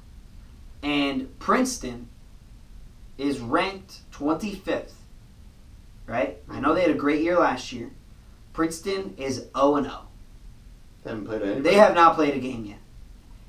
and 0.82 1.38
Princeton 1.40 2.10
is 3.18 3.40
ranked 3.40 4.00
25th. 4.12 4.94
Right? 6.06 6.40
I 6.50 6.60
know 6.60 6.74
they 6.74 6.82
had 6.82 6.92
a 6.92 6.96
great 6.96 7.22
year 7.22 7.40
last 7.40 7.72
year. 7.72 7.92
Princeton 8.52 9.16
is 9.18 9.48
0 9.56 9.76
and 9.78 9.86
0. 9.86 10.08
They 11.04 11.10
haven't 11.12 11.26
played 11.26 11.42
anybody. 11.42 11.62
They 11.62 11.74
have 11.76 11.96
not 11.96 12.16
played 12.16 12.34
a 12.36 12.40
game 12.40 12.66
yet. 12.66 12.78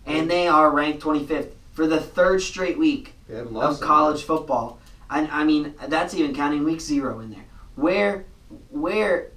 And 0.06 0.30
they 0.30 0.46
are 0.48 0.70
ranked 0.70 1.02
25th 1.02 1.50
for 1.72 1.86
the 1.86 2.00
third 2.00 2.42
straight 2.42 2.78
week 2.78 3.14
of 3.56 3.80
college 3.80 4.22
football. 4.24 4.78
I, 5.08 5.26
I 5.26 5.44
mean, 5.44 5.74
that's 5.88 6.14
even 6.14 6.34
counting 6.34 6.64
week 6.64 6.80
zero 6.80 7.20
in 7.20 7.30
there. 7.30 7.44
Where, 7.76 8.24
where, 8.70 9.30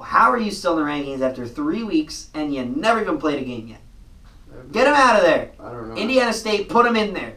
how 0.00 0.30
are 0.30 0.38
you 0.38 0.50
still 0.50 0.78
in 0.78 0.84
the 0.84 0.90
rankings 0.90 1.20
after 1.20 1.46
three 1.46 1.82
weeks 1.82 2.28
and 2.34 2.54
you 2.54 2.64
never 2.64 3.00
even 3.02 3.18
played 3.18 3.40
a 3.40 3.44
game 3.44 3.68
yet? 3.68 3.80
Get 4.72 4.84
them 4.84 4.94
out 4.94 5.16
of 5.16 5.22
there. 5.22 5.52
I 5.60 5.70
don't 5.70 5.88
know. 5.90 5.96
Indiana 5.96 6.32
State, 6.32 6.68
put 6.68 6.84
them 6.84 6.96
in 6.96 7.12
there. 7.14 7.34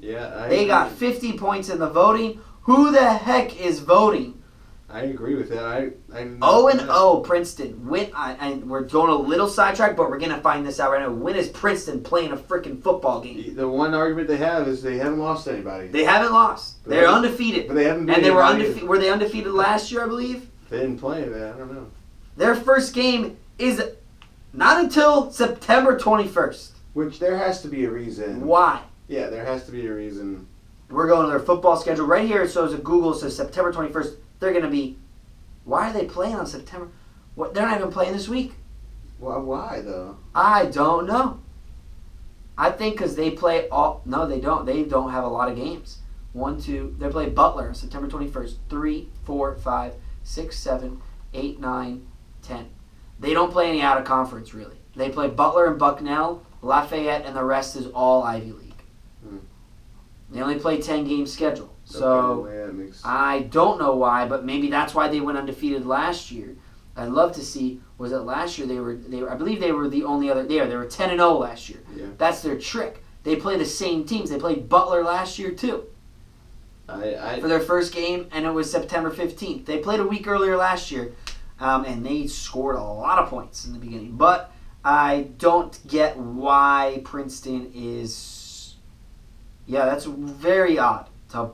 Yeah, 0.00 0.32
I 0.36 0.48
They 0.48 0.56
agree. 0.58 0.66
got 0.68 0.92
50 0.92 1.32
points 1.38 1.68
in 1.68 1.78
the 1.78 1.88
voting. 1.88 2.40
Who 2.62 2.92
the 2.92 3.12
heck 3.14 3.58
is 3.60 3.80
voting? 3.80 4.37
I 4.90 5.00
agree 5.02 5.34
with 5.34 5.50
that. 5.50 5.64
I. 5.64 5.90
I 6.14 6.22
0 6.24 6.68
and 6.68 6.80
0 6.80 7.20
Princeton. 7.20 7.86
Win. 7.86 8.10
I, 8.14 8.32
and 8.40 8.70
we're 8.70 8.82
going 8.82 9.10
a 9.10 9.14
little 9.16 9.46
sidetrack, 9.48 9.96
but 9.96 10.08
we're 10.08 10.18
gonna 10.18 10.40
find 10.40 10.66
this 10.66 10.80
out 10.80 10.92
right 10.92 11.02
now. 11.02 11.10
When 11.12 11.36
is 11.36 11.48
Princeton 11.48 12.02
playing 12.02 12.32
a 12.32 12.36
freaking 12.38 12.82
football 12.82 13.20
game? 13.20 13.54
The 13.54 13.68
one 13.68 13.92
argument 13.94 14.28
they 14.28 14.38
have 14.38 14.66
is 14.66 14.82
they 14.82 14.96
haven't 14.96 15.18
lost 15.18 15.46
anybody, 15.46 15.88
They 15.88 16.04
haven't 16.04 16.32
lost. 16.32 16.82
They're 16.86 17.04
Right. 17.04 17.14
undefeated, 17.14 17.66
but 17.68 17.74
they 17.74 17.84
haven't. 17.84 18.08
and 18.08 18.24
they 18.24 18.30
were 18.30 18.42
undefeated. 18.42 18.88
Were 18.88 18.98
they 18.98 19.10
undefeated 19.10 19.52
last 19.52 19.92
year? 19.92 20.04
I 20.04 20.08
believe 20.08 20.48
They 20.70 20.78
didn't 20.78 20.98
play. 21.00 21.24
Man. 21.26 21.52
I 21.54 21.58
don't 21.58 21.72
know. 21.74 21.86
their 22.38 22.54
first 22.54 22.94
game 22.94 23.36
is 23.58 23.82
not 24.54 24.82
until 24.82 25.30
September 25.30 25.98
21st. 25.98 26.70
Which 26.94 27.18
there 27.18 27.36
has 27.36 27.60
to 27.62 27.68
be 27.68 27.84
a 27.84 27.90
reason. 27.90 28.46
Why? 28.46 28.80
Yeah, 29.06 29.28
there 29.28 29.44
has 29.44 29.66
to 29.66 29.72
be 29.72 29.86
a 29.86 29.92
reason. 29.92 30.46
We're 30.90 31.08
going 31.08 31.24
to 31.24 31.30
their 31.30 31.40
football 31.40 31.76
schedule 31.76 32.06
right 32.06 32.26
here. 32.26 32.42
It 32.42 32.50
shows 32.50 32.72
a 32.72 32.78
Google 32.78 33.12
says 33.12 33.36
September 33.36 33.70
21st. 33.72 34.14
They're 34.40 34.52
gonna 34.52 34.70
be. 34.70 34.96
Why 35.64 35.90
are 35.90 35.92
they 35.92 36.06
playing 36.06 36.36
on 36.36 36.46
September? 36.46 36.88
What? 37.34 37.54
They're 37.54 37.66
not 37.66 37.78
even 37.78 37.92
playing 37.92 38.12
this 38.12 38.28
week. 38.28 38.54
Why? 39.18 39.36
Why 39.36 39.80
though? 39.80 40.18
I 40.34 40.66
don't 40.66 41.06
know. 41.06 41.40
I 42.56 42.70
think 42.70 42.96
because 42.96 43.16
they 43.16 43.30
play 43.30 43.68
all. 43.68 44.02
No, 44.04 44.26
they 44.26 44.40
don't. 44.40 44.66
They 44.66 44.84
don't 44.84 45.12
have 45.12 45.24
a 45.24 45.28
lot 45.28 45.50
of 45.50 45.56
games. 45.56 45.98
One, 46.32 46.60
two. 46.60 46.94
They 46.98 47.08
play 47.08 47.28
Butler 47.28 47.68
on 47.68 47.74
September 47.74 48.08
21st. 48.08 48.56
Three, 48.68 49.08
four, 49.24 49.56
five, 49.56 49.94
six, 50.22 50.58
seven, 50.58 51.00
eight, 51.34 51.60
nine, 51.60 52.06
ten. 52.42 52.70
They 53.20 53.34
don't 53.34 53.50
play 53.52 53.68
any 53.68 53.80
out 53.80 53.98
of 53.98 54.04
conference, 54.04 54.54
really. 54.54 54.76
They 54.94 55.10
play 55.10 55.28
Butler 55.28 55.66
and 55.66 55.78
Bucknell, 55.78 56.44
Lafayette, 56.62 57.24
and 57.24 57.36
the 57.36 57.44
rest 57.44 57.76
is 57.76 57.86
all 57.88 58.22
Ivy 58.22 58.52
League. 58.52 58.82
Hmm. 59.22 59.38
They 60.30 60.40
only 60.40 60.58
play 60.58 60.80
10 60.80 61.04
game 61.04 61.26
schedule. 61.26 61.72
So. 61.88 62.46
Okay. 62.46 62.92
I 63.02 63.40
don't 63.40 63.78
know 63.78 63.96
why, 63.96 64.26
but 64.28 64.44
maybe 64.44 64.68
that's 64.68 64.94
why 64.94 65.08
they 65.08 65.20
went 65.20 65.38
undefeated 65.38 65.86
last 65.86 66.30
year. 66.30 66.54
I'd 66.96 67.08
love 67.08 67.32
to 67.32 67.40
see. 67.40 67.80
Was 67.96 68.12
it 68.12 68.18
last 68.18 68.58
year? 68.58 68.66
They 68.66 68.78
were. 68.78 68.96
They 68.96 69.22
were. 69.22 69.30
I 69.30 69.36
believe 69.36 69.58
they 69.60 69.72
were 69.72 69.88
the 69.88 70.04
only 70.04 70.30
other. 70.30 70.44
There, 70.44 70.66
they 70.66 70.76
were 70.76 70.84
ten 70.84 71.10
and 71.10 71.18
zero 71.18 71.38
last 71.38 71.70
year. 71.70 71.80
Yeah. 71.96 72.06
That's 72.18 72.42
their 72.42 72.58
trick. 72.58 73.02
They 73.22 73.36
play 73.36 73.56
the 73.56 73.64
same 73.64 74.04
teams. 74.04 74.30
They 74.30 74.38
played 74.38 74.68
Butler 74.68 75.02
last 75.02 75.38
year 75.38 75.52
too 75.52 75.86
I. 76.88 77.16
I. 77.16 77.40
for 77.40 77.48
their 77.48 77.60
first 77.60 77.94
game, 77.94 78.28
and 78.32 78.44
it 78.44 78.50
was 78.52 78.70
September 78.70 79.10
fifteenth. 79.10 79.64
They 79.64 79.78
played 79.78 80.00
a 80.00 80.06
week 80.06 80.26
earlier 80.26 80.56
last 80.56 80.90
year, 80.90 81.12
um, 81.58 81.84
and 81.84 82.04
they 82.04 82.26
scored 82.26 82.76
a 82.76 82.82
lot 82.82 83.18
of 83.18 83.30
points 83.30 83.64
in 83.64 83.72
the 83.72 83.78
beginning. 83.78 84.16
But 84.16 84.52
I 84.84 85.28
don't 85.38 85.78
get 85.86 86.16
why 86.16 87.00
Princeton 87.04 87.72
is. 87.74 88.76
Yeah, 89.66 89.84
that's 89.84 90.04
very 90.04 90.78
odd. 90.78 91.08
To, 91.30 91.50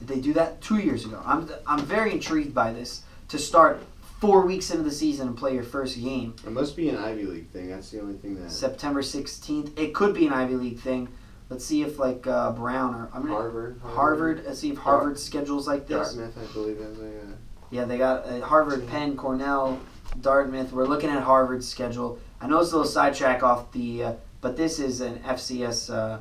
did 0.00 0.08
they 0.08 0.20
do 0.20 0.32
that 0.34 0.60
two 0.60 0.78
years 0.78 1.04
ago? 1.04 1.22
I'm 1.24 1.48
I'm 1.66 1.84
very 1.84 2.12
intrigued 2.12 2.54
by 2.54 2.72
this 2.72 3.02
to 3.28 3.38
start 3.38 3.80
four 4.20 4.44
weeks 4.44 4.70
into 4.70 4.82
the 4.82 4.90
season 4.90 5.28
and 5.28 5.36
play 5.36 5.54
your 5.54 5.62
first 5.62 5.98
game 5.98 6.34
It 6.44 6.52
must 6.52 6.76
be 6.76 6.88
an 6.90 6.96
Ivy 6.96 7.24
League 7.24 7.48
thing. 7.50 7.68
That's 7.70 7.90
the 7.90 8.00
only 8.00 8.14
thing 8.18 8.34
that. 8.42 8.50
September 8.50 9.02
sixteenth. 9.02 9.78
It 9.78 9.94
could 9.94 10.14
be 10.14 10.26
an 10.26 10.32
Ivy 10.32 10.56
League 10.56 10.80
thing. 10.80 11.08
Let's 11.48 11.64
see 11.64 11.82
if 11.82 11.98
like 11.98 12.26
uh, 12.26 12.52
Brown 12.52 12.94
or 12.94 13.08
I'm 13.12 13.22
gonna, 13.22 13.34
Harvard. 13.34 13.80
Harvard. 13.82 14.42
Let's 14.46 14.60
see 14.60 14.70
if 14.70 14.78
Harvard 14.78 15.18
schedules 15.18 15.66
like 15.66 15.86
this. 15.86 16.14
Dartmouth, 16.14 16.38
I 16.38 16.52
believe, 16.52 16.78
has 16.78 16.98
a. 16.98 17.06
Uh, 17.08 17.34
Yeah, 17.70 17.84
they 17.84 17.98
got 17.98 18.24
uh, 18.26 18.40
Harvard, 18.40 18.86
Penn, 18.88 19.16
Cornell, 19.16 19.80
Dartmouth. 20.20 20.72
We're 20.72 20.86
looking 20.86 21.10
at 21.10 21.22
Harvard's 21.22 21.68
schedule. 21.68 22.18
I 22.40 22.46
know 22.46 22.60
it's 22.60 22.72
a 22.72 22.76
little 22.76 22.90
sidetrack 22.90 23.42
off 23.42 23.70
the, 23.72 24.04
uh, 24.04 24.12
but 24.40 24.56
this 24.56 24.78
is 24.78 25.00
an 25.00 25.18
FCS. 25.20 25.92
Uh, 25.92 26.18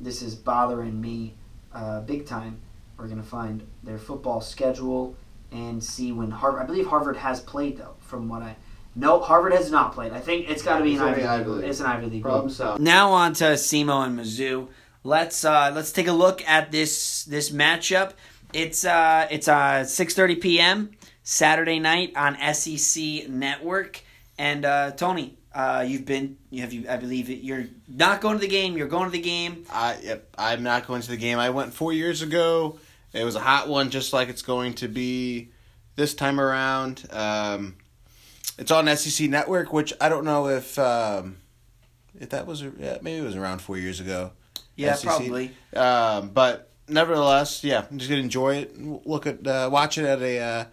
this 0.00 0.22
is 0.22 0.34
bothering 0.34 1.00
me 1.00 1.34
uh, 1.72 2.00
big 2.00 2.26
time. 2.26 2.60
We're 2.98 3.06
gonna 3.06 3.22
find 3.22 3.66
their 3.84 3.98
football 3.98 4.40
schedule 4.40 5.16
and 5.52 5.82
see 5.82 6.12
when 6.12 6.30
Harvard. 6.30 6.62
I 6.62 6.66
believe 6.66 6.86
Harvard 6.88 7.16
has 7.16 7.40
played 7.40 7.78
though, 7.78 7.94
from 8.00 8.28
what 8.28 8.42
I. 8.42 8.56
No, 8.96 9.20
Harvard 9.20 9.52
has 9.52 9.70
not 9.70 9.94
played. 9.94 10.12
I 10.12 10.18
think 10.18 10.50
it's 10.50 10.62
got 10.62 10.78
to 10.78 10.84
be 10.84 10.96
an 10.96 11.02
Ivy, 11.02 11.22
Ivy 11.22 11.44
League. 11.44 11.60
League. 11.60 11.70
It's 11.70 11.78
an 11.78 11.86
Ivy 11.86 12.06
League. 12.06 12.22
problem 12.22 12.50
solved. 12.50 12.80
Now 12.80 13.12
on 13.12 13.32
to 13.34 13.44
SEMO 13.56 14.04
and 14.04 14.18
Mizzou. 14.18 14.68
Let's 15.04 15.44
uh, 15.44 15.70
let's 15.72 15.92
take 15.92 16.08
a 16.08 16.12
look 16.12 16.46
at 16.48 16.72
this 16.72 17.24
this 17.24 17.50
matchup. 17.50 18.12
It's 18.52 18.84
uh 18.84 19.28
it's 19.30 19.46
uh 19.46 19.84
6:30 19.84 20.40
p.m. 20.40 20.90
Saturday 21.22 21.78
night 21.78 22.12
on 22.16 22.36
SEC 22.54 23.28
Network. 23.28 24.02
And 24.38 24.64
uh, 24.64 24.92
Tony, 24.92 25.38
uh, 25.54 25.84
you've 25.86 26.04
been 26.04 26.38
you 26.50 26.62
have 26.62 26.72
you 26.72 26.86
I 26.88 26.96
believe 26.96 27.30
it, 27.30 27.40
you're 27.44 27.66
not 27.86 28.20
going 28.20 28.36
to 28.36 28.40
the 28.40 28.48
game. 28.48 28.76
You're 28.76 28.88
going 28.88 29.04
to 29.04 29.10
the 29.10 29.20
game. 29.20 29.64
I 29.70 29.98
yep, 30.02 30.34
I'm 30.36 30.62
not 30.62 30.86
going 30.86 31.02
to 31.02 31.08
the 31.08 31.16
game. 31.16 31.38
I 31.38 31.50
went 31.50 31.74
four 31.74 31.92
years 31.92 32.22
ago. 32.22 32.78
It 33.12 33.24
was 33.24 33.36
a 33.36 33.40
hot 33.40 33.68
one, 33.68 33.90
just 33.90 34.12
like 34.12 34.28
it's 34.28 34.42
going 34.42 34.74
to 34.74 34.88
be 34.88 35.50
this 35.96 36.14
time 36.14 36.40
around. 36.40 37.06
Um, 37.10 37.76
it's 38.58 38.70
on 38.70 38.94
SEC 38.96 39.30
Network, 39.30 39.72
which 39.72 39.92
I 40.00 40.08
don't 40.08 40.24
know 40.24 40.48
if 40.48 40.78
um, 40.78 41.38
if 42.18 42.30
that 42.30 42.46
was 42.46 42.62
yeah, 42.62 42.98
maybe 43.02 43.18
it 43.18 43.24
was 43.24 43.36
around 43.36 43.62
four 43.62 43.78
years 43.78 44.00
ago. 44.00 44.32
Yeah, 44.76 44.94
SEC. 44.94 45.04
probably. 45.04 45.50
Um, 45.74 46.30
but 46.30 46.70
nevertheless, 46.88 47.64
yeah, 47.64 47.84
I'm 47.90 47.98
just 47.98 48.10
gonna 48.10 48.22
enjoy 48.22 48.56
it. 48.56 48.78
Look 49.06 49.26
at 49.26 49.46
uh, 49.46 49.68
watch 49.72 49.98
it 49.98 50.04
at 50.04 50.20
a 50.20 50.38
uh, 50.38 50.64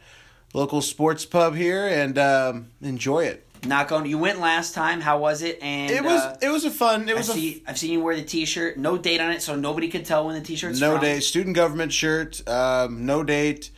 local 0.54 0.82
sports 0.82 1.26
pub 1.26 1.56
here 1.56 1.88
and 1.88 2.18
um, 2.18 2.72
enjoy 2.82 3.26
it. 3.26 3.48
Not 3.66 3.88
going. 3.88 4.06
You 4.06 4.18
went 4.18 4.40
last 4.40 4.74
time. 4.74 5.02
How 5.02 5.18
was 5.20 5.42
it? 5.42 5.60
And 5.62 5.92
it 5.92 6.04
was 6.04 6.22
uh, 6.22 6.38
it 6.42 6.50
was 6.50 6.66
a 6.66 6.72
fun. 6.72 7.10
It 7.10 7.16
was 7.16 7.30
a 7.30 7.34
see, 7.34 7.64
I've 7.68 7.78
seen 7.78 7.92
you 7.92 8.02
wear 8.02 8.16
the 8.16 8.24
T-shirt. 8.24 8.78
No 8.78 8.98
date 8.98 9.20
on 9.22 9.32
it, 9.32 9.42
so 9.42 9.56
nobody 9.56 9.90
could 9.90 10.06
tell 10.06 10.26
when 10.26 10.36
the 10.36 10.42
T-shirt's 10.42 10.80
no 10.80 10.94
from. 10.94 11.02
date 11.02 11.22
student 11.22 11.56
government 11.56 11.92
shirt 11.94 12.48
um, 12.48 13.06
no 13.06 13.24
date 13.24 13.72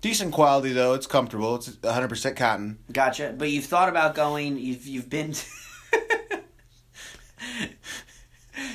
decent 0.00 0.32
quality 0.32 0.72
though 0.72 0.92
it's 0.94 1.06
comfortable 1.06 1.54
it's 1.56 1.70
100% 1.70 2.36
cotton 2.36 2.78
Gotcha. 2.92 3.34
But 3.36 3.50
you've 3.50 3.64
thought 3.66 3.88
about 3.88 4.14
going. 4.14 4.58
You've 4.58 4.86
you've 4.86 5.08
been. 5.10 5.34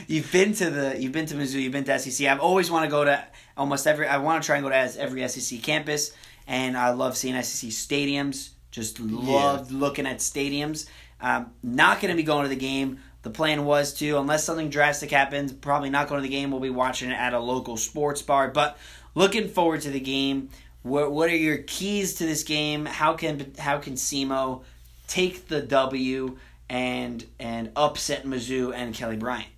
you've 0.08 0.32
been 0.32 0.54
to 0.54 0.70
the. 0.70 1.02
You've 1.02 1.12
been 1.12 1.26
to 1.28 1.36
Mizzou. 1.36 1.62
You've 1.62 1.72
been 1.72 1.84
to 1.86 2.00
SEC. 2.00 2.28
I've 2.28 2.40
always 2.40 2.70
want 2.72 2.86
to 2.86 2.92
go 2.92 3.06
to 3.06 3.24
almost 3.58 3.88
every. 3.88 4.08
I 4.08 4.18
want 4.18 4.44
to 4.44 4.46
try 4.46 4.58
and 4.58 4.64
go 4.64 4.70
to 4.70 4.76
as- 4.76 4.98
every 4.98 5.28
SEC 5.28 5.62
campus, 5.62 6.12
and 6.48 6.78
I 6.78 6.92
love 6.92 7.16
seeing 7.18 7.42
SEC 7.42 7.70
stadiums. 7.70 8.50
Just 8.72 9.00
love 9.00 9.72
looking 9.72 10.06
at 10.06 10.18
stadiums. 10.18 10.88
Um, 11.22 11.52
not 11.64 12.02
going 12.02 12.12
to 12.12 12.16
be 12.16 12.24
going 12.24 12.44
to 12.44 12.50
the 12.50 12.56
game, 12.56 13.00
The 13.22 13.30
plan 13.30 13.66
was 13.66 13.94
to, 13.96 14.18
unless 14.18 14.46
something 14.46 14.70
drastic 14.70 15.12
happens, 15.12 15.52
probably 15.52 15.90
not 15.90 16.08
going 16.08 16.22
to 16.22 16.28
the 16.28 16.34
game. 16.34 16.52
We'll 16.52 16.62
be 16.62 16.70
watching 16.70 17.10
it 17.10 17.16
at 17.16 17.34
a 17.34 17.40
local 17.40 17.76
sports 17.76 18.22
bar. 18.22 18.48
But 18.50 18.78
looking 19.16 19.50
forward 19.50 19.82
to 19.82 19.90
the 19.90 20.00
game. 20.00 20.50
What 20.84 21.12
What 21.12 21.30
are 21.30 21.36
your 21.36 21.58
keys 21.58 22.16
to 22.16 22.26
this 22.26 22.44
game? 22.44 22.86
How 22.86 23.14
can 23.16 23.54
How 23.58 23.78
can 23.80 23.96
SEMO 23.96 24.64
take 25.08 25.48
the 25.50 25.62
W 25.62 26.38
and 26.70 27.26
and 27.40 27.72
upset 27.76 28.26
Mizzou 28.26 28.74
and 28.74 28.94
Kelly 28.94 29.18
Bryant? 29.18 29.50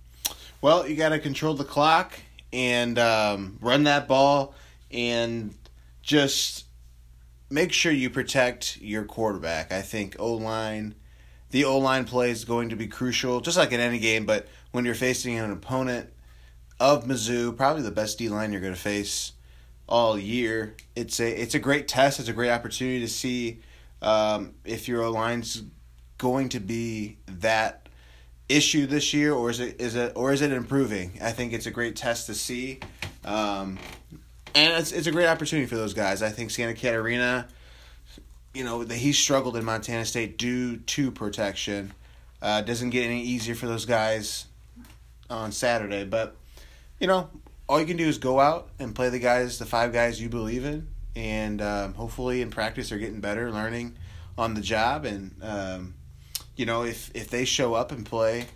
Well, 0.60 0.88
you 0.88 0.96
got 0.96 1.10
to 1.10 1.20
control 1.20 1.54
the 1.54 1.64
clock 1.64 2.14
and 2.52 2.98
um, 2.98 3.58
run 3.60 3.84
that 3.84 4.08
ball 4.08 4.54
and 4.90 5.54
just 6.02 6.64
make 7.52 7.72
sure 7.72 7.92
you 7.92 8.08
protect 8.08 8.78
your 8.80 9.04
quarterback. 9.04 9.70
I 9.70 9.82
think 9.82 10.16
O 10.18 10.34
line, 10.34 10.94
the 11.50 11.64
O 11.64 11.78
line 11.78 12.04
play 12.04 12.30
is 12.30 12.44
going 12.44 12.70
to 12.70 12.76
be 12.76 12.86
crucial, 12.86 13.40
just 13.40 13.58
like 13.58 13.72
in 13.72 13.80
any 13.80 13.98
game. 13.98 14.24
But 14.24 14.48
when 14.72 14.84
you're 14.84 14.94
facing 14.94 15.38
an 15.38 15.52
opponent 15.52 16.10
of 16.80 17.04
Mizzou, 17.04 17.56
probably 17.56 17.82
the 17.82 17.90
best 17.90 18.18
D 18.18 18.28
line 18.28 18.52
you're 18.52 18.62
going 18.62 18.74
to 18.74 18.80
face 18.80 19.32
all 19.88 20.18
year, 20.18 20.74
it's 20.96 21.20
a 21.20 21.28
it's 21.28 21.54
a 21.54 21.58
great 21.58 21.86
test. 21.86 22.18
It's 22.18 22.28
a 22.28 22.32
great 22.32 22.50
opportunity 22.50 23.00
to 23.00 23.08
see 23.08 23.60
um, 24.00 24.54
if 24.64 24.88
your 24.88 25.02
O 25.02 25.10
line's 25.10 25.62
going 26.16 26.48
to 26.50 26.60
be 26.60 27.18
that 27.26 27.88
issue 28.48 28.86
this 28.86 29.12
year, 29.12 29.34
or 29.34 29.50
is 29.50 29.60
it 29.60 29.80
is 29.80 29.94
it 29.94 30.12
or 30.16 30.32
is 30.32 30.40
it 30.40 30.52
improving? 30.52 31.18
I 31.20 31.32
think 31.32 31.52
it's 31.52 31.66
a 31.66 31.70
great 31.70 31.96
test 31.96 32.26
to 32.26 32.34
see. 32.34 32.80
Um, 33.24 33.78
and 34.54 34.72
it's 34.80 34.92
it's 34.92 35.06
a 35.06 35.12
great 35.12 35.26
opportunity 35.26 35.66
for 35.66 35.76
those 35.76 35.94
guys. 35.94 36.22
I 36.22 36.30
think 36.30 36.50
Santacaterina, 36.50 37.46
you 38.54 38.64
know, 38.64 38.84
the, 38.84 38.94
he 38.94 39.12
struggled 39.12 39.56
in 39.56 39.64
Montana 39.64 40.04
State 40.04 40.38
due 40.38 40.78
to 40.78 41.10
protection. 41.10 41.92
Uh, 42.40 42.60
doesn't 42.60 42.90
get 42.90 43.04
any 43.04 43.22
easier 43.22 43.54
for 43.54 43.66
those 43.66 43.84
guys 43.84 44.46
on 45.30 45.52
Saturday, 45.52 46.04
but 46.04 46.36
you 46.98 47.06
know, 47.06 47.30
all 47.68 47.80
you 47.80 47.86
can 47.86 47.96
do 47.96 48.06
is 48.06 48.18
go 48.18 48.40
out 48.40 48.68
and 48.78 48.94
play 48.94 49.08
the 49.08 49.18
guys, 49.18 49.58
the 49.58 49.66
five 49.66 49.92
guys 49.92 50.20
you 50.20 50.28
believe 50.28 50.64
in, 50.64 50.88
and 51.14 51.62
um, 51.62 51.94
hopefully 51.94 52.42
in 52.42 52.50
practice 52.50 52.88
they're 52.90 52.98
getting 52.98 53.20
better, 53.20 53.50
learning 53.50 53.96
on 54.36 54.54
the 54.54 54.60
job, 54.60 55.04
and 55.04 55.34
um, 55.42 55.94
you 56.56 56.66
know, 56.66 56.84
if 56.84 57.10
if 57.14 57.28
they 57.30 57.44
show 57.44 57.74
up 57.74 57.92
and 57.92 58.04
play 58.04 58.46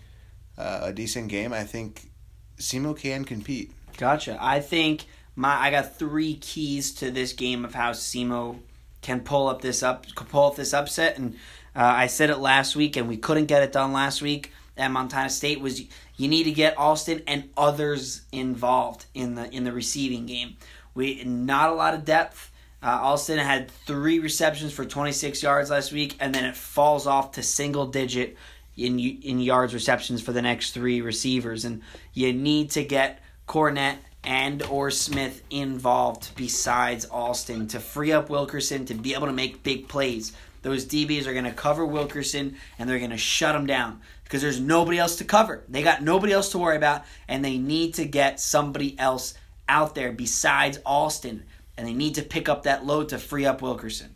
uh, 0.57 0.81
a 0.83 0.93
decent 0.93 1.29
game, 1.29 1.53
I 1.53 1.63
think 1.63 2.09
SEMO 2.57 2.97
can 2.97 3.25
compete. 3.25 3.71
Gotcha. 3.97 4.37
I 4.39 4.59
think 4.59 5.05
my 5.37 5.55
I 5.55 5.71
got 5.71 5.95
three 5.95 6.33
keys 6.33 6.91
to 6.95 7.11
this 7.11 7.31
game 7.31 7.63
of 7.63 7.73
how 7.75 7.91
SEMO 7.91 8.57
can 9.01 9.21
pull 9.21 9.47
up 9.47 9.61
this 9.61 9.83
up 9.83 10.05
pull 10.15 10.47
up 10.47 10.55
this 10.57 10.73
upset, 10.73 11.17
and 11.17 11.35
uh, 11.75 11.83
I 11.83 12.07
said 12.07 12.29
it 12.29 12.39
last 12.39 12.75
week, 12.75 12.97
and 12.97 13.07
we 13.07 13.15
couldn't 13.15 13.45
get 13.45 13.63
it 13.63 13.71
done 13.71 13.93
last 13.93 14.21
week 14.21 14.51
at 14.75 14.89
Montana 14.89 15.29
State. 15.29 15.61
Was 15.61 15.79
you 15.79 16.27
need 16.27 16.43
to 16.43 16.51
get 16.51 16.75
Alston 16.77 17.21
and 17.27 17.49
others 17.55 18.23
involved 18.31 19.05
in 19.13 19.35
the 19.35 19.49
in 19.53 19.63
the 19.63 19.71
receiving 19.71 20.25
game. 20.25 20.57
We 20.95 21.23
not 21.23 21.69
a 21.69 21.73
lot 21.73 21.93
of 21.93 22.03
depth. 22.03 22.51
Uh, 22.81 22.99
Alston 23.01 23.37
had 23.37 23.69
three 23.69 24.19
receptions 24.19 24.71
for 24.71 24.85
26 24.85 25.41
yards 25.41 25.69
last 25.69 25.91
week, 25.91 26.15
and 26.19 26.33
then 26.33 26.45
it 26.45 26.55
falls 26.55 27.05
off 27.05 27.33
to 27.33 27.43
single 27.43 27.85
digit 27.85 28.35
in 28.75 28.99
in 28.99 29.39
yards 29.39 29.75
receptions 29.75 30.19
for 30.19 30.31
the 30.31 30.41
next 30.41 30.71
three 30.71 30.99
receivers. 31.01 31.63
And 31.63 31.83
you 32.13 32.33
need 32.33 32.71
to 32.71 32.83
get 32.83 33.21
Cornett 33.47 33.97
and 34.23 34.63
or 34.63 34.91
Smith 34.91 35.43
involved 35.49 36.35
besides 36.35 37.05
Alston 37.05 37.67
to 37.69 37.79
free 37.79 38.11
up 38.11 38.29
Wilkerson 38.29 38.85
to 38.85 38.93
be 38.93 39.13
able 39.13 39.27
to 39.27 39.33
make 39.33 39.63
big 39.63 39.87
plays. 39.87 40.33
Those 40.63 40.85
DBs 40.85 41.27
are 41.27 41.33
going 41.33 41.45
to 41.45 41.51
cover 41.51 41.85
Wilkerson 41.85 42.57
and 42.77 42.89
they're 42.89 42.99
going 42.99 43.11
to 43.11 43.17
shut 43.17 43.55
him 43.55 43.65
down 43.65 44.01
because 44.27 44.41
there's 44.41 44.59
nobody 44.59 44.97
else 44.97 45.15
to 45.17 45.23
cover. 45.23 45.63
They 45.69 45.83
got 45.83 46.01
nobody 46.01 46.33
else 46.33 46.49
to 46.49 46.57
worry 46.57 46.75
about, 46.75 47.03
and 47.29 47.43
they 47.43 47.57
need 47.57 47.93
to 47.93 48.05
get 48.05 48.41
somebody 48.41 48.99
else 48.99 49.35
out 49.69 49.95
there 49.95 50.11
besides 50.11 50.79
Alston, 50.85 51.45
and 51.77 51.87
they 51.87 51.93
need 51.93 52.15
to 52.15 52.23
pick 52.23 52.49
up 52.49 52.63
that 52.63 52.85
load 52.85 53.09
to 53.09 53.19
free 53.19 53.45
up 53.45 53.61
Wilkerson. 53.61 54.15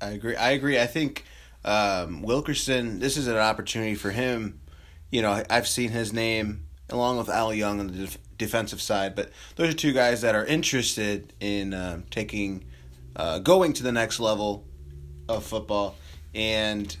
I 0.00 0.10
agree. 0.10 0.34
I 0.34 0.52
agree. 0.52 0.80
I 0.80 0.86
think 0.86 1.24
um, 1.62 2.22
Wilkerson. 2.22 3.00
This 3.00 3.18
is 3.18 3.26
an 3.26 3.36
opportunity 3.36 3.94
for 3.94 4.10
him. 4.10 4.60
You 5.10 5.20
know, 5.20 5.42
I've 5.50 5.68
seen 5.68 5.90
his 5.90 6.12
name 6.12 6.66
along 6.88 7.18
with 7.18 7.28
Al 7.28 7.52
Young 7.52 7.80
on 7.80 7.88
the 7.88 8.16
defensive 8.38 8.80
side, 8.80 9.14
but 9.14 9.30
those 9.56 9.70
are 9.70 9.76
two 9.76 9.92
guys 9.92 10.20
that 10.22 10.34
are 10.34 10.44
interested 10.44 11.32
in 11.40 11.74
uh, 11.74 12.00
taking, 12.10 12.64
uh, 13.16 13.38
going 13.38 13.72
to 13.74 13.82
the 13.82 13.92
next 13.92 14.20
level 14.20 14.64
of 15.28 15.44
football, 15.44 15.96
and 16.34 16.96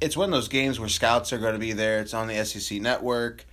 it's 0.00 0.16
one 0.16 0.26
of 0.26 0.32
those 0.32 0.48
games 0.48 0.80
where 0.80 0.88
scouts 0.88 1.32
are 1.32 1.38
going 1.38 1.52
to 1.52 1.58
be 1.58 1.72
there. 1.72 2.00
It's 2.00 2.14
on 2.14 2.28
the 2.28 2.44
SEC 2.44 2.80
network. 2.80 3.44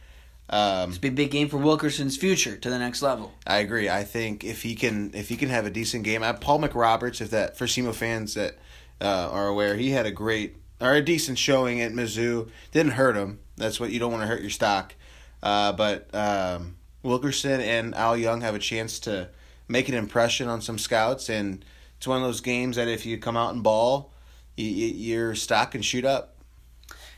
Um, 0.50 0.90
It's 0.90 0.98
a 0.98 1.02
big, 1.02 1.16
big 1.16 1.32
game 1.32 1.50
for 1.50 1.58
Wilkerson's 1.58 2.16
future 2.16 2.56
to 2.56 2.70
the 2.70 2.80
next 2.80 3.02
level. 3.02 3.34
I 3.46 3.58
agree. 3.58 3.90
I 3.90 4.04
think 4.06 4.46
if 4.46 4.62
he 4.62 4.76
can, 4.76 5.12
if 5.14 5.28
he 5.28 5.36
can 5.36 5.50
have 5.50 5.66
a 5.66 5.70
decent 5.70 6.06
game, 6.06 6.24
I, 6.24 6.32
Paul 6.32 6.60
McRoberts, 6.62 7.20
if 7.20 7.32
that 7.32 7.58
for 7.58 7.66
SEMO 7.66 7.94
fans 7.94 8.36
that 8.36 8.58
uh, 9.02 9.30
are 9.30 9.48
aware, 9.48 9.76
he 9.76 9.90
had 9.90 10.06
a 10.06 10.12
great 10.12 10.56
or 10.80 10.94
a 10.94 11.02
decent 11.02 11.38
showing 11.38 11.82
at 11.82 11.92
Mizzou. 11.92 12.50
Didn't 12.72 12.94
hurt 12.94 13.18
him. 13.18 13.40
That's 13.58 13.78
what 13.80 13.90
you 13.90 14.00
don't 14.00 14.12
want 14.12 14.24
to 14.24 14.28
hurt 14.28 14.42
your 14.42 14.50
stock. 14.50 14.96
Uh, 15.44 15.74
but 15.74 16.08
um, 16.16 16.77
Wilkerson 17.08 17.62
and 17.62 17.96
Al 17.96 18.18
Young 18.18 18.42
have 18.42 18.54
a 18.54 18.60
chance 18.60 19.00
to 19.00 19.30
make 19.68 19.90
an 19.90 19.96
impression 19.96 20.48
on 20.48 20.62
some 20.62 20.78
scouts, 20.78 21.30
and 21.30 21.64
it's 21.98 22.08
one 22.08 22.18
of 22.18 22.24
those 22.24 22.42
games 22.42 22.76
that 22.76 22.88
if 22.88 23.06
you 23.06 23.18
come 23.18 23.38
out 23.38 23.54
and 23.54 23.64
ball, 23.64 24.12
you, 24.56 24.68
you, 24.68 24.88
your 24.88 25.36
stock 25.36 25.72
can 25.72 25.82
shoot 25.82 26.06
up. 26.06 26.36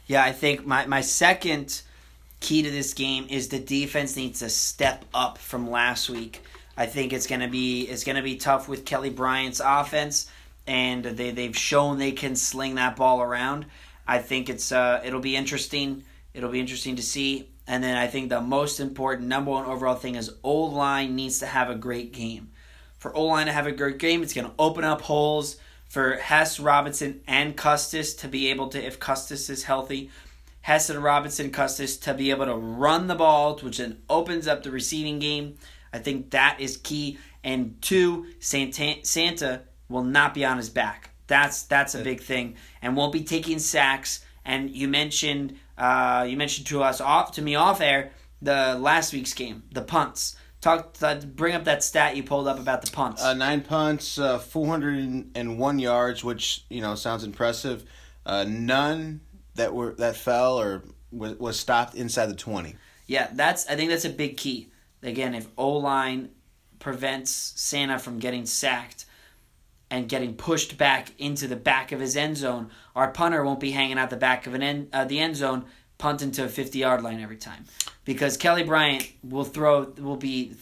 Yeah, 0.05 0.23
I 0.23 0.31
think 0.31 0.65
my, 0.65 0.85
my 0.85 1.01
second 1.01 1.81
key 2.39 2.61
to 2.63 2.71
this 2.71 2.93
game 2.93 3.27
is 3.29 3.49
the 3.49 3.59
defense 3.59 4.15
needs 4.15 4.39
to 4.39 4.49
step 4.49 5.05
up 5.13 5.37
from 5.37 5.69
last 5.69 6.09
week. 6.09 6.41
I 6.77 6.85
think 6.85 7.11
it's 7.11 7.27
gonna 7.27 7.49
be 7.49 7.83
it's 7.83 8.05
gonna 8.05 8.23
be 8.23 8.37
tough 8.37 8.69
with 8.69 8.85
Kelly 8.85 9.09
Bryant's 9.09 9.61
offense, 9.63 10.31
and 10.65 11.03
they 11.03 11.31
they've 11.31 11.55
shown 11.55 11.97
they 11.97 12.13
can 12.13 12.37
sling 12.37 12.75
that 12.75 12.95
ball 12.95 13.21
around. 13.21 13.65
I 14.07 14.19
think 14.19 14.49
it's 14.49 14.71
uh 14.71 15.01
it'll 15.03 15.19
be 15.19 15.35
interesting. 15.35 16.03
It'll 16.33 16.49
be 16.49 16.59
interesting 16.61 16.95
to 16.95 17.03
see. 17.03 17.49
And 17.70 17.84
then 17.84 17.95
I 17.95 18.07
think 18.07 18.30
the 18.30 18.41
most 18.41 18.80
important 18.80 19.28
number 19.28 19.51
one 19.51 19.65
overall 19.65 19.95
thing 19.95 20.15
is 20.15 20.34
O 20.43 20.63
line 20.63 21.15
needs 21.15 21.38
to 21.39 21.45
have 21.45 21.70
a 21.70 21.76
great 21.76 22.11
game. 22.11 22.49
For 22.97 23.15
O 23.15 23.26
line 23.26 23.45
to 23.45 23.51
have 23.51 23.67
a 23.67 23.72
great 23.72 23.99
game, 23.99 24.24
it's 24.24 24.34
gonna 24.34 24.53
open 24.57 24.84
up 24.84 25.01
holes 25.01 25.57
for 25.88 26.15
Hess, 26.15 26.59
Robinson, 26.59 27.22
and 27.28 27.55
Custis 27.55 28.15
to 28.15 28.28
be 28.28 28.49
able 28.49 28.70
to, 28.70 28.84
if 28.84 28.99
Custis 28.99 29.51
is 29.51 29.63
healthy, 29.63 30.09
Hess 30.61 30.89
and 30.89 31.03
Robinson, 31.03 31.51
Custis 31.51 31.97
to 31.97 32.15
be 32.15 32.32
able 32.32 32.47
to 32.47 32.55
run 32.55 33.05
the 33.05 33.13
ball, 33.13 33.59
which 33.59 33.78
then 33.78 34.01
opens 34.09 34.47
up 34.47 34.63
the 34.63 34.72
receiving 34.72 35.20
game. 35.20 35.55
I 35.93 35.99
think 35.99 36.32
that 36.32 36.57
is 36.59 36.78
key. 36.78 37.20
And 37.43 37.80
two, 37.84 38.26
Santa, 38.39 38.95
Santa 39.03 39.61
will 39.89 40.03
not 40.03 40.34
be 40.34 40.43
on 40.43 40.57
his 40.57 40.72
back. 40.72 41.11
That's 41.28 41.63
that's 41.63 41.93
a 41.93 42.03
big 42.03 42.22
thing, 42.22 42.55
and 42.82 42.97
won't 42.97 43.13
be 43.13 43.24
taking 43.24 43.59
sacks. 43.59 44.26
And 44.43 44.72
you 44.72 44.88
mentioned 44.88 45.55
uh, 45.80 46.25
you 46.27 46.38
mentioned 46.38 46.67
to 46.67 46.84
us 46.84 46.99
off 47.01 47.32
to 47.34 47.41
me 47.41 47.55
off 47.55 47.82
air 47.82 48.11
the 48.41 48.77
last 48.80 49.13
week's 49.13 49.34
game, 49.34 49.63
the 49.71 49.82
punts. 49.82 50.36
Talk, 50.61 50.97
uh, 51.01 51.15
bring 51.15 51.55
up 51.55 51.63
that 51.63 51.84
stat 51.84 52.17
you 52.17 52.23
pulled 52.23 52.47
up 52.47 52.59
about 52.59 52.82
the 52.82 52.91
punts. 52.91 53.23
Uh, 53.23 53.34
nine 53.34 53.61
punts, 53.61 54.19
uh, 54.19 54.39
401 54.39 55.80
yards, 55.80 56.23
which 56.23 56.65
you 56.69 56.82
know 56.82 56.95
sounds 56.95 57.23
impressive. 57.23 57.86
Uh, 58.25 58.45
none 58.47 59.21
that 59.55 59.73
were 59.73 59.93
that 59.93 60.17
fell 60.17 60.59
or 60.59 60.84
was, 61.11 61.36
was 61.39 61.59
stopped 61.59 61.95
inside 61.95 62.25
the 62.25 62.36
20. 62.36 62.75
Yeah, 63.07 63.30
that's 63.32 63.67
I 63.69 63.75
think 63.75 63.89
that's 63.89 64.05
a 64.05 64.09
big 64.09 64.36
key. 64.36 64.69
Again, 65.01 65.34
if 65.34 65.47
O 65.57 65.77
line 65.77 66.32
prevents 66.80 67.32
Santa 67.32 67.97
from 67.97 68.19
getting 68.19 68.45
sacked 68.45 69.05
and 69.91 70.09
getting 70.09 70.35
pushed 70.35 70.77
back 70.77 71.11
into 71.17 71.47
the 71.47 71.55
back 71.55 71.91
of 71.91 71.99
his 71.99 72.15
end 72.15 72.37
zone, 72.37 72.69
our 72.95 73.11
punter 73.11 73.43
won't 73.43 73.59
be 73.59 73.71
hanging 73.71 73.97
out 73.97 74.09
the 74.09 74.17
back 74.17 74.47
of 74.47 74.53
an 74.53 74.61
end 74.61 74.89
uh, 74.93 75.05
the 75.05 75.19
end 75.19 75.35
zone 75.35 75.65
punting 75.97 76.31
to 76.31 76.45
a 76.45 76.49
50 76.49 76.79
yard 76.79 77.01
line 77.01 77.19
every 77.19 77.37
time 77.37 77.65
because 78.05 78.37
Kelly 78.37 78.63
Bryant 78.63 79.07
will 79.23 79.43
throw 79.43 79.83
will 79.97 80.15
be 80.15 80.55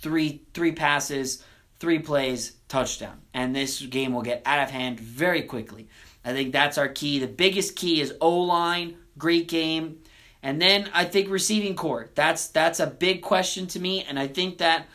three 0.00 0.42
three 0.52 0.72
passes, 0.72 1.42
three 1.78 1.98
plays, 1.98 2.52
touchdown, 2.68 3.20
and 3.32 3.54
this 3.54 3.80
game 3.80 4.12
will 4.12 4.22
get 4.22 4.42
out 4.44 4.62
of 4.62 4.70
hand 4.70 5.00
very 5.00 5.42
quickly. 5.42 5.88
I 6.24 6.32
think 6.32 6.52
that's 6.52 6.76
our 6.76 6.88
key. 6.88 7.18
The 7.18 7.28
biggest 7.28 7.76
key 7.76 8.00
is 8.00 8.12
O 8.20 8.40
line, 8.40 8.96
great 9.16 9.48
game, 9.48 10.00
and 10.42 10.60
then 10.60 10.90
I 10.92 11.04
think 11.04 11.30
receiving 11.30 11.76
corps. 11.76 12.10
That's 12.14 12.48
that's 12.48 12.80
a 12.80 12.86
big 12.86 13.22
question 13.22 13.66
to 13.68 13.80
me, 13.80 14.02
and 14.02 14.18
I 14.18 14.26
think 14.26 14.58
that 14.58 14.86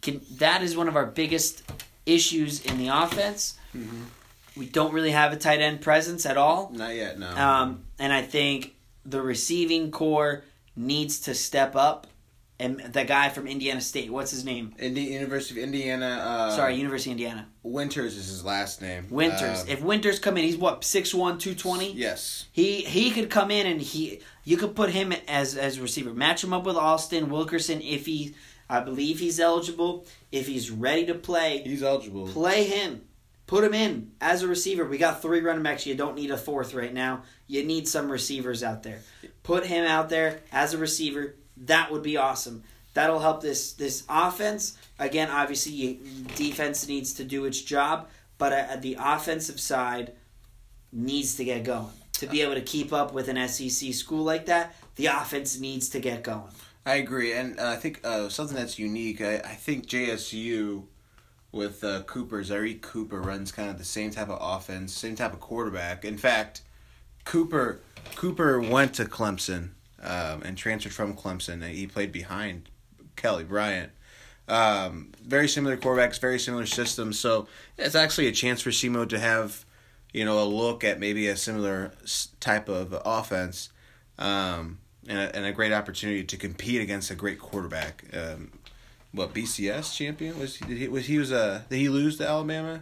can 0.00 0.20
that 0.36 0.62
is 0.62 0.76
one 0.76 0.88
of 0.88 0.96
our 0.96 1.06
biggest 1.06 1.62
issues 2.06 2.64
in 2.64 2.78
the 2.78 2.88
offense. 2.88 3.58
Mm-hmm. 3.76 4.02
We 4.56 4.66
don't 4.66 4.94
really 4.94 5.10
have 5.10 5.32
a 5.32 5.36
tight 5.36 5.60
end 5.60 5.82
presence 5.82 6.24
at 6.24 6.36
all. 6.38 6.70
Not 6.72 6.94
yet, 6.94 7.18
no. 7.18 7.28
Um, 7.28 7.84
and 7.98 8.12
I 8.12 8.22
think 8.22 8.74
the 9.04 9.20
receiving 9.20 9.90
corps 9.90 10.44
needs 10.74 11.20
to 11.20 11.34
step 11.34 11.76
up 11.76 12.06
and 12.58 12.80
the 12.80 13.04
guy 13.04 13.28
from 13.28 13.46
Indiana 13.46 13.80
State. 13.80 14.10
What's 14.10 14.30
his 14.30 14.44
name? 14.44 14.74
Indi- 14.78 15.02
University 15.02 15.60
of 15.60 15.64
Indiana. 15.64 16.06
Uh, 16.06 16.50
Sorry, 16.56 16.74
University 16.76 17.10
of 17.10 17.18
Indiana. 17.18 17.48
Winters 17.62 18.16
is 18.16 18.28
his 18.28 18.44
last 18.44 18.80
name. 18.80 19.06
Winters. 19.10 19.62
Um, 19.62 19.68
if 19.68 19.82
Winters 19.82 20.18
come 20.18 20.38
in, 20.38 20.44
he's 20.44 20.56
what 20.56 20.80
6'1", 20.80 21.12
220? 21.12 21.92
yes. 21.92 22.46
He 22.52 22.80
he 22.82 23.10
could 23.10 23.28
come 23.28 23.50
in 23.50 23.66
and 23.66 23.80
he 23.80 24.20
you 24.44 24.56
could 24.56 24.74
put 24.74 24.90
him 24.90 25.12
as 25.28 25.54
as 25.56 25.76
a 25.76 25.82
receiver. 25.82 26.14
Match 26.14 26.42
him 26.42 26.52
up 26.54 26.64
with 26.64 26.76
Austin 26.76 27.28
Wilkerson 27.28 27.82
if 27.82 28.06
he 28.06 28.34
I 28.68 28.80
believe 28.80 29.18
he's 29.18 29.38
eligible. 29.40 30.06
If 30.32 30.46
he's 30.46 30.70
ready 30.70 31.06
to 31.06 31.14
play, 31.14 31.62
He's 31.64 31.82
eligible. 31.82 32.26
play 32.26 32.64
him. 32.64 33.02
Put 33.46 33.62
him 33.62 33.74
in 33.74 34.10
as 34.20 34.42
a 34.42 34.48
receiver. 34.48 34.84
We 34.84 34.98
got 34.98 35.22
three 35.22 35.40
running 35.40 35.62
backs. 35.62 35.86
You 35.86 35.94
don't 35.94 36.16
need 36.16 36.32
a 36.32 36.36
fourth 36.36 36.74
right 36.74 36.92
now. 36.92 37.22
You 37.46 37.62
need 37.64 37.86
some 37.86 38.10
receivers 38.10 38.64
out 38.64 38.82
there. 38.82 39.00
Put 39.44 39.66
him 39.66 39.86
out 39.86 40.08
there 40.08 40.40
as 40.50 40.74
a 40.74 40.78
receiver. 40.78 41.36
That 41.58 41.92
would 41.92 42.02
be 42.02 42.16
awesome. 42.16 42.64
That'll 42.94 43.20
help 43.20 43.42
this 43.42 43.72
this 43.74 44.02
offense. 44.08 44.76
Again, 44.98 45.30
obviously, 45.30 45.72
you, 45.72 45.98
defense 46.34 46.88
needs 46.88 47.12
to 47.14 47.24
do 47.24 47.44
its 47.44 47.60
job, 47.60 48.08
but 48.38 48.52
uh, 48.52 48.76
the 48.80 48.96
offensive 48.98 49.60
side 49.60 50.14
needs 50.92 51.36
to 51.36 51.44
get 51.44 51.62
going 51.62 51.86
to 52.14 52.26
be 52.26 52.40
able 52.42 52.54
to 52.54 52.62
keep 52.62 52.92
up 52.92 53.12
with 53.12 53.28
an 53.28 53.46
SEC 53.48 53.92
school 53.92 54.24
like 54.24 54.46
that. 54.46 54.74
The 54.96 55.06
offense 55.06 55.60
needs 55.60 55.90
to 55.90 56.00
get 56.00 56.22
going. 56.24 56.50
I 56.86 56.94
agree, 56.94 57.32
and 57.32 57.60
uh, 57.60 57.68
I 57.68 57.76
think 57.76 58.00
uh, 58.04 58.28
something 58.28 58.56
that's 58.56 58.78
unique. 58.78 59.20
I, 59.20 59.34
I 59.36 59.54
think 59.54 59.86
JSU 59.86 60.84
with 61.52 61.82
uh, 61.82 62.02
Cooper, 62.04 62.42
Zerrick 62.42 62.80
Cooper 62.80 63.20
runs 63.20 63.52
kind 63.52 63.68
of 63.68 63.76
the 63.76 63.84
same 63.84 64.10
type 64.10 64.28
of 64.28 64.38
offense, 64.40 64.94
same 64.94 65.16
type 65.16 65.32
of 65.32 65.40
quarterback. 65.40 66.04
In 66.04 66.16
fact, 66.16 66.62
Cooper 67.24 67.80
Cooper 68.14 68.60
went 68.60 68.94
to 68.94 69.04
Clemson 69.04 69.70
um, 70.02 70.42
and 70.42 70.56
transferred 70.56 70.92
from 70.92 71.14
Clemson. 71.14 71.54
And 71.54 71.64
he 71.64 71.86
played 71.86 72.12
behind 72.12 72.70
Kelly 73.16 73.44
Bryant. 73.44 73.92
Um, 74.48 75.12
very 75.20 75.48
similar 75.48 75.76
quarterbacks, 75.76 76.20
very 76.20 76.38
similar 76.38 76.66
systems. 76.66 77.18
So 77.18 77.48
it's 77.76 77.96
actually 77.96 78.28
a 78.28 78.32
chance 78.32 78.62
for 78.62 78.70
SEMO 78.70 79.08
to 79.08 79.18
have, 79.18 79.64
you 80.12 80.24
know, 80.24 80.40
a 80.40 80.46
look 80.46 80.84
at 80.84 81.00
maybe 81.00 81.26
a 81.26 81.36
similar 81.36 81.92
type 82.38 82.68
of 82.68 82.96
offense, 83.04 83.70
um, 84.18 84.78
and, 85.08 85.18
a, 85.18 85.36
and 85.36 85.44
a 85.46 85.52
great 85.52 85.72
opportunity 85.72 86.24
to 86.24 86.36
compete 86.36 86.80
against 86.80 87.10
a 87.10 87.14
great 87.14 87.38
quarterback. 87.38 88.04
Um, 88.14 88.50
what 89.12 89.32
BCS 89.32 89.96
champion 89.96 90.38
was 90.38 90.56
he? 90.56 90.64
Did 90.66 90.78
he 90.78 90.88
was 90.88 91.06
he 91.06 91.18
was 91.18 91.30
a 91.32 91.64
did 91.70 91.78
he 91.78 91.88
lose 91.88 92.18
to 92.18 92.28
Alabama? 92.28 92.80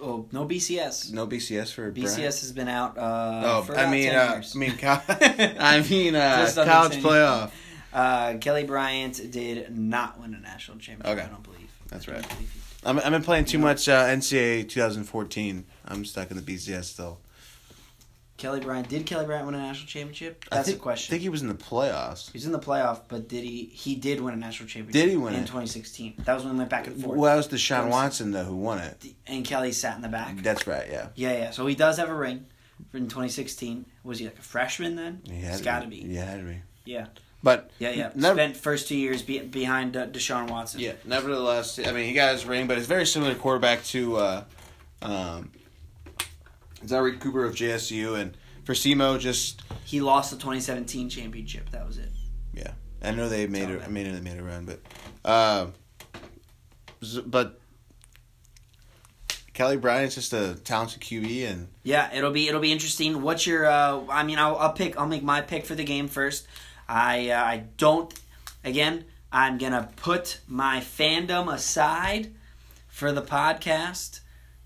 Oh, 0.00 0.26
no 0.32 0.44
BCS. 0.46 1.12
No 1.12 1.26
BCS 1.28 1.72
for 1.72 1.90
BCS 1.92 2.02
Bryant? 2.16 2.24
has 2.24 2.52
been 2.52 2.68
out. 2.68 2.98
Uh, 2.98 3.42
Oh, 3.44 3.62
for 3.62 3.76
I 3.76 3.88
mean, 3.90 4.10
10 4.10 4.16
uh, 4.28 4.32
years. 4.32 4.52
I 4.54 4.58
mean, 4.58 4.76
co- 4.78 5.00
I 5.08 5.80
mean, 5.88 6.14
uh, 6.16 6.50
college 6.54 6.92
10 6.94 7.02
playoff. 7.02 7.50
Uh, 7.92 8.36
Kelly 8.38 8.64
Bryant 8.64 9.30
did 9.30 9.76
not 9.76 10.18
win 10.20 10.34
a 10.34 10.40
national 10.40 10.78
championship. 10.78 11.18
Okay. 11.18 11.26
I 11.26 11.30
don't 11.30 11.42
believe. 11.44 11.70
That's 11.88 12.08
right. 12.08 12.26
believe 12.28 12.80
I'm, 12.84 12.98
I've 12.98 13.10
been 13.12 13.22
playing 13.22 13.44
too 13.44 13.58
Yeah. 13.58 13.64
much 13.64 13.88
uh, 13.88 14.06
NCAA 14.06 14.68
2014. 14.68 15.64
I'm 15.86 16.04
stuck 16.04 16.30
in 16.32 16.36
the 16.36 16.42
BCS 16.42 16.84
still. 16.84 17.20
Kelly 18.42 18.58
Bryant 18.58 18.88
did 18.88 19.06
Kelly 19.06 19.24
Bryant 19.24 19.46
win 19.46 19.54
a 19.54 19.58
national 19.58 19.86
championship? 19.86 20.44
I 20.50 20.56
That's 20.56 20.66
think, 20.66 20.78
the 20.78 20.82
question. 20.82 21.10
I 21.10 21.14
think 21.14 21.22
he 21.22 21.28
was 21.28 21.42
in 21.42 21.48
the 21.48 21.54
playoffs. 21.54 22.32
He's 22.32 22.44
in 22.44 22.50
the 22.50 22.58
playoff, 22.58 23.02
but 23.06 23.28
did 23.28 23.44
he? 23.44 23.66
He 23.66 23.94
did 23.94 24.20
win 24.20 24.34
a 24.34 24.36
national 24.36 24.68
championship. 24.68 25.00
Did 25.00 25.10
he 25.10 25.16
win 25.16 25.34
in 25.34 25.40
it? 25.40 25.46
2016? 25.46 26.14
That 26.24 26.34
was 26.34 26.42
when 26.42 26.54
we 26.54 26.58
went 26.58 26.70
back 26.70 26.88
and 26.88 27.00
forth. 27.00 27.16
Well, 27.16 27.30
that 27.30 27.36
was 27.36 27.46
Deshaun 27.46 27.84
was- 27.84 27.92
Watson 27.92 28.32
though 28.32 28.42
who 28.42 28.56
won 28.56 28.80
it. 28.80 29.14
and 29.28 29.44
Kelly 29.44 29.70
sat 29.70 29.94
in 29.94 30.02
the 30.02 30.08
back. 30.08 30.38
That's 30.42 30.66
right. 30.66 30.88
Yeah. 30.90 31.08
Yeah, 31.14 31.32
yeah. 31.34 31.50
So 31.52 31.64
he 31.68 31.76
does 31.76 31.98
have 31.98 32.08
a 32.08 32.14
ring 32.14 32.46
in 32.92 33.02
2016. 33.02 33.86
Was 34.02 34.18
he 34.18 34.24
like 34.24 34.40
a 34.40 34.42
freshman 34.42 34.96
then? 34.96 35.22
He 35.24 35.40
to 35.42 35.62
got 35.62 35.82
to 35.82 35.86
be. 35.86 36.00
He 36.00 36.16
had 36.16 36.40
to 36.40 36.44
be. 36.44 36.62
Yeah. 36.84 37.06
But 37.44 37.70
Yeah, 37.78 37.90
yeah. 37.90 38.10
Never, 38.16 38.34
Spent 38.34 38.56
first 38.56 38.88
two 38.88 38.96
years 38.96 39.22
be, 39.22 39.38
behind 39.38 39.96
uh, 39.96 40.08
Deshaun 40.08 40.50
Watson. 40.50 40.80
yeah. 40.80 40.94
Nevertheless, 41.04 41.78
I 41.78 41.92
mean, 41.92 42.06
he 42.08 42.12
got 42.12 42.32
his 42.32 42.44
ring, 42.44 42.66
but 42.66 42.76
it's 42.76 42.88
very 42.88 43.06
similar 43.06 43.36
quarterback 43.36 43.84
to 43.84 44.16
uh, 44.16 44.44
um, 45.00 45.52
Zerrick 46.86 47.20
Cooper 47.20 47.44
of 47.44 47.54
JSU, 47.54 48.18
and 48.20 48.36
for 48.64 48.74
SEMO, 48.74 49.18
just 49.18 49.62
He 49.84 50.00
lost 50.00 50.30
the 50.30 50.36
2017 50.36 51.08
championship. 51.08 51.70
That 51.70 51.86
was 51.86 51.98
it. 51.98 52.10
Yeah, 52.54 52.72
I 53.02 53.10
know 53.12 53.28
they 53.28 53.46
made 53.46 53.68
it. 53.70 53.78
right. 53.78 53.88
I 53.88 53.90
mean, 53.90 54.12
they 54.12 54.20
made 54.20 54.38
a 54.38 54.42
run, 54.42 54.66
but 54.66 55.72
z- 57.04 57.22
but 57.26 57.58
Kelly 59.54 59.76
Bryant's 59.76 60.14
just 60.14 60.32
a 60.32 60.54
talented 60.64 61.00
QB, 61.02 61.50
and 61.50 61.68
Yeah, 61.82 62.12
it'll 62.14 62.30
be 62.30 62.48
it'll 62.48 62.60
be 62.60 62.72
interesting. 62.72 63.22
What's 63.22 63.46
your? 63.46 63.66
Uh, 63.66 64.02
I 64.08 64.22
mean, 64.22 64.38
I'll, 64.38 64.56
I'll 64.56 64.72
pick. 64.72 64.98
I'll 64.98 65.06
make 65.08 65.22
my 65.22 65.40
pick 65.40 65.66
for 65.66 65.74
the 65.74 65.84
game 65.84 66.08
first. 66.08 66.46
I 66.88 67.30
uh, 67.30 67.42
I 67.42 67.64
don't. 67.76 68.12
Again, 68.64 69.04
I'm 69.30 69.58
gonna 69.58 69.88
put 69.96 70.40
my 70.48 70.80
fandom 70.80 71.52
aside 71.52 72.32
for 72.88 73.12
the 73.12 73.22
podcast. 73.22 74.20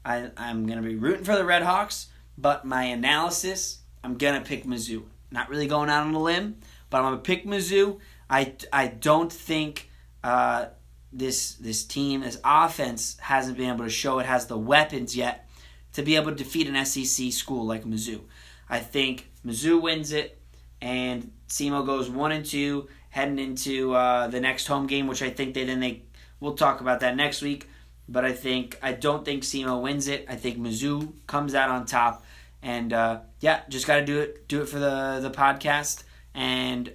I 0.07 0.31
I'm 0.39 0.67
gonna 0.67 0.81
be 0.83 0.95
rooting 0.95 1.25
for 1.25 1.37
the 1.37 1.45
Red 1.45 1.63
Hawks, 1.63 2.07
but 2.39 2.65
my 2.65 2.85
analysis, 2.85 3.81
I'm 4.03 4.17
gonna 4.17 4.41
pick 4.41 4.65
Mizzou. 4.65 5.03
Not 5.31 5.51
really 5.51 5.67
going 5.67 5.91
out 5.91 6.07
on 6.07 6.15
a 6.15 6.23
limb, 6.23 6.57
but 6.89 6.99
I'm 6.99 7.05
gonna 7.05 7.19
pick 7.19 7.45
Mizzou. 7.45 7.99
I 8.31 8.55
I 8.73 8.87
don't 8.87 9.33
think. 9.33 9.91
Uh, 10.25 10.67
this 11.13 11.55
this 11.55 11.85
team, 11.85 12.21
this 12.21 12.39
offense 12.45 13.17
hasn't 13.21 13.57
been 13.57 13.71
able 13.71 13.85
to 13.85 13.91
show 13.91 14.19
it 14.19 14.27
has 14.27 14.47
the 14.47 14.59
weapons 14.59 15.17
yet 15.17 15.49
to 15.95 16.03
be 16.03 16.17
able 16.17 16.31
to 16.31 16.37
defeat 16.37 16.69
an 16.69 16.85
SEC 16.85 17.33
school 17.33 17.65
like 17.65 17.85
Mizzou. 17.85 18.21
I 18.69 18.81
think 18.81 19.31
Mizzou 19.45 19.81
wins 19.81 20.13
it, 20.13 20.39
and 20.83 21.33
SEMO 21.49 21.87
goes 21.87 22.11
one 22.11 22.33
and 22.33 22.45
two 22.45 22.89
heading 23.09 23.39
into 23.39 23.95
uh, 23.95 24.27
the 24.27 24.41
next 24.41 24.67
home 24.67 24.87
game, 24.87 25.07
which 25.07 25.23
I 25.23 25.31
think 25.31 25.55
they 25.55 25.65
then 25.65 25.81
they 25.81 26.03
we'll 26.39 26.55
talk 26.55 26.81
about 26.81 27.01
that 27.01 27.17
next 27.17 27.41
week. 27.41 27.67
But 28.09 28.25
I 28.25 28.33
think 28.33 28.79
I 28.83 28.93
don't 28.93 29.25
think 29.25 29.43
SEMO 29.43 29.81
wins 29.83 30.07
it. 30.09 30.27
I 30.29 30.37
think 30.37 30.59
Mizzou 30.59 31.13
comes 31.27 31.55
out 31.55 31.71
on 31.71 31.87
top, 31.87 32.25
and 32.63 32.93
uh, 32.93 33.21
yeah, 33.41 33.63
just 33.69 33.87
got 33.87 33.97
to 33.97 34.05
do 34.05 34.21
it 34.21 34.47
do 34.49 34.63
it 34.63 34.69
for 34.69 34.79
the 34.79 35.19
the 35.21 35.31
podcast 35.31 36.05
and 36.35 36.93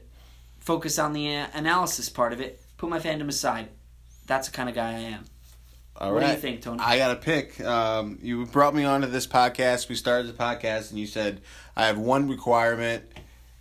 focus 0.59 0.97
on 0.99 1.13
the 1.13 1.35
uh, 1.35 1.47
analysis 1.53 2.07
part 2.07 2.31
of 2.33 2.39
it. 2.39 2.61
Put 2.77 2.89
my 2.89 2.99
fandom 2.99 3.27
aside. 3.27 3.67
That's 4.27 4.47
the 4.47 4.55
kind 4.55 4.69
of 4.69 4.75
guy 4.75 4.89
I 4.91 4.99
am. 4.99 5.25
all 5.97 6.13
what 6.13 6.21
right. 6.21 6.27
do 6.27 6.33
you 6.33 6.39
think, 6.39 6.61
Tony? 6.61 6.79
I 6.79 6.97
got 6.97 7.09
to 7.09 7.15
pick. 7.17 7.59
Um, 7.59 8.17
you 8.21 8.45
brought 8.45 8.73
me 8.73 8.85
onto 8.85 9.07
this 9.07 9.27
podcast. 9.27 9.89
We 9.89 9.95
started 9.95 10.27
the 10.27 10.33
podcast, 10.41 10.91
and 10.91 10.99
you 10.99 11.07
said 11.07 11.41
I 11.75 11.87
have 11.87 11.97
one 11.97 12.29
requirement: 12.29 13.03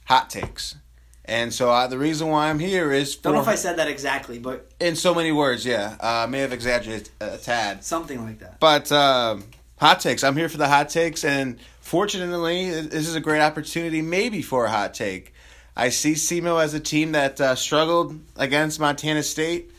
hot 0.04 0.30
takes. 0.30 0.76
And 1.24 1.52
so 1.52 1.70
uh, 1.70 1.86
the 1.86 1.98
reason 1.98 2.28
why 2.28 2.50
I'm 2.50 2.58
here 2.58 2.92
is 2.92 3.14
for, 3.14 3.24
Don't 3.24 3.34
know 3.34 3.40
if 3.40 3.48
I 3.48 3.54
said 3.54 3.76
that 3.76 3.88
exactly, 3.88 4.38
but 4.38 4.68
in 4.80 4.96
so 4.96 5.14
many 5.14 5.32
words. 5.32 5.64
Yeah, 5.64 5.96
uh, 6.00 6.24
I 6.24 6.26
may 6.26 6.40
have 6.40 6.52
exaggerated 6.52 7.10
a 7.20 7.36
tad. 7.36 7.84
something 7.84 8.24
like 8.24 8.40
that. 8.40 8.58
But 8.58 8.90
um, 8.90 9.44
hot 9.78 10.00
takes. 10.00 10.24
I'm 10.24 10.36
here 10.36 10.48
for 10.48 10.56
the 10.58 10.68
hot 10.68 10.88
takes, 10.88 11.24
and 11.24 11.58
fortunately, 11.80 12.70
this 12.70 13.06
is 13.06 13.14
a 13.14 13.20
great 13.20 13.40
opportunity, 13.40 14.02
maybe 14.02 14.42
for 14.42 14.64
a 14.64 14.70
hot 14.70 14.94
take. 14.94 15.34
I 15.76 15.90
see 15.90 16.12
SEMO 16.12 16.62
as 16.62 16.74
a 16.74 16.80
team 16.80 17.12
that 17.12 17.40
uh, 17.40 17.54
struggled 17.54 18.18
against 18.36 18.80
Montana 18.80 19.22
State. 19.22 19.70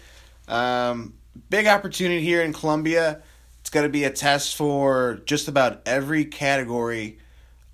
Um, 0.47 1.15
big 1.49 1.67
opportunity 1.67 2.21
here 2.21 2.41
in 2.41 2.53
Columbia. 2.53 3.21
It's 3.59 3.69
going 3.69 3.85
to 3.85 3.91
be 3.91 4.05
a 4.05 4.09
test 4.09 4.55
for 4.55 5.21
just 5.25 5.47
about 5.47 5.81
every 5.85 6.25
category 6.25 7.19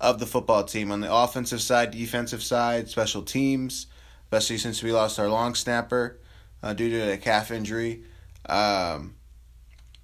of 0.00 0.18
the 0.18 0.26
football 0.26 0.64
team 0.64 0.92
on 0.92 1.00
the 1.00 1.12
offensive 1.12 1.60
side, 1.60 1.90
defensive 1.90 2.42
side, 2.42 2.88
special 2.88 3.22
teams, 3.22 3.86
especially 4.24 4.58
since 4.58 4.82
we 4.82 4.92
lost 4.92 5.18
our 5.18 5.28
long 5.28 5.54
snapper 5.54 6.18
uh, 6.62 6.72
due 6.72 6.90
to 6.90 7.12
a 7.12 7.16
calf 7.16 7.50
injury. 7.50 8.04
Um, 8.48 9.14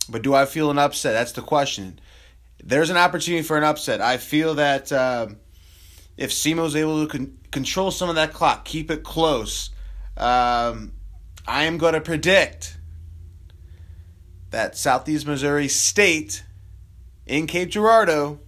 but 0.09 0.23
do 0.23 0.35
I 0.35 0.47
feel 0.47 0.71
an 0.71 0.79
upset? 0.79 1.13
That's 1.13 1.33
the 1.33 1.43
question. 1.43 2.01
There's 2.63 2.91
an 2.91 2.97
opportunity 2.97 3.43
for 3.43 3.57
an 3.57 3.65
upset. 3.65 4.01
I 4.01 4.17
feel 4.17 4.55
that 4.55 4.93
um, 4.93 5.37
if 6.17 6.33
SEMO's 6.33 6.77
able 6.77 7.07
to 7.07 7.11
con- 7.11 7.39
control 7.51 7.91
some 7.91 8.09
of 8.09 8.17
that 8.17 8.33
clock, 8.33 8.65
keep 8.65 8.91
it 8.91 9.03
close, 9.03 9.71
um, 10.17 10.93
I 11.47 11.65
am 11.65 11.79
going 11.79 11.95
to 11.95 12.01
predict 12.01 12.77
that 14.51 14.77
Southeast 14.77 15.27
Missouri 15.27 15.69
State 15.69 16.45
in 17.27 17.47
Cape 17.47 17.71
Girardeau, 17.71 18.41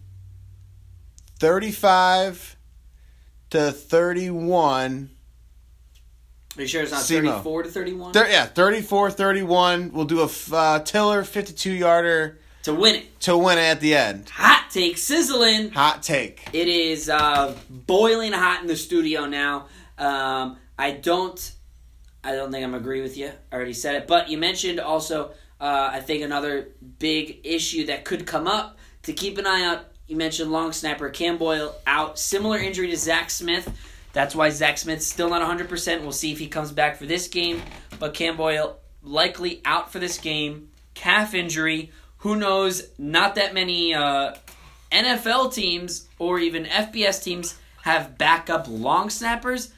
35 1.38 2.56
to 3.50 3.72
31. 3.72 5.10
Are 6.56 6.60
you 6.62 6.66
sure 6.66 6.82
it's 6.82 6.92
not 6.92 7.02
SEMO. 7.02 7.32
34 7.42 7.62
to 7.64 7.68
31? 7.70 8.12
Thir- 8.12 8.28
yeah, 8.28 8.46
34 8.46 9.10
31. 9.10 9.92
We'll 9.92 10.06
do 10.06 10.20
a 10.20 10.24
f- 10.24 10.52
uh, 10.52 10.80
Tiller 10.80 11.22
52 11.22 11.70
yarder 11.72 12.38
to 12.62 12.72
win 12.74 12.96
it. 12.96 13.20
to 13.20 13.36
win 13.36 13.58
it 13.58 13.62
at 13.62 13.80
the 13.80 13.94
end. 13.94 14.30
Hot 14.30 14.66
take 14.70 14.96
sizzling. 14.96 15.70
Hot 15.72 16.02
take. 16.02 16.48
It 16.54 16.68
is 16.68 17.10
uh, 17.10 17.54
boiling 17.68 18.32
hot 18.32 18.62
in 18.62 18.68
the 18.68 18.76
studio 18.76 19.26
now. 19.26 19.66
Um, 19.98 20.56
I 20.78 20.92
don't, 20.92 21.52
I 22.24 22.32
don't 22.32 22.50
think 22.50 22.64
I'm 22.64 22.74
agree 22.74 23.02
with 23.02 23.16
you. 23.18 23.30
I 23.52 23.54
already 23.54 23.72
said 23.74 23.94
it, 23.96 24.06
but 24.06 24.28
you 24.30 24.38
mentioned 24.38 24.80
also. 24.80 25.32
Uh, 25.58 25.88
I 25.90 26.00
think 26.00 26.22
another 26.22 26.68
big 26.98 27.40
issue 27.44 27.86
that 27.86 28.04
could 28.04 28.26
come 28.26 28.46
up 28.46 28.76
to 29.04 29.14
keep 29.14 29.38
an 29.38 29.46
eye 29.46 29.64
out. 29.64 29.86
You 30.06 30.16
mentioned 30.16 30.52
long 30.52 30.72
snapper 30.72 31.08
Cam 31.08 31.36
Boyle 31.36 31.74
out, 31.86 32.18
similar 32.18 32.58
injury 32.58 32.88
to 32.90 32.96
Zach 32.96 33.30
Smith. 33.30 33.68
That's 34.12 34.34
why 34.34 34.50
Zach 34.50 34.78
Smith's 34.78 35.06
still 35.06 35.28
not 35.28 35.42
100%. 35.42 36.00
We'll 36.00 36.12
see 36.12 36.32
if 36.32 36.38
he 36.38 36.48
comes 36.48 36.72
back 36.72 36.96
for 36.96 37.06
this 37.06 37.28
game. 37.28 37.60
But 37.98 38.14
Cam 38.14 38.36
Boyle 38.36 38.78
likely 39.02 39.60
out 39.64 39.92
for 39.92 39.98
this 39.98 40.18
game. 40.18 40.70
Calf 40.94 41.34
injury. 41.34 41.90
Who 42.18 42.36
knows? 42.36 42.88
Not 42.98 43.34
that 43.34 43.52
many 43.52 43.94
uh, 43.94 44.34
NFL 44.90 45.52
teams 45.52 46.08
or 46.18 46.38
even 46.38 46.64
FBS 46.64 47.22
teams 47.22 47.58
have 47.82 48.16
backup 48.16 48.66
long 48.68 49.10
snappers. 49.10 49.72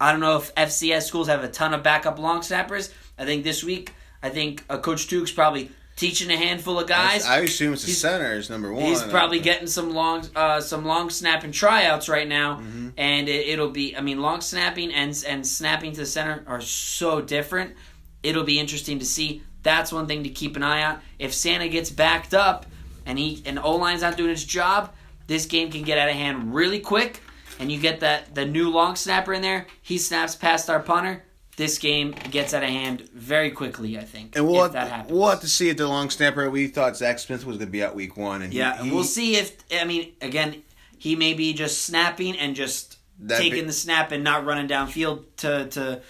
I 0.00 0.12
don't 0.12 0.20
know 0.20 0.36
if 0.36 0.54
FCS 0.54 1.02
schools 1.02 1.28
have 1.28 1.42
a 1.42 1.48
ton 1.48 1.72
of 1.72 1.82
backup 1.82 2.18
long 2.18 2.42
snappers. 2.42 2.92
I 3.18 3.24
think 3.24 3.42
this 3.42 3.64
week, 3.64 3.94
I 4.22 4.28
think 4.28 4.64
uh, 4.68 4.78
Coach 4.78 5.08
Tukes 5.08 5.34
probably 5.34 5.70
teaching 5.98 6.30
a 6.30 6.36
handful 6.36 6.78
of 6.78 6.86
guys. 6.88 7.26
I 7.26 7.40
assume 7.40 7.72
it's 7.74 7.82
the 7.82 7.88
He's- 7.88 7.98
center 8.00 8.32
is 8.34 8.48
number 8.48 8.72
one. 8.72 8.84
He's 8.84 9.02
probably 9.02 9.40
getting 9.40 9.66
some 9.66 9.92
long, 9.92 10.24
uh, 10.34 10.60
some 10.60 10.84
long 10.86 11.10
snapping 11.10 11.52
tryouts 11.52 12.08
right 12.08 12.26
now, 12.28 12.56
Mm-hmm. 12.56 12.88
and 12.96 13.28
it, 13.28 13.48
it'll 13.48 13.70
be. 13.70 13.94
I 13.96 14.00
mean, 14.00 14.22
long 14.22 14.40
snapping 14.40 14.92
and 14.94 15.12
and 15.28 15.46
snapping 15.46 15.92
to 15.92 16.00
the 16.00 16.06
center 16.06 16.44
are 16.46 16.60
so 16.60 17.20
different. 17.20 17.74
It'll 18.22 18.44
be 18.44 18.58
interesting 18.58 18.98
to 19.00 19.04
see. 19.04 19.42
That's 19.64 19.92
one 19.92 20.06
thing 20.06 20.22
to 20.22 20.30
keep 20.30 20.56
an 20.56 20.62
eye 20.62 20.84
on. 20.84 21.00
If 21.18 21.34
Santa 21.34 21.68
gets 21.68 21.90
backed 21.90 22.32
up 22.32 22.64
and 23.04 23.18
he 23.18 23.42
and 23.44 23.58
O 23.58 23.74
line's 23.76 24.00
not 24.02 24.16
doing 24.16 24.30
his 24.30 24.44
job, 24.44 24.94
this 25.26 25.46
game 25.46 25.70
can 25.70 25.82
get 25.82 25.98
out 25.98 26.08
of 26.08 26.14
hand 26.14 26.54
really 26.54 26.80
quick. 26.80 27.20
And 27.60 27.72
you 27.72 27.80
get 27.80 28.00
that 28.00 28.36
the 28.36 28.44
new 28.46 28.70
long 28.70 28.94
snapper 28.94 29.32
in 29.34 29.42
there. 29.42 29.66
He 29.82 29.98
snaps 29.98 30.36
past 30.36 30.70
our 30.70 30.78
punter. 30.78 31.24
This 31.58 31.76
game 31.78 32.12
gets 32.30 32.54
out 32.54 32.62
of 32.62 32.68
hand 32.70 33.02
very 33.12 33.50
quickly. 33.50 33.98
I 33.98 34.04
think. 34.04 34.36
And 34.36 34.46
we'll 34.46 34.64
if 34.64 34.72
that 34.72 34.82
have, 34.82 34.90
happens. 34.90 35.12
we'll 35.12 35.28
have 35.28 35.40
to 35.40 35.48
see 35.48 35.68
if 35.68 35.76
the 35.76 35.86
long 35.88 36.08
snapper. 36.08 36.48
We 36.48 36.68
thought 36.68 36.96
Zach 36.96 37.18
Smith 37.18 37.44
was 37.44 37.56
going 37.58 37.66
to 37.68 37.72
be 37.72 37.82
out 37.82 37.94
week 37.96 38.16
one, 38.16 38.42
and 38.42 38.54
Yeah, 38.54 38.80
he, 38.82 38.90
we'll 38.92 39.02
see 39.04 39.36
if 39.36 39.56
I 39.78 39.84
mean 39.84 40.12
again 40.22 40.62
he 40.96 41.16
may 41.16 41.34
be 41.34 41.52
just 41.52 41.82
snapping 41.82 42.38
and 42.38 42.56
just 42.56 42.96
taking 43.28 43.52
be- 43.52 43.60
the 43.62 43.72
snap 43.72 44.12
and 44.12 44.22
not 44.24 44.46
running 44.46 44.68
downfield 44.68 45.24
to 45.38 45.66
to 45.70 46.00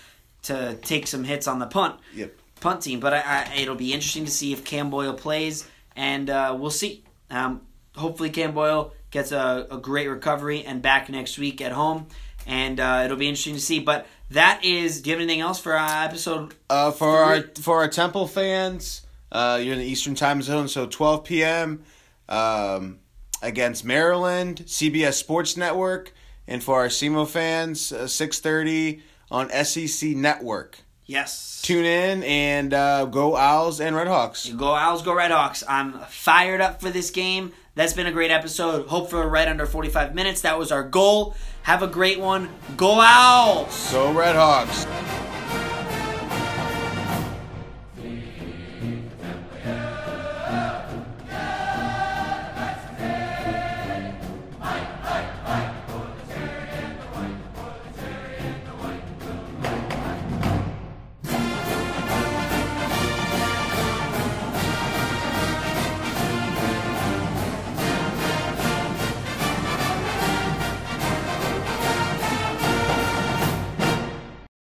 to 0.43 0.75
take 0.83 1.07
some 1.07 1.25
hits 1.25 1.49
on 1.49 1.59
the 1.59 1.67
punt 1.67 1.99
Yep. 2.15 2.35
punt 2.61 2.83
team. 2.83 3.01
But 3.01 3.15
I, 3.15 3.21
I, 3.25 3.55
it'll 3.61 3.75
be 3.75 3.93
interesting 3.95 4.27
to 4.27 4.31
see 4.31 4.53
if 4.53 4.65
Cam 4.65 4.91
Boyle 4.91 5.15
plays, 5.15 5.67
and 5.97 6.29
uh, 6.31 6.57
we'll 6.61 6.71
see. 6.71 7.05
Um, 7.31 7.63
hopefully, 7.97 8.29
Cam 8.31 8.53
Boyle 8.53 8.93
gets 9.11 9.33
a, 9.33 9.67
a 9.71 9.79
great 9.79 10.09
recovery 10.09 10.63
and 10.65 10.83
back 10.83 11.09
next 11.09 11.39
week 11.39 11.61
at 11.63 11.73
home, 11.73 12.07
and 12.47 12.79
uh, 12.79 13.03
it'll 13.07 13.17
be 13.17 13.29
interesting 13.29 13.55
to 13.55 13.61
see. 13.61 13.81
But 13.81 14.07
that 14.31 14.65
is. 14.65 15.03
Do 15.03 15.11
you 15.11 15.17
have 15.17 15.23
anything 15.23 15.41
else 15.41 15.61
for 15.61 15.77
uh, 15.77 16.05
episode? 16.05 16.55
Uh, 16.69 16.91
for 16.91 17.19
our 17.19 17.43
for 17.61 17.79
our 17.79 17.89
Temple 17.89 18.27
fans, 18.27 19.03
uh, 19.33 19.61
you're 19.63 19.75
in 19.75 19.79
the 19.81 19.87
Eastern 19.87 20.15
Time 20.15 20.43
Zone, 20.43 20.69
so 20.69 20.87
12 20.87 21.25
p.m. 21.25 21.83
Um, 22.29 22.99
against 23.43 23.85
Maryland, 23.85 24.63
CBS 24.67 25.15
Sports 25.15 25.57
Network, 25.57 26.13
and 26.47 26.63
for 26.63 26.77
our 26.77 26.89
SEMO 26.89 27.27
fans, 27.27 27.93
uh, 27.93 28.07
6:30 28.07 29.01
on 29.31 29.51
SEC 29.65 30.11
Network. 30.11 30.79
Yes. 31.07 31.63
Tune 31.63 31.87
in 31.87 32.23
and 32.23 32.75
uh, 32.75 33.07
go 33.07 33.35
Owls 33.35 33.81
and 33.81 33.97
Redhawks. 33.97 34.55
Go 34.57 34.75
Owls, 34.75 35.01
go 35.01 35.13
Redhawks. 35.13 35.65
I'm 35.67 35.99
fired 36.01 36.61
up 36.61 36.83
for 36.83 36.91
this 36.91 37.11
game. 37.11 37.53
That's 37.75 37.95
been 37.95 38.07
a 38.07 38.13
great 38.13 38.31
episode. 38.31 38.89
Hope 38.89 39.09
for 39.09 39.27
right 39.27 39.49
under 39.49 39.65
45 39.65 40.15
minutes. 40.15 40.43
That 40.43 40.59
was 40.59 40.71
our 40.71 40.83
goal. 40.83 41.35
Have 41.69 41.83
a 41.83 41.87
great 41.87 42.19
one. 42.19 42.49
Go 42.79 42.99
Owls! 42.99 43.93
Go 43.93 44.11
Redhawks. 44.15 44.87